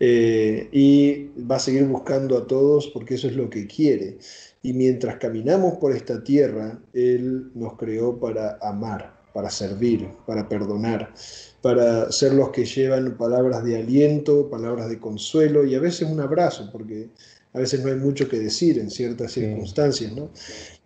Eh, 0.00 0.68
y 0.72 1.30
va 1.44 1.56
a 1.56 1.60
seguir 1.60 1.84
buscando 1.84 2.36
a 2.36 2.46
todos 2.48 2.88
porque 2.88 3.14
eso 3.14 3.28
es 3.28 3.36
lo 3.36 3.48
que 3.48 3.68
quiere. 3.68 4.18
Y 4.60 4.72
mientras 4.72 5.16
caminamos 5.16 5.78
por 5.78 5.94
esta 5.94 6.22
tierra, 6.22 6.80
Él 6.92 7.52
nos 7.54 7.76
creó 7.76 8.18
para 8.18 8.58
amar, 8.60 9.14
para 9.32 9.50
servir, 9.50 10.08
para 10.26 10.48
perdonar 10.48 11.14
para 11.62 12.10
ser 12.10 12.34
los 12.34 12.50
que 12.50 12.64
llevan 12.64 13.16
palabras 13.16 13.64
de 13.64 13.76
aliento, 13.76 14.50
palabras 14.50 14.90
de 14.90 14.98
consuelo 14.98 15.64
y 15.64 15.76
a 15.76 15.80
veces 15.80 16.08
un 16.10 16.20
abrazo, 16.20 16.68
porque 16.72 17.10
a 17.52 17.58
veces 17.58 17.82
no 17.82 17.90
hay 17.90 17.96
mucho 17.96 18.28
que 18.28 18.38
decir 18.38 18.78
en 18.78 18.90
ciertas 18.90 19.32
circunstancias, 19.32 20.12
¿no? 20.12 20.30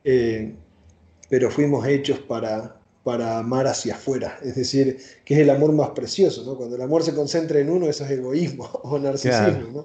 Eh, 0.04 0.54
pero 1.28 1.50
fuimos 1.50 1.86
hechos 1.86 2.20
para, 2.20 2.80
para 3.02 3.38
amar 3.38 3.66
hacia 3.66 3.94
afuera, 3.94 4.38
es 4.42 4.56
decir, 4.56 4.98
que 5.24 5.34
es 5.34 5.40
el 5.40 5.50
amor 5.50 5.72
más 5.72 5.90
precioso, 5.90 6.44
¿no? 6.44 6.56
Cuando 6.56 6.76
el 6.76 6.82
amor 6.82 7.02
se 7.02 7.14
concentra 7.14 7.58
en 7.60 7.70
uno, 7.70 7.88
eso 7.88 8.04
es 8.04 8.10
egoísmo 8.10 8.64
o 8.82 8.98
narcisismo, 8.98 9.84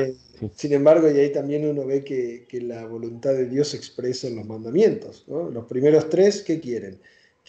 Eh, 0.00 0.14
sin 0.56 0.72
embargo, 0.72 1.10
y 1.10 1.18
ahí 1.18 1.32
también 1.32 1.68
uno 1.68 1.86
ve 1.86 2.02
que, 2.02 2.46
que, 2.48 2.60
la 2.60 2.86
voluntad 2.86 3.32
de 3.32 3.46
Dios 3.46 3.68
se 3.68 3.76
expresa 3.76 4.26
en 4.26 4.36
los 4.36 4.46
mandamientos, 4.46 5.24
¿no? 5.28 5.50
Los 5.50 5.66
primeros 5.66 6.08
tres, 6.08 6.42
¿qué 6.42 6.60
quieren? 6.60 6.98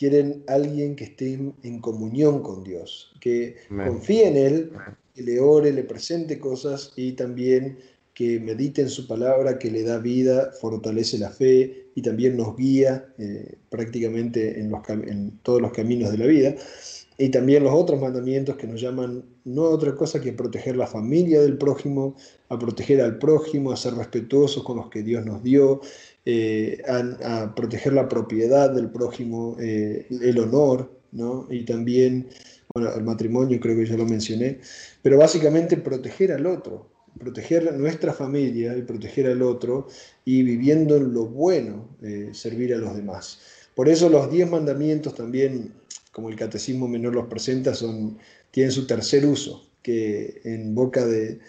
quieren 0.01 0.43
alguien 0.47 0.95
que 0.95 1.03
esté 1.03 1.34
en 1.62 1.80
comunión 1.80 2.41
con 2.41 2.64
Dios, 2.64 3.14
que 3.20 3.57
confíe 3.70 4.28
en 4.28 4.36
Él, 4.36 4.72
que 5.14 5.22
le 5.22 5.39
ore, 5.39 5.72
le 5.72 5.84
presente 5.84 6.39
cosas 6.39 6.91
y 6.95 7.12
también 7.12 7.78
que 8.22 8.39
medite 8.39 8.84
en 8.84 8.89
su 8.89 9.07
palabra, 9.07 9.57
que 9.57 9.72
le 9.72 9.82
da 9.82 9.97
vida, 9.97 10.51
fortalece 10.61 11.17
la 11.17 11.32
fe 11.32 11.88
y 11.95 12.03
también 12.03 12.38
nos 12.38 12.55
guía 12.55 13.11
eh, 13.17 13.55
prácticamente 13.72 14.59
en, 14.59 14.69
los, 14.69 14.88
en 14.89 15.39
todos 15.41 15.59
los 15.59 15.72
caminos 15.72 16.11
de 16.11 16.19
la 16.19 16.28
vida. 16.28 16.55
Y 17.17 17.30
también 17.30 17.63
los 17.63 17.74
otros 17.74 17.99
mandamientos 17.99 18.57
que 18.57 18.67
nos 18.67 18.80
llaman 18.80 19.24
no 19.43 19.63
otra 19.63 19.95
cosa 19.95 20.22
que 20.22 20.34
proteger 20.34 20.78
la 20.78 20.86
familia 20.86 21.41
del 21.41 21.57
prójimo, 21.57 22.15
a 22.49 22.59
proteger 22.59 23.01
al 23.01 23.17
prójimo, 23.17 23.72
a 23.72 23.76
ser 23.76 23.95
respetuosos 23.95 24.63
con 24.63 24.78
los 24.78 24.91
que 24.91 25.01
Dios 25.01 25.26
nos 25.26 25.41
dio, 25.41 25.82
eh, 26.24 26.80
a, 26.88 27.55
proteger 27.55 27.93
la 27.93 28.07
propiedad 28.07 28.69
del 28.69 28.91
prójimo, 28.91 29.57
eh, 29.59 30.05
el 30.09 30.38
honor, 30.38 30.91
¿no? 31.11 31.47
Y 31.49 31.65
también, 31.65 32.28
bueno, 32.76 32.93
el 32.93 33.03
matrimonio 33.03 33.59
creo 33.59 33.76
que 33.76 33.88
ya 33.88 33.97
lo 33.97 34.05
mencioné, 34.05 34.59
pero 35.01 35.17
básicamente 35.17 35.78
proteger 35.78 36.32
al 36.34 36.45
otro, 36.45 36.91
proteger 37.22 37.74
nuestra 37.74 38.13
familia 38.13 38.76
y 38.76 38.82
proteger 38.82 39.28
al 39.28 39.41
otro 39.41 39.88
y 40.26 40.43
viviendo 40.43 40.97
en 40.97 41.13
lo 41.13 41.26
bueno, 41.28 41.95
eh, 42.01 42.30
servir 42.34 42.74
a 42.74 42.78
los 42.78 42.95
demás. 42.95 43.39
Por 43.76 43.88
eso 43.88 44.09
los 44.09 44.30
diez 44.30 44.49
mandamientos 44.49 45.15
también, 45.15 45.74
como 46.11 46.30
el 46.30 46.36
catecismo 46.36 46.88
menor 46.88 47.15
los 47.15 47.28
presenta, 47.28 47.74
son, 47.74 48.17
tienen 48.51 48.72
su 48.72 48.86
tercer 48.86 49.26
uso, 49.26 49.65
que 49.82 50.41
en 50.43 50.76
boca 50.76 51.05
de, 51.05 51.39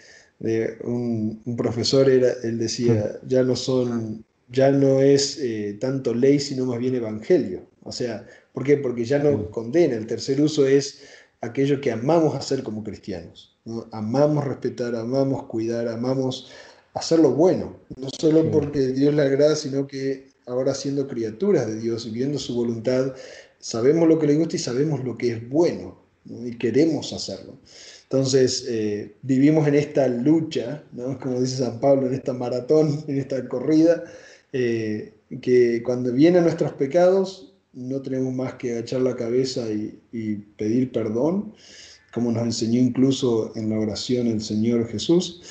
un, 0.83 1.41
un, 1.45 1.55
profesor 1.57 2.09
era, 2.09 2.33
él 2.43 2.57
decía, 2.57 3.19
ya 3.25 3.43
no 3.43 3.55
son 3.55 4.23
ya 4.53 4.71
no 4.71 5.01
es 5.01 5.39
eh, 5.39 5.77
tanto 5.81 6.13
ley, 6.13 6.39
sino 6.39 6.65
más 6.65 6.79
bien 6.79 6.95
evangelio. 6.95 7.67
O 7.81 7.91
sea, 7.91 8.25
¿por 8.53 8.63
qué? 8.63 8.77
Porque 8.77 9.03
ya 9.03 9.19
no 9.19 9.49
condena. 9.49 9.95
El 9.95 10.07
tercer 10.07 10.39
uso 10.39 10.67
es 10.67 11.01
aquello 11.41 11.81
que 11.81 11.91
amamos 11.91 12.35
hacer 12.35 12.63
como 12.63 12.83
cristianos. 12.83 13.52
Amamos 13.91 14.43
respetar, 14.43 14.95
amamos 14.95 15.43
cuidar, 15.43 15.87
amamos 15.87 16.51
hacer 16.93 17.19
lo 17.19 17.31
bueno. 17.31 17.75
No 17.95 18.09
solo 18.19 18.49
porque 18.51 18.87
Dios 18.87 19.13
le 19.13 19.21
agrada, 19.21 19.55
sino 19.55 19.87
que 19.87 20.29
ahora 20.45 20.73
siendo 20.73 21.07
criaturas 21.07 21.67
de 21.67 21.79
Dios 21.79 22.05
y 22.05 22.11
viendo 22.11 22.37
su 22.39 22.55
voluntad, 22.55 23.13
sabemos 23.59 24.07
lo 24.07 24.19
que 24.19 24.27
le 24.27 24.35
gusta 24.35 24.55
y 24.57 24.59
sabemos 24.59 25.03
lo 25.03 25.17
que 25.17 25.33
es 25.33 25.49
bueno 25.49 25.97
y 26.25 26.57
queremos 26.57 27.13
hacerlo. 27.13 27.57
Entonces, 28.03 28.65
eh, 28.67 29.15
vivimos 29.21 29.67
en 29.67 29.75
esta 29.75 30.07
lucha, 30.07 30.83
¿no? 30.91 31.17
como 31.19 31.41
dice 31.41 31.57
San 31.57 31.79
Pablo, 31.79 32.07
en 32.07 32.13
esta 32.13 32.33
maratón, 32.33 33.03
en 33.07 33.17
esta 33.17 33.47
corrida, 33.47 34.03
eh, 34.51 35.13
que 35.41 35.81
cuando 35.83 36.11
vienen 36.11 36.43
nuestros 36.43 36.73
pecados 36.73 37.53
no 37.73 38.01
tenemos 38.01 38.33
más 38.33 38.53
que 38.53 38.73
agachar 38.73 39.01
la 39.01 39.15
cabeza 39.15 39.65
y, 39.71 40.35
pedir 40.57 40.91
perdón, 40.91 41.53
como 42.13 42.31
nos 42.31 42.43
enseñó 42.43 42.79
incluso 42.79 43.51
en 43.55 43.69
la 43.69 43.79
oración 43.79 44.27
el 44.27 44.41
Señor 44.41 44.87
Jesús. 44.87 45.41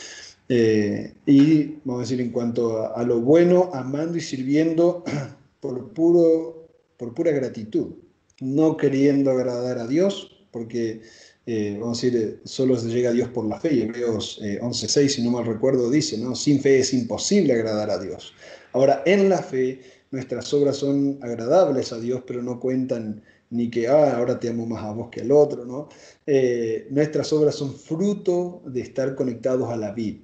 Eh, 0.48 1.12
y 1.26 1.78
vamos 1.84 2.00
a 2.00 2.02
decir, 2.02 2.20
en 2.20 2.30
cuanto 2.30 2.94
a, 2.94 3.02
lo 3.04 3.20
bueno, 3.20 3.70
amando 3.74 4.16
y 4.16 4.20
sirviendo 4.20 5.02
por, 5.60 5.92
puro, 5.92 6.68
por 6.96 7.14
pura 7.14 7.32
gratitud, 7.32 7.94
no 8.40 8.76
queriendo 8.76 9.30
agradar 9.30 9.78
a 9.78 9.86
Dios, 9.86 10.44
porque 10.52 11.00
eh, 11.46 11.76
vamos 11.80 11.98
a 11.98 12.06
decir, 12.06 12.40
solo 12.44 12.78
se 12.78 12.88
llega 12.88 13.10
a 13.10 13.14
Dios 13.14 13.28
por 13.30 13.46
la 13.46 13.58
fe, 13.58 13.74
y 13.74 13.82
Hebreos 13.82 14.40
11.6, 14.42 15.08
si 15.08 15.22
no 15.22 15.30
mal 15.30 15.46
recuerdo, 15.46 15.90
dice, 15.90 16.18
¿no? 16.18 16.34
sin 16.36 16.60
fe 16.60 16.80
es 16.80 16.92
imposible 16.92 17.54
agradar 17.54 17.90
a 17.90 17.98
Dios. 17.98 18.34
Ahora, 18.72 19.02
en 19.06 19.28
la 19.28 19.38
fe, 19.38 19.80
nuestras 20.10 20.52
obras 20.54 20.76
son 20.76 21.18
agradables 21.22 21.92
a 21.92 21.98
Dios, 21.98 22.22
pero 22.26 22.42
no 22.42 22.60
cuentan 22.60 23.22
ni 23.52 23.70
que 23.70 23.86
ah, 23.86 24.16
ahora 24.16 24.40
te 24.40 24.48
amo 24.48 24.66
más 24.66 24.82
a 24.82 24.92
vos 24.92 25.08
que 25.10 25.20
al 25.20 25.30
otro, 25.30 25.64
¿no? 25.64 25.88
Eh, 26.26 26.88
nuestras 26.90 27.32
obras 27.32 27.54
son 27.54 27.74
fruto 27.74 28.62
de 28.66 28.80
estar 28.80 29.14
conectados 29.14 29.68
a 29.70 29.76
la 29.76 29.92
vid. 29.92 30.16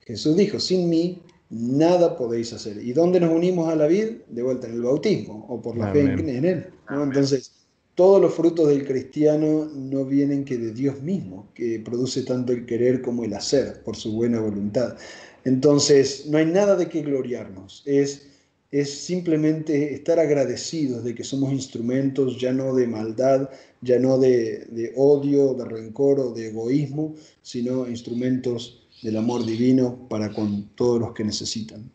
Jesús 0.00 0.36
dijo, 0.36 0.58
sin 0.58 0.88
mí 0.88 1.22
nada 1.48 2.16
podéis 2.16 2.52
hacer. 2.52 2.84
¿Y 2.84 2.92
dónde 2.92 3.20
nos 3.20 3.32
unimos 3.32 3.68
a 3.68 3.76
la 3.76 3.86
vid? 3.86 4.16
De 4.28 4.42
vuelta 4.42 4.66
en 4.66 4.74
el 4.74 4.82
bautismo 4.82 5.46
o 5.48 5.62
por 5.62 5.76
la 5.76 5.92
fe 5.92 6.00
en, 6.00 6.44
él. 6.44 6.66
Entonces, 6.90 7.52
todos 7.94 8.20
los 8.20 8.34
frutos 8.34 8.68
del 8.68 8.84
cristiano 8.84 9.70
no 9.72 10.04
vienen 10.04 10.44
que 10.44 10.58
de 10.58 10.72
Dios 10.72 11.00
mismo, 11.02 11.48
que 11.54 11.80
produce 11.80 12.22
tanto 12.22 12.52
el 12.52 12.66
querer 12.66 13.00
como 13.00 13.24
el 13.24 13.32
hacer 13.32 13.82
por 13.84 13.96
su 13.96 14.12
buena 14.12 14.40
voluntad. 14.40 14.96
Entonces, 15.44 16.26
no 16.26 16.38
hay 16.38 16.46
nada 16.46 16.74
de 16.74 16.88
qué 16.88 17.02
gloriarnos, 17.02 17.84
es, 17.86 18.26
es 18.80 19.06
simplemente 19.06 19.94
estar 19.94 20.18
agradecidos 20.18 21.02
de 21.02 21.14
que 21.14 21.24
somos 21.24 21.50
instrumentos 21.50 22.38
ya 22.38 22.52
no 22.52 22.74
de 22.74 22.86
maldad, 22.86 23.48
ya 23.80 23.98
no 23.98 24.18
de, 24.18 24.66
de 24.66 24.92
odio, 24.96 25.54
de 25.54 25.64
rencor 25.64 26.20
o 26.20 26.32
de 26.32 26.48
egoísmo, 26.48 27.14
sino 27.40 27.88
instrumentos 27.88 28.86
del 29.02 29.16
amor 29.16 29.46
divino 29.46 30.06
para 30.10 30.30
con 30.30 30.68
todos 30.74 31.00
los 31.00 31.12
que 31.12 31.24
necesitan. 31.24 31.90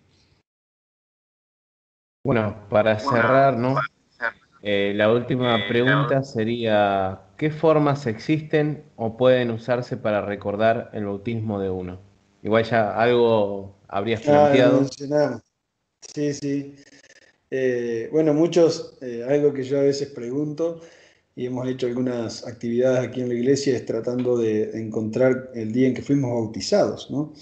Bueno, 2.24 2.68
para 2.70 2.98
cerrar, 3.00 3.58
¿no? 3.58 3.76
Eh, 4.64 4.94
la 4.96 5.12
última 5.12 5.58
eh, 5.58 5.68
pregunta 5.68 6.24
sería, 6.24 7.22
¿qué 7.38 7.50
formas 7.50 8.06
existen 8.08 8.84
o 8.96 9.18
pueden 9.18 9.52
usarse 9.52 9.98
para 9.98 10.22
recordar 10.22 10.90
el 10.94 11.06
bautismo 11.06 11.60
de 11.60 11.70
uno? 11.70 12.00
Igual 12.44 12.64
ya 12.64 12.96
algo 12.96 13.76
habrías 13.88 14.22
planteado. 14.22 14.88
Sí, 16.02 16.34
sí. 16.34 16.76
Eh, 17.50 18.10
bueno, 18.12 18.34
muchos, 18.34 18.98
algo 19.28 19.54
que 19.54 19.64
yo 19.64 19.80
a 19.80 19.84
veces 19.84 20.10
pregunto 20.10 20.82
y 21.36 21.46
hemos 21.46 21.68
hecho 21.68 21.88
algunas 21.88 22.46
actividades 22.48 23.08
aquí 23.08 23.22
en 23.22 23.30
la 23.30 23.36
iglesia 23.36 23.76
es 23.76 23.86
tratando 23.86 24.38
de, 24.38 24.72
encontrar 24.80 25.52
el 25.56 25.72
día 25.72 25.88
en 25.88 25.94
que 25.94 26.02
fuimos 26.02 26.32
bautizados, 26.32 27.10
¿no? 27.12 27.34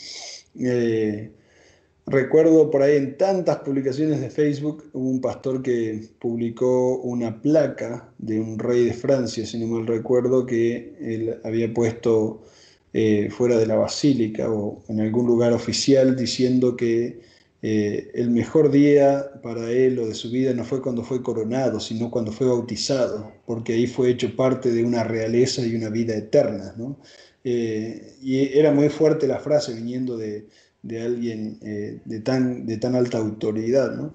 Recuerdo 2.10 2.72
por 2.72 2.82
ahí 2.82 2.98
en 2.98 3.18
tantas 3.18 3.58
publicaciones 3.58 4.20
de 4.20 4.32
Facebook, 4.32 4.90
hubo 4.94 5.08
un 5.08 5.22
pastor 5.22 5.62
que 5.62 6.10
publicó 6.18 6.98
una 7.02 7.40
placa 7.40 8.12
de 8.18 8.40
un 8.40 8.58
rey 8.58 8.86
de 8.86 8.94
Francia, 8.94 9.46
si 9.46 9.60
no 9.60 9.68
mal 9.68 9.86
recuerdo, 9.86 10.44
que 10.44 10.96
él 11.00 11.40
había 11.44 11.72
puesto 11.72 12.42
eh, 12.94 13.30
fuera 13.30 13.60
de 13.60 13.68
la 13.68 13.76
basílica 13.76 14.52
o 14.52 14.82
en 14.88 15.02
algún 15.02 15.28
lugar 15.28 15.54
oficial 15.54 16.16
diciendo 16.16 16.76
que 16.76 17.20
eh, 17.62 18.12
el 18.14 18.30
mejor 18.30 18.72
día 18.72 19.32
para 19.44 19.70
él 19.72 20.00
o 20.00 20.08
de 20.08 20.16
su 20.16 20.30
vida 20.30 20.54
no 20.54 20.64
fue 20.64 20.82
cuando 20.82 21.04
fue 21.04 21.22
coronado, 21.22 21.80
sino 21.80 22.10
cuando 22.10 22.32
fue 22.32 22.48
bautizado, 22.48 23.32
porque 23.46 23.74
ahí 23.74 23.88
fue 23.88 24.12
hecho 24.12 24.36
parte 24.36 24.72
de 24.72 24.84
una 24.84 25.04
realeza 25.04 25.66
y 25.66 25.76
una 25.76 25.90
vida 25.90 26.16
eterna. 26.16 26.74
Eh, 27.44 28.16
y 28.22 28.58
era 28.58 28.72
muy 28.72 28.90
fuerte 28.90 29.28
la 29.28 29.40
frase 29.40 29.74
viniendo 29.74 30.18
de 30.18 30.48
de 30.82 31.02
alguien 31.02 31.60
eh, 31.62 32.00
de, 32.06 32.22
tan, 32.22 32.66
de 32.66 32.78
tan 32.78 32.96
alta 32.96 33.18
autoridad. 33.18 33.96
¿no? 33.96 34.14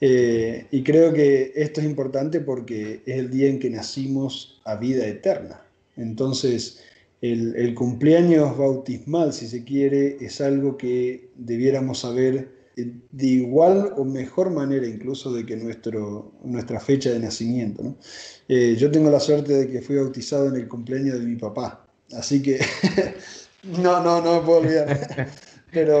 Y 0.00 0.82
creo 0.82 1.12
que 1.12 1.52
esto 1.54 1.80
es 1.80 1.86
importante 1.86 2.40
porque 2.40 3.02
es 3.06 3.18
el 3.18 3.30
día 3.30 3.48
en 3.48 3.58
que 3.58 3.70
nacimos 3.70 4.60
a 4.64 4.76
vida 4.76 5.06
eterna. 5.06 5.62
Entonces, 5.96 6.82
el, 7.20 7.74
cumpleaños 7.74 8.56
bautismal, 8.58 9.32
si 9.32 9.46
se 9.46 9.64
quiere, 9.64 10.16
es 10.20 10.40
algo 10.40 10.76
que 10.76 11.30
debiéramos 11.36 12.00
saber 12.00 12.61
de 12.76 13.26
igual 13.26 13.92
o 13.96 14.04
mejor 14.04 14.50
manera 14.50 14.86
incluso 14.86 15.32
de 15.32 15.44
que 15.44 15.56
nuestro, 15.56 16.32
nuestra 16.42 16.80
fecha 16.80 17.10
de 17.10 17.18
nacimiento. 17.18 17.82
¿no? 17.82 17.96
Eh, 18.48 18.76
yo 18.78 18.90
tengo 18.90 19.10
la 19.10 19.20
suerte 19.20 19.52
de 19.52 19.68
que 19.68 19.82
fui 19.82 19.96
bautizado 19.96 20.48
en 20.48 20.56
el 20.56 20.68
cumpleaños 20.68 21.18
de 21.18 21.26
mi 21.26 21.36
papá, 21.36 21.86
así 22.12 22.42
que 22.42 22.60
no, 23.62 24.02
no, 24.02 24.20
no 24.22 24.40
me 24.40 24.46
puedo 24.46 24.60
olvidar. 24.60 25.28
Pero 25.72 25.98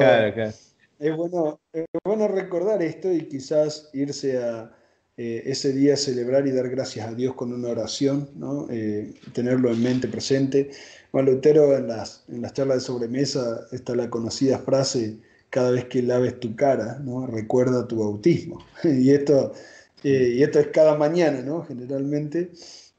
Es, 0.98 1.16
bueno, 1.16 1.60
es 1.72 1.86
bueno 2.04 2.28
recordar 2.28 2.82
esto 2.82 3.12
y 3.12 3.26
quizás 3.26 3.90
irse 3.92 4.38
a 4.38 4.70
eh, 5.16 5.42
ese 5.46 5.72
día 5.72 5.96
celebrar 5.96 6.46
y 6.46 6.52
dar 6.52 6.70
gracias 6.70 7.06
a 7.06 7.14
Dios 7.14 7.34
con 7.34 7.52
una 7.52 7.68
oración, 7.68 8.30
¿no? 8.34 8.66
Eh, 8.70 9.14
tenerlo 9.32 9.70
en 9.70 9.82
mente 9.82 10.08
presente. 10.08 10.70
Juan 11.10 11.26
Lutero 11.26 11.76
en 11.76 11.88
las, 11.88 12.24
en 12.28 12.40
las 12.40 12.54
charlas 12.54 12.78
de 12.78 12.84
sobremesa 12.84 13.66
está 13.72 13.94
la 13.94 14.08
conocida 14.08 14.58
frase, 14.58 15.18
cada 15.52 15.70
vez 15.70 15.84
que 15.84 16.02
laves 16.02 16.40
tu 16.40 16.56
cara, 16.56 16.98
¿no? 16.98 17.28
recuerda 17.28 17.86
tu 17.86 17.98
bautismo. 18.00 18.64
y, 18.84 19.10
esto, 19.10 19.52
eh, 20.02 20.34
y 20.38 20.42
esto 20.42 20.58
es 20.58 20.68
cada 20.68 20.96
mañana, 20.96 21.42
¿no? 21.42 21.62
generalmente. 21.64 22.50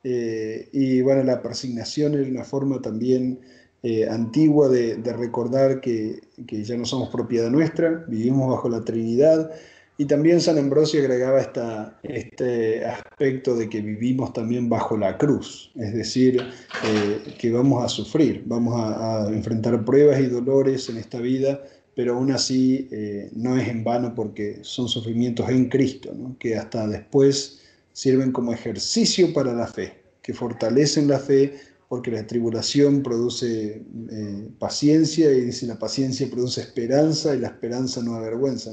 y 0.03 1.01
bueno, 1.01 1.23
la 1.23 1.41
persignación 1.41 2.15
es 2.15 2.29
una 2.29 2.43
forma 2.43 2.81
también 2.81 3.39
eh, 3.85 4.07
antigua 4.07 4.69
de, 4.69 4.95
recordar 5.11 5.81
que, 5.81 6.21
ya 6.37 6.77
no 6.77 6.85
somos 6.85 7.09
propiedad 7.09 7.49
nuestra, 7.49 8.05
vivimos 8.07 8.49
bajo 8.49 8.69
la 8.69 8.81
Trinidad. 8.85 9.51
Y 9.97 10.05
también 10.05 10.39
San 10.39 10.57
Ambrosio 10.57 11.01
agregaba 11.01 11.41
esta, 11.41 11.99
este 12.01 12.85
aspecto 12.85 13.55
de 13.55 13.67
que 13.67 13.81
vivimos 13.81 14.31
también 14.31 14.69
bajo 14.69 14.97
la 14.97 15.17
cruz, 15.17 15.71
es 15.75 15.93
decir, 15.93 16.41
eh, 16.41 17.35
que 17.37 17.51
vamos 17.51 17.83
a 17.83 17.89
sufrir, 17.89 18.43
vamos 18.45 18.73
a, 18.77 19.27
enfrentar 19.29 19.83
pruebas 19.83 20.19
y 20.21 20.27
dolores 20.27 20.87
en 20.89 20.97
esta 20.97 21.19
vida, 21.19 21.61
pero 21.95 22.15
aún 22.15 22.31
así 22.31 22.87
eh, 22.91 23.29
no 23.33 23.57
es 23.57 23.67
en 23.67 23.83
vano 23.83 24.13
porque 24.15 24.59
son 24.61 24.87
sufrimientos 24.87 25.49
en 25.49 25.69
Cristo, 25.69 26.11
que 26.39 26.55
hasta 26.55 26.87
después 26.87 27.59
sirven 27.91 28.31
como 28.31 28.53
ejercicio 28.53 29.33
para 29.33 29.53
la 29.53 29.67
fe, 29.67 30.01
que 30.21 30.33
fortalecen 30.33 31.07
la 31.07 31.19
fe, 31.19 31.53
porque 31.87 32.09
la 32.09 32.25
tribulación 32.25 33.03
produce 33.03 33.83
eh, 34.09 34.49
paciencia 34.57 35.31
y 35.31 35.41
dice 35.41 35.67
la 35.67 35.77
paciencia 35.77 36.27
produce 36.29 36.61
esperanza 36.61 37.35
y 37.35 37.39
la 37.39 37.49
esperanza 37.49 38.01
no 38.01 38.15
avergüenza. 38.15 38.71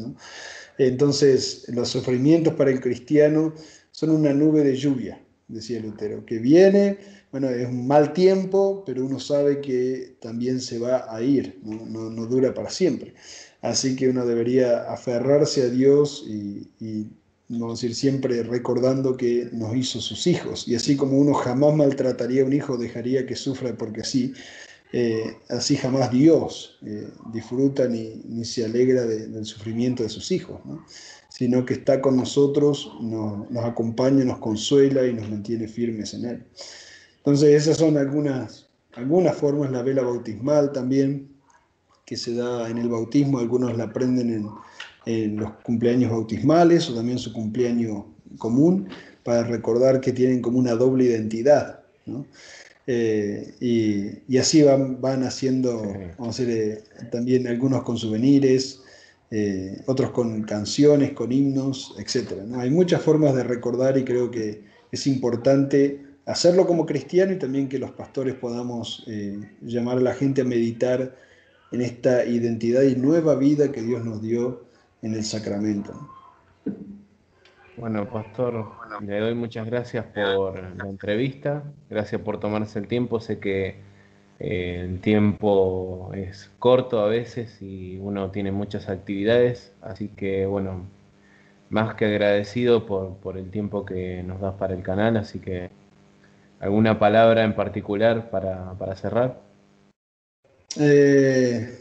Entonces, 0.78 1.66
los 1.68 1.90
sufrimientos 1.90 2.54
para 2.54 2.70
el 2.70 2.80
cristiano 2.80 3.52
son 3.90 4.10
una 4.10 4.32
nube 4.32 4.64
de 4.64 4.74
lluvia, 4.74 5.22
decía 5.48 5.80
Lutero, 5.80 6.24
que 6.24 6.38
viene, 6.38 6.96
bueno, 7.30 7.48
es 7.48 7.66
un 7.66 7.86
mal 7.86 8.12
tiempo, 8.12 8.82
pero 8.84 9.04
uno 9.04 9.20
sabe 9.20 9.60
que 9.60 10.16
también 10.20 10.60
se 10.60 10.78
va 10.78 11.14
a 11.14 11.22
ir, 11.22 11.60
no, 11.62 12.10
no, 12.10 12.26
dura 12.26 12.52
para 12.54 12.70
siempre. 12.70 13.14
Así 13.62 13.94
que 13.94 14.08
uno 14.08 14.26
debería 14.26 14.90
aferrarse 14.92 15.62
a 15.62 15.68
Dios 15.68 16.24
y, 16.26 16.68
y 16.80 17.06
vamos 17.58 17.80
decir, 17.80 17.96
siempre 17.96 18.42
recordando 18.42 19.16
que 19.16 19.48
nos 19.52 19.74
hizo 19.76 20.00
sus 20.00 20.26
hijos. 20.26 20.68
Y 20.68 20.74
así 20.74 20.96
como 20.96 21.18
uno 21.18 21.34
jamás 21.34 21.74
maltrataría 21.74 22.42
a 22.42 22.46
un 22.46 22.52
hijo, 22.52 22.76
dejaría 22.76 23.26
que 23.26 23.36
sufra 23.36 23.76
porque 23.76 24.04
sí, 24.04 24.32
eh, 24.92 25.36
así 25.48 25.76
jamás 25.76 26.10
Dios 26.10 26.78
eh, 26.84 27.08
disfruta 27.32 27.86
ni, 27.86 28.22
ni, 28.24 28.44
se 28.44 28.64
alegra 28.64 29.04
del 29.04 29.44
sufrimiento 29.44 30.02
de 30.02 30.08
sus 30.08 30.30
hijos, 30.32 30.60
sino 31.28 31.64
que 31.64 31.74
está 31.74 32.00
con 32.00 32.16
nosotros, 32.16 32.92
nos, 33.00 33.48
nos, 33.50 33.64
acompaña, 33.64 34.24
nos 34.24 34.38
consuela 34.38 35.06
y 35.06 35.12
nos 35.12 35.28
mantiene 35.28 35.68
firmes 35.68 36.14
en 36.14 36.24
Él. 36.24 36.44
Entonces 37.20 37.62
esas 37.62 37.76
son 37.76 37.96
algunas, 37.96 38.68
algunas 38.94 39.36
formas, 39.36 39.70
la 39.70 39.82
vela 39.82 40.02
bautismal 40.02 40.72
también, 40.72 41.28
que 42.04 42.16
se 42.16 42.34
da 42.34 42.68
en 42.68 42.78
el 42.78 42.88
bautismo, 42.88 43.38
algunos 43.38 43.76
la 43.76 43.84
aprenden 43.84 44.30
en 44.30 44.50
en 45.06 45.36
los 45.36 45.52
cumpleaños 45.62 46.10
bautismales 46.10 46.88
o 46.90 46.94
también 46.94 47.18
su 47.18 47.32
cumpleaños 47.32 48.04
común, 48.38 48.88
para 49.22 49.44
recordar 49.44 50.00
que 50.00 50.12
tienen 50.12 50.40
como 50.40 50.58
una 50.58 50.74
doble 50.74 51.04
identidad. 51.04 51.80
Eh, 52.86 53.54
y, 53.60 54.38
así 54.38 54.62
van, 54.62 55.00
van 55.00 55.22
haciendo, 55.24 55.82
vamos 56.18 56.38
a 56.38 56.42
decir, 56.42 56.48
eh, 56.50 56.82
también 57.10 57.46
algunos 57.46 57.82
con 57.82 57.98
souvenirs, 57.98 58.82
eh, 59.30 59.82
otros 59.86 60.10
con 60.10 60.42
canciones, 60.42 61.12
con 61.12 61.30
himnos, 61.30 61.94
etc. 61.98 62.32
Hay 62.56 62.70
muchas 62.70 63.02
formas 63.02 63.34
de 63.34 63.44
recordar 63.44 63.96
y 63.96 64.04
creo 64.04 64.30
que 64.30 64.64
es 64.90 65.06
importante 65.06 66.04
hacerlo 66.30 66.66
como 66.66 66.86
cristiano 66.86 67.32
y 67.32 67.38
también 67.38 67.68
que 67.68 67.78
los 67.78 67.90
pastores 67.90 68.34
podamos 68.34 69.06
llamar 69.60 69.98
a 69.98 70.00
la 70.00 70.14
gente 70.14 70.42
a 70.42 70.44
meditar 70.44 71.14
en 71.72 71.80
esta 71.80 72.24
identidad 72.24 72.82
y 72.82 72.96
nueva 72.96 73.34
vida 73.36 73.70
que 73.70 73.82
Dios 73.82 74.04
nos 74.04 74.22
dio 74.22 74.64
en 75.02 75.14
el 75.14 75.24
sacramento. 75.24 75.92
Bueno, 77.76 78.06
pastor, 78.10 78.66
le 79.00 79.20
doy 79.20 79.34
muchas 79.34 79.66
gracias 79.66 80.04
por 80.06 80.54
la 80.76 80.84
entrevista, 80.88 81.62
gracias 81.88 82.20
por 82.20 82.38
tomarse 82.38 82.78
el 82.78 82.88
tiempo, 82.88 83.20
sé 83.20 83.38
que 83.38 83.76
eh, 84.38 84.86
el 84.86 85.00
tiempo 85.00 86.10
es 86.14 86.50
corto 86.58 87.00
a 87.00 87.06
veces 87.06 87.62
y 87.62 87.96
uno 87.98 88.30
tiene 88.30 88.52
muchas 88.52 88.88
actividades, 88.88 89.72
así 89.80 90.08
que 90.08 90.44
bueno, 90.44 90.84
más 91.70 91.94
que 91.94 92.06
agradecido 92.06 92.84
por, 92.84 93.38
el 93.38 93.50
tiempo 93.50 93.86
que 93.86 94.22
nos 94.24 94.40
das 94.40 94.54
para 94.56 94.74
el 94.74 94.82
canal, 94.82 95.16
así 95.16 95.38
que 95.38 95.70
alguna 96.60 96.98
palabra 96.98 97.42
en 97.42 97.54
particular 97.56 98.30
para, 98.30 98.96
cerrar. 98.96 99.42
Eh, 100.78 101.80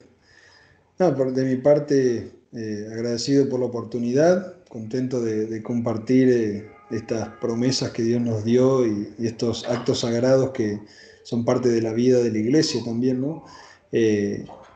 no, 0.98 1.16
por, 1.16 1.34
de 1.34 1.44
mi 1.44 1.58
parte, 1.58 2.32
eh, 2.54 2.90
agradecido 2.92 3.48
por 3.48 3.60
la 3.60 3.68
oportunidad, 3.68 4.64
contento 4.68 5.22
de, 5.22 5.62
compartir 5.62 6.30
eh, 6.30 6.72
estas 6.90 7.28
promesas 7.42 7.92
que 7.92 8.04
Dios 8.04 8.22
nos 8.22 8.44
dio 8.44 8.88
y, 8.88 9.14
estos 9.20 9.68
actos 9.68 10.00
sagrados 10.00 10.52
que 10.52 10.80
son 11.24 11.46
parte 11.46 11.70
de 11.70 11.82
la 11.82 11.94
vida 11.94 12.20
de 12.24 12.32
la 12.32 12.40
iglesia 12.40 12.82
también, 12.84 13.22
¿no? 13.22 13.46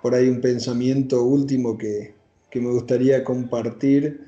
Por 0.02 0.14
ahí 0.14 0.28
un 0.28 0.42
pensamiento 0.42 1.24
último 1.24 1.78
que, 1.78 2.14
me 2.56 2.70
gustaría 2.70 3.24
compartir 3.24 4.28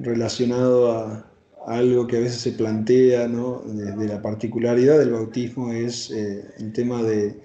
relacionado 0.00 0.90
a, 0.90 1.33
algo 1.66 2.06
que 2.06 2.16
a 2.16 2.20
veces 2.20 2.40
se 2.40 2.52
plantea 2.52 3.28
¿no? 3.28 3.62
de, 3.66 4.06
la 4.06 4.20
particularidad 4.20 4.98
del 4.98 5.12
bautismo 5.12 5.72
es 5.72 6.10
eh, 6.10 6.44
el 6.58 6.72
tema 6.72 7.02
de, 7.02 7.40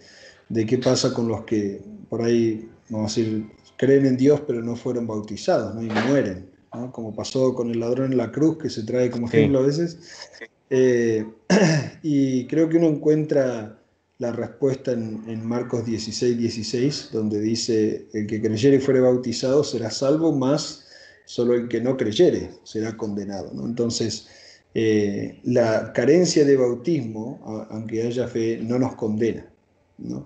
de, 0.49 0.65
qué 0.65 0.77
pasa 0.77 1.13
con 1.13 1.27
los 1.27 1.43
que 1.45 1.81
por 2.09 2.21
ahí, 2.21 2.69
vamos 2.89 3.17
a 3.17 3.21
decir, 3.21 3.45
creen 3.77 4.05
en 4.05 4.17
Dios 4.17 4.41
pero 4.45 4.61
no 4.61 4.75
fueron 4.75 5.07
bautizados 5.07 5.75
¿no? 5.75 5.83
y 5.83 5.89
mueren, 6.07 6.49
¿no? 6.73 6.91
como 6.91 7.15
pasó 7.15 7.53
con 7.53 7.69
el 7.69 7.79
ladrón 7.79 8.11
en 8.11 8.17
la 8.17 8.31
cruz, 8.31 8.57
que 8.57 8.69
se 8.69 8.83
trae 8.83 9.09
como 9.09 9.27
ejemplo 9.27 9.59
a 9.59 9.63
veces. 9.63 9.99
Eh, 10.69 11.25
y 12.03 12.45
creo 12.47 12.69
que 12.69 12.77
uno 12.77 12.87
encuentra 12.87 13.79
la 14.19 14.33
respuesta 14.33 14.91
en, 14.91 15.45
Marcos 15.47 15.85
16, 15.85 16.37
16, 16.37 17.09
donde 17.13 17.39
dice, 17.39 18.07
el 18.13 18.27
que 18.27 18.41
creyere 18.41 18.75
y 18.75 18.79
fuere 18.79 18.99
bautizado 18.99 19.63
será 19.63 19.89
salvo, 19.89 20.33
más 20.33 20.88
solo 21.29 21.53
el 21.53 21.67
que 21.67 21.79
no 21.79 21.95
creyere 21.95 22.49
será 22.63 22.97
condenado. 22.97 23.51
¿no? 23.53 23.63
Entonces, 23.63 24.27
eh, 24.73 25.39
la 25.43 25.93
carencia 25.93 26.43
de 26.43 26.57
bautismo, 26.57 27.67
aunque 27.69 28.01
haya 28.01 28.27
fe, 28.27 28.59
no 28.63 28.79
nos 28.79 28.95
condena. 28.95 29.45
¿no? 29.99 30.25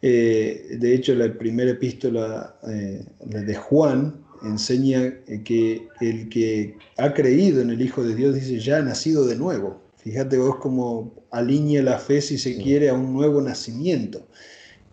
Eh, 0.00 0.76
de 0.78 0.94
hecho, 0.94 1.16
la 1.16 1.36
primera 1.36 1.72
epístola 1.72 2.56
eh, 2.68 3.04
de 3.24 3.54
Juan 3.56 4.24
enseña 4.44 5.12
que 5.44 5.88
el 6.00 6.28
que 6.28 6.76
ha 6.98 7.12
creído 7.12 7.60
en 7.60 7.70
el 7.70 7.82
Hijo 7.82 8.04
de 8.04 8.14
Dios 8.14 8.36
dice 8.36 8.60
ya 8.60 8.76
ha 8.76 8.82
nacido 8.82 9.26
de 9.26 9.34
nuevo. 9.34 9.82
Fíjate 9.96 10.38
vos 10.38 10.58
cómo 10.60 11.14
alinea 11.32 11.82
la 11.82 11.98
fe, 11.98 12.20
si 12.20 12.38
se 12.38 12.56
quiere, 12.62 12.90
a 12.90 12.94
un 12.94 13.12
nuevo 13.12 13.40
nacimiento. 13.40 14.24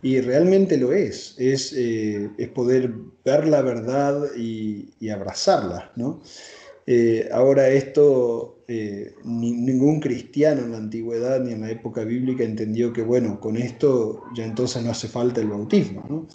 Y 0.03 0.19
realmente 0.21 0.77
lo 0.77 0.93
es, 0.93 1.35
es, 1.37 1.73
eh, 1.73 2.29
es 2.37 2.49
poder 2.49 2.91
ver 3.23 3.47
la 3.47 3.61
verdad 3.61 4.35
y, 4.35 5.09
abrazarla. 5.09 5.91
¿no? 5.95 6.21
Eh, 6.87 7.29
ahora 7.31 7.69
esto, 7.69 8.63
eh, 8.67 9.13
ningún 9.23 9.99
cristiano 9.99 10.61
en 10.61 10.71
la 10.71 10.77
antigüedad 10.77 11.39
ni 11.41 11.53
en 11.53 11.61
la 11.61 11.69
época 11.69 12.03
bíblica 12.03 12.43
entendió 12.43 12.91
que, 12.91 13.03
bueno, 13.03 13.39
con 13.39 13.57
esto 13.57 14.23
ya 14.35 14.45
entonces 14.45 14.83
no 14.83 14.91
hace 14.91 15.07
falta 15.07 15.39
el 15.39 15.49
bautismo, 15.49 16.05
¿no? 16.09 16.27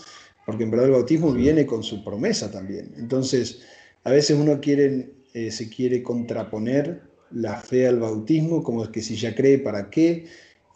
porque 0.45 0.63
en 0.63 0.71
verdad 0.71 0.87
el 0.87 0.93
bautismo 0.93 1.33
viene 1.33 1.67
con 1.67 1.83
su 1.83 2.05
promesa 2.05 2.51
también. 2.53 2.95
Entonces, 2.99 3.63
a 4.05 4.13
veces 4.13 4.39
uno 4.39 4.61
quiere, 4.61 5.11
se 5.51 5.69
quiere 5.69 6.05
contraponer 6.05 7.03
la 7.33 7.57
fe 7.57 7.89
al 7.89 7.99
bautismo, 7.99 8.63
como 8.63 8.85
es 8.85 8.91
que 8.91 9.03
si 9.03 9.17
ya 9.17 9.35
cree, 9.35 9.59
¿para 9.59 9.91
qué? 9.91 10.27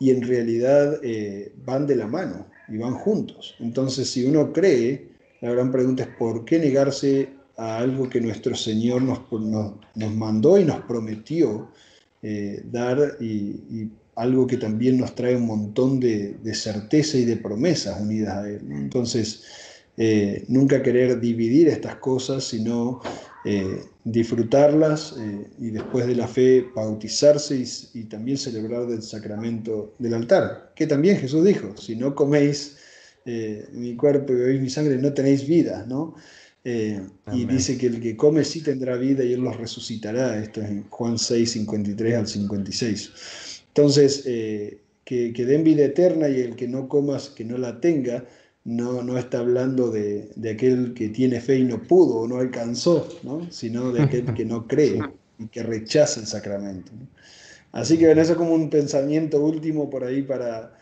Y 0.01 0.11
en 0.11 0.23
realidad 0.23 0.99
eh, 1.05 1.53
van 1.65 1.87
de 1.87 1.95
la 1.95 2.09
mano 2.09 2.47
y 2.69 2.79
van 2.79 2.95
juntos. 2.95 3.55
Entonces, 3.61 4.11
si 4.11 4.25
uno 4.25 4.53
cree, 4.53 5.11
la 5.41 5.53
gran 5.53 5.71
pregunta 5.71 6.05
es 6.05 6.09
¿por 6.19 6.45
qué 6.45 6.59
negarse 6.59 7.29
a 7.57 7.79
algo 7.79 8.09
que 8.09 8.21
nuestro 8.21 8.57
Señor 8.57 9.03
nos, 9.03 9.21
nos, 9.31 10.15
mandó 10.15 10.59
y 10.59 10.65
nos 10.65 10.81
prometió 10.83 11.69
eh, 12.23 12.63
dar 12.65 13.17
y, 13.21 13.91
algo 14.17 14.47
que 14.47 14.57
también 14.57 14.99
nos 14.99 15.15
trae 15.15 15.37
un 15.37 15.47
montón 15.47 16.01
de, 16.01 16.37
certeza 16.55 17.17
y 17.17 17.25
de 17.25 17.37
promesas 17.37 18.01
unidas 18.01 18.39
a 18.39 18.49
Él? 18.49 18.61
Entonces, 18.71 19.45
eh, 19.97 20.45
nunca 20.49 20.83
querer 20.83 21.21
dividir 21.21 21.69
estas 21.69 21.97
cosas, 21.97 22.45
sino 22.45 23.01
eh, 23.43 23.85
disfrutarlas 24.05 25.15
eh, 25.19 25.47
y 25.59 25.71
después 25.71 26.07
de 26.07 26.15
la 26.15 26.29
fe 26.29 26.67
bautizarse 26.75 27.65
y, 27.95 28.05
también 28.05 28.37
celebrar 28.37 28.87
del 28.87 29.03
sacramento 29.03 29.95
del 29.99 30.13
altar, 30.13 30.73
que 30.77 30.87
también 30.87 31.17
Jesús 31.17 31.43
dijo, 31.45 31.75
si 31.77 31.97
no 31.97 32.15
coméis 32.15 32.77
eh, 33.25 33.67
mi 33.73 33.97
cuerpo 33.97 34.35
y 34.35 34.37
bebéis 34.37 34.61
mi 34.61 34.69
sangre, 34.69 34.99
no 34.99 35.15
tenéis 35.15 35.47
vida, 35.47 35.87
¿no? 35.89 36.15
y 36.63 37.47
dice 37.47 37.79
que 37.79 37.87
el 37.87 38.03
que 38.03 38.19
come 38.19 38.45
sí 38.45 38.61
tendrá 38.61 38.99
vida 38.99 39.25
y 39.25 39.33
él 39.33 39.41
los 39.41 39.57
resucitará, 39.57 40.39
esto 40.39 40.61
es 40.61 40.69
en 40.69 40.91
Juan 40.91 41.19
6, 41.19 41.53
53 41.53 42.15
al 42.15 42.27
56. 42.29 43.65
Entonces, 43.69 44.23
que, 44.25 45.33
que 45.33 45.47
den 45.47 45.65
vida 45.65 45.87
eterna 45.87 46.29
y 46.29 46.41
el 46.41 46.57
que 46.57 46.69
no 46.69 46.87
comas, 46.87 47.31
que 47.31 47.47
no 47.47 47.57
la 47.57 47.81
tenga, 47.81 48.27
no, 48.65 49.03
no 49.03 49.19
está 49.19 49.39
hablando 49.39 49.91
de, 49.91 50.31
aquel 50.53 50.95
que 50.95 51.09
tiene 51.09 51.41
fe 51.41 51.59
y 51.59 51.65
no 51.65 51.83
pudo 51.83 52.21
o 52.21 52.29
no 52.29 52.39
alcanzó, 52.39 53.09
sino 53.51 53.93
de 53.93 54.03
aquel 54.03 54.35
que 54.35 54.45
no 54.45 54.67
cree 54.67 55.01
y 55.39 55.47
que 55.49 55.63
rechaza 55.63 56.21
el 56.21 56.27
sacramento. 56.27 56.93
Así 57.73 57.99
que 57.99 58.07
bueno, 58.07 58.21
eso 58.21 58.33
es 58.33 58.39
como 58.39 58.55
un 58.55 58.69
pensamiento 58.69 59.43
último 59.43 59.89
por 59.89 60.05
ahí 60.05 60.23
para, 60.23 60.75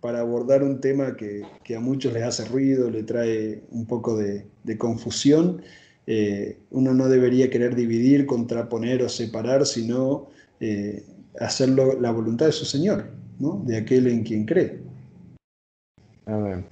para 0.00 0.20
abordar 0.20 0.62
un 0.62 0.80
tema 0.80 1.16
que, 1.16 1.44
a 1.74 1.80
muchos 1.80 2.12
les 2.12 2.24
hace 2.24 2.44
ruido, 2.46 2.90
le 2.90 3.02
trae 3.04 3.62
un 3.70 3.86
poco 3.86 4.16
de, 4.16 4.46
confusión. 4.78 5.62
Eh, 6.06 6.58
uno 6.70 6.94
no 6.94 7.08
debería 7.08 7.50
querer 7.50 7.76
dividir, 7.76 8.26
contraponer 8.26 9.02
o 9.04 9.08
separar, 9.08 9.64
sino 9.66 10.28
eh, 10.58 11.04
hacerlo 11.38 12.00
la 12.00 12.10
voluntad 12.10 12.46
de 12.46 12.52
su 12.52 12.64
Señor, 12.64 13.06
¿no? 13.38 13.62
de 13.64 13.76
aquel 13.76 14.08
en 14.08 14.24
quien 14.24 14.44
cree. 14.44 14.80
Amén. 16.26 16.64